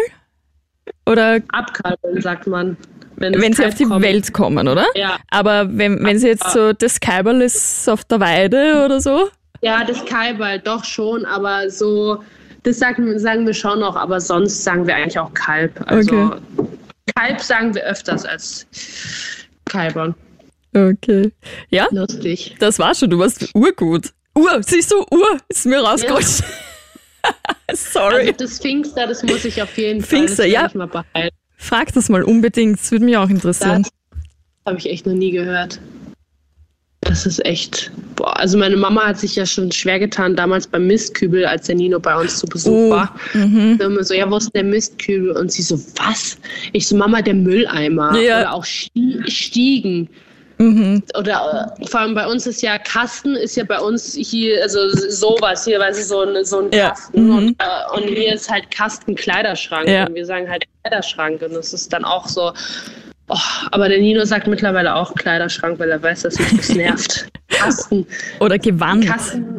Oder 1.07 1.41
Abkalbeln 1.49 2.23
sagt 2.23 2.47
man. 2.47 2.77
Wenn, 3.17 3.41
wenn 3.41 3.53
sie 3.53 3.65
auf 3.65 3.75
die 3.75 3.85
kommt. 3.85 4.03
Welt 4.03 4.33
kommen, 4.33 4.67
oder? 4.67 4.87
Ja. 4.97 5.19
Aber 5.31 5.69
wenn, 5.71 6.03
wenn 6.05 6.19
sie 6.19 6.29
jetzt 6.29 6.51
so, 6.51 6.73
das 6.73 6.99
Kalberl 6.99 7.43
ist 7.43 7.89
auf 7.89 8.05
der 8.05 8.19
Weide 8.19 8.85
oder 8.85 9.01
so? 9.01 9.29
Ja, 9.61 9.85
das 9.85 10.05
Kalbal, 10.05 10.59
doch 10.59 10.85
schon, 10.85 11.25
aber 11.25 11.71
so, 11.71 12.23
das 12.65 12.79
sagen, 12.81 13.17
sagen 13.19 13.47
wir 13.47 13.55
schon 13.55 13.81
noch, 13.81 13.95
aber 13.95 14.21
sonst 14.21 14.65
sagen 14.65 14.87
wir 14.87 14.97
eigentlich 14.97 15.19
auch 15.19 15.33
Kalb. 15.33 15.81
Also 15.87 16.15
Okay. 16.15 16.69
Kalb 17.15 17.41
sagen 17.41 17.75
wir 17.75 17.85
öfters 17.85 18.25
als 18.25 18.67
Kalbern. 19.67 20.15
Okay. 20.75 21.33
Ja, 21.71 21.87
Lustig. 21.91 22.57
das 22.59 22.79
war 22.79 22.95
schon. 22.95 23.11
Du 23.11 23.19
warst 23.19 23.49
urgut. 23.55 24.13
Ur, 24.37 24.61
siehst 24.63 24.91
du, 24.91 24.97
Ur, 25.13 25.39
ist 25.49 25.65
mir 25.67 25.81
rausgerutscht. 25.81 26.43
Sorry. 27.73 28.21
Also 28.29 28.33
das 28.33 28.59
Pfingster, 28.59 29.07
das 29.07 29.23
muss 29.23 29.45
ich 29.45 29.63
auf 29.63 29.77
jeden 29.79 30.03
Pfingster, 30.03 30.43
Fall 30.45 30.53
das 30.53 30.93
ja. 31.15 31.29
Frag 31.57 31.93
das 31.95 32.09
mal 32.09 32.23
unbedingt, 32.23 32.79
das 32.81 32.91
würde 32.91 33.05
mich 33.05 33.17
auch 33.17 33.29
interessieren. 33.31 33.83
Das 33.85 33.93
habe 34.67 34.79
ich 34.79 34.91
echt 34.91 35.07
noch 35.07 35.15
nie 35.15 35.31
gehört. 35.31 35.81
Das 37.03 37.27
ist 37.27 37.45
echt. 37.45 37.93
Boah, 38.17 38.39
also 38.39 38.57
meine 38.59 38.77
Mama 38.77 39.07
hat 39.07 39.19
sich 39.19 39.37
ja 39.37 39.45
schon 39.45 39.71
schwer 39.71 39.99
getan 39.99 40.35
damals 40.37 40.67
beim 40.67 40.87
Mistkübel, 40.87 41.45
als 41.45 41.67
der 41.67 41.75
Nino 41.77 42.01
bei 42.01 42.19
uns 42.19 42.39
zu 42.39 42.47
Besuch 42.47 42.73
Oh, 42.73 42.91
war. 42.91 43.15
mhm. 43.35 43.79
Immer 43.81 44.03
so, 44.05 44.15
ja, 44.15 44.31
wo 44.31 44.37
ist 44.39 44.55
der 44.55 44.65
Mistkübel? 44.65 45.33
Und 45.33 45.53
sie 45.53 45.63
so, 45.63 45.79
was? 45.97 46.39
Ich 46.73 46.89
so, 46.89 46.97
Mama, 46.97 47.21
der 47.23 47.35
Mülleimer. 47.35 48.19
Ja. 48.19 48.41
Oder 48.41 48.53
auch 48.55 48.65
Sti- 48.65 49.23
Stiegen. 49.31 50.09
Mhm. 50.59 51.03
Oder 51.19 51.75
äh, 51.81 51.87
vor 51.87 52.01
allem 52.01 52.14
bei 52.14 52.27
uns 52.27 52.47
ist 52.47 52.62
ja 52.62 52.79
Kasten, 52.79 53.35
ist 53.35 53.57
ja 53.57 53.64
bei 53.64 53.79
uns 53.81 54.14
hier, 54.14 54.62
also 54.62 54.88
sowas 55.11 55.64
hier, 55.64 55.81
weißt 55.81 55.99
du, 56.01 56.05
so 56.05 56.21
ein, 56.23 56.45
so 56.45 56.61
ein 56.61 56.71
Ja. 56.73 56.90
Kasten. 56.90 57.25
Mhm. 57.27 57.37
Und, 57.37 57.57
äh, 57.61 57.97
und 57.97 58.09
hier 58.09 58.35
ist 58.35 58.51
halt 58.51 58.71
Kasten 58.71 59.14
Kleiderschrank. 59.17 59.88
Ja. 59.88 60.07
Und 60.07 60.14
wir 60.14 60.25
sagen 60.27 60.49
halt 60.49 60.64
Kleiderschrank. 60.83 61.43
Und 61.43 61.55
das 61.55 61.73
ist 61.73 61.93
dann 61.93 62.05
auch 62.05 62.29
so. 62.29 62.53
Oh, 63.29 63.37
aber 63.71 63.88
der 63.88 63.99
Nino 63.99 64.25
sagt 64.25 64.47
mittlerweile 64.47 64.95
auch 64.95 65.14
Kleiderschrank, 65.14 65.79
weil 65.79 65.90
er 65.90 66.03
weiß, 66.03 66.23
dass 66.23 66.38
mich 66.38 66.57
das 66.57 66.69
nervt. 66.75 67.27
Kasten. 67.49 68.07
Oder 68.38 68.59
Gewand. 68.59 69.07
Kasten. 69.07 69.59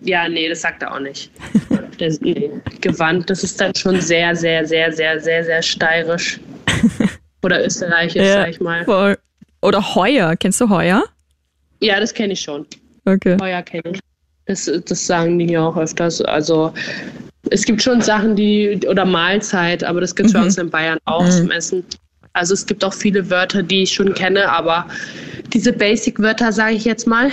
Ja, 0.00 0.28
nee, 0.28 0.48
das 0.48 0.62
sagt 0.62 0.82
er 0.82 0.94
auch 0.94 0.98
nicht. 0.98 1.30
Der, 2.00 2.12
nee, 2.22 2.50
Gewand, 2.80 3.28
das 3.30 3.44
ist 3.44 3.60
dann 3.60 3.72
schon 3.74 4.00
sehr, 4.00 4.34
sehr, 4.34 4.66
sehr, 4.66 4.90
sehr, 4.92 5.20
sehr, 5.20 5.44
sehr 5.44 5.62
steirisch. 5.62 6.40
Oder 7.44 7.64
österreichisch, 7.64 8.22
Ja, 8.26 8.32
sag 8.34 8.48
ich 8.50 8.60
mal. 8.60 8.84
voll. 8.84 9.16
Oder 9.62 9.94
Heuer. 9.94 10.36
Kennst 10.36 10.60
du 10.60 10.68
Heuer? 10.68 11.04
Ja, 11.80 11.98
das 12.00 12.12
kenne 12.12 12.32
ich 12.34 12.40
schon. 12.40 12.66
Okay. 13.04 13.36
Feuer 13.38 13.62
kenne 13.62 13.92
ich. 13.94 14.00
Das, 14.46 14.70
das 14.86 15.06
sagen 15.06 15.38
die 15.38 15.46
hier 15.46 15.62
auch 15.62 15.76
öfters. 15.76 16.20
Also 16.22 16.72
es 17.50 17.64
gibt 17.64 17.82
schon 17.82 18.00
Sachen, 18.02 18.34
die, 18.36 18.78
oder 18.88 19.04
Mahlzeit, 19.04 19.82
aber 19.84 20.00
das 20.00 20.14
gibt 20.14 20.28
es 20.28 20.32
bei 20.32 20.40
Mhm. 20.40 20.44
uns 20.46 20.58
in 20.58 20.70
Bayern 20.70 20.98
auch 21.04 21.28
zum 21.28 21.50
Essen. 21.50 21.84
Also 22.34 22.54
es 22.54 22.66
gibt 22.66 22.84
auch 22.84 22.94
viele 22.94 23.28
Wörter, 23.30 23.62
die 23.62 23.82
ich 23.82 23.92
schon 23.92 24.14
kenne, 24.14 24.50
aber 24.50 24.86
diese 25.52 25.72
Basic-Wörter 25.72 26.50
sage 26.52 26.74
ich 26.74 26.84
jetzt 26.84 27.06
mal. 27.06 27.30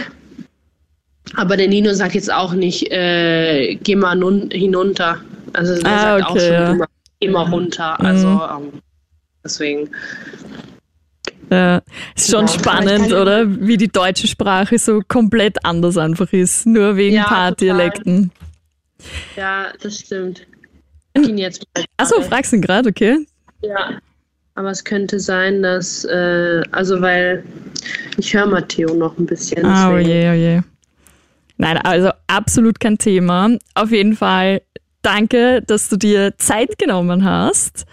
Aber 1.36 1.56
der 1.58 1.68
Nino 1.68 1.94
sagt 1.94 2.16
jetzt 2.16 2.32
auch 2.32 2.54
nicht, 2.54 2.92
äh, 2.92 3.76
geh 3.76 3.96
mal 3.96 4.16
nun, 4.16 4.50
hinunter. 4.52 5.20
Also 5.54 5.74
er 5.74 5.86
Ah, 5.86 6.00
sagt 6.18 6.26
auch 6.26 6.32
okay, 6.32 6.40
schon 6.42 6.54
ja. 6.54 6.88
immer, 7.22 7.46
mal 7.46 7.52
runter. 7.52 8.00
Also 8.00 8.28
ähm, 8.28 8.82
deswegen. 9.44 9.90
Ja, 11.52 11.82
ist 12.16 12.32
schon 12.32 12.46
ich 12.46 12.52
spannend, 12.52 13.12
oder? 13.12 13.46
Wie 13.66 13.78
die 13.78 13.88
deutsche 13.88 14.28
Sprache 14.28 14.78
so 14.78 15.02
komplett 15.08 15.66
anders 15.66 15.98
einfach 15.98 16.32
ist. 16.32 16.66
Nur 16.66 16.96
wegen 16.96 17.16
Ja, 17.16 17.24
ein 17.24 17.28
paar 17.28 17.56
total. 17.56 17.78
Dialekten. 17.78 18.32
Ja, 19.36 19.68
das 19.82 20.00
stimmt. 20.00 20.46
Ich 21.14 21.28
jetzt 21.28 21.66
Achso, 21.98 22.22
fragst 22.22 22.52
du 22.52 22.58
ihn 22.58 22.62
gerade, 22.62 22.90
okay? 22.90 23.26
Ja, 23.62 24.00
aber 24.56 24.70
es 24.70 24.84
könnte 24.84 25.20
sein, 25.20 25.64
dass, 25.64 26.06
äh, 26.06 26.62
also 26.72 27.02
weil 27.02 27.44
ich 28.18 28.34
höre 28.34 28.46
Matteo 28.46 28.94
noch 28.94 29.18
ein 29.18 29.26
bisschen. 29.26 29.66
Ah, 29.66 29.94
oh 29.94 29.98
je, 29.98 30.30
oh 30.30 30.34
je. 30.34 30.62
Nein, 31.58 31.78
also 31.78 32.12
absolut 32.28 32.80
kein 32.80 32.98
Thema. 32.98 33.58
Auf 33.74 33.92
jeden 33.92 34.16
Fall 34.16 34.62
danke, 35.02 35.62
dass 35.66 35.90
du 35.90 35.98
dir 35.98 36.38
Zeit 36.38 36.78
genommen 36.78 37.26
hast. 37.26 37.86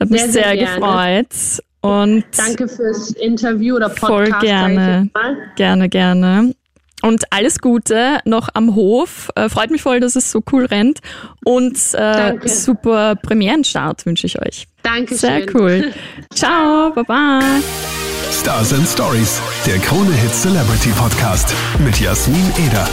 Hat 0.00 0.10
mich 0.10 0.22
Sehr, 0.22 0.30
sehr, 0.30 0.42
sehr 0.44 0.56
gefreut. 0.56 1.62
Und 1.82 2.24
Danke 2.36 2.68
fürs 2.68 3.10
Interview 3.10 3.76
oder 3.76 3.88
Podcast. 3.88 4.30
Voll 4.30 4.40
gerne. 4.40 5.10
gerne, 5.56 5.88
gerne. 5.88 6.54
Und 7.02 7.24
alles 7.30 7.58
Gute 7.58 8.20
noch 8.24 8.48
am 8.54 8.76
Hof. 8.76 9.30
Äh, 9.34 9.48
freut 9.48 9.70
mich 9.72 9.82
voll, 9.82 9.98
dass 9.98 10.14
es 10.14 10.30
so 10.30 10.42
cool 10.52 10.64
rennt. 10.66 11.00
Und 11.44 11.76
äh, 11.94 11.98
Danke. 11.98 12.48
super 12.48 13.16
Premierenstart 13.16 14.06
wünsche 14.06 14.26
ich 14.28 14.40
euch. 14.40 14.68
Dankeschön. 14.84 15.18
Sehr 15.18 15.54
cool. 15.54 15.92
Ciao, 16.34 16.92
baba. 16.94 17.40
Stars 18.30 18.72
and 18.72 18.88
Stories, 18.88 19.42
der 19.66 19.78
Krone 19.78 20.12
Hit 20.12 20.32
Celebrity 20.32 20.90
Podcast 20.90 21.52
mit 21.84 21.98
Jasmin 22.00 22.50
Eder. 22.66 22.88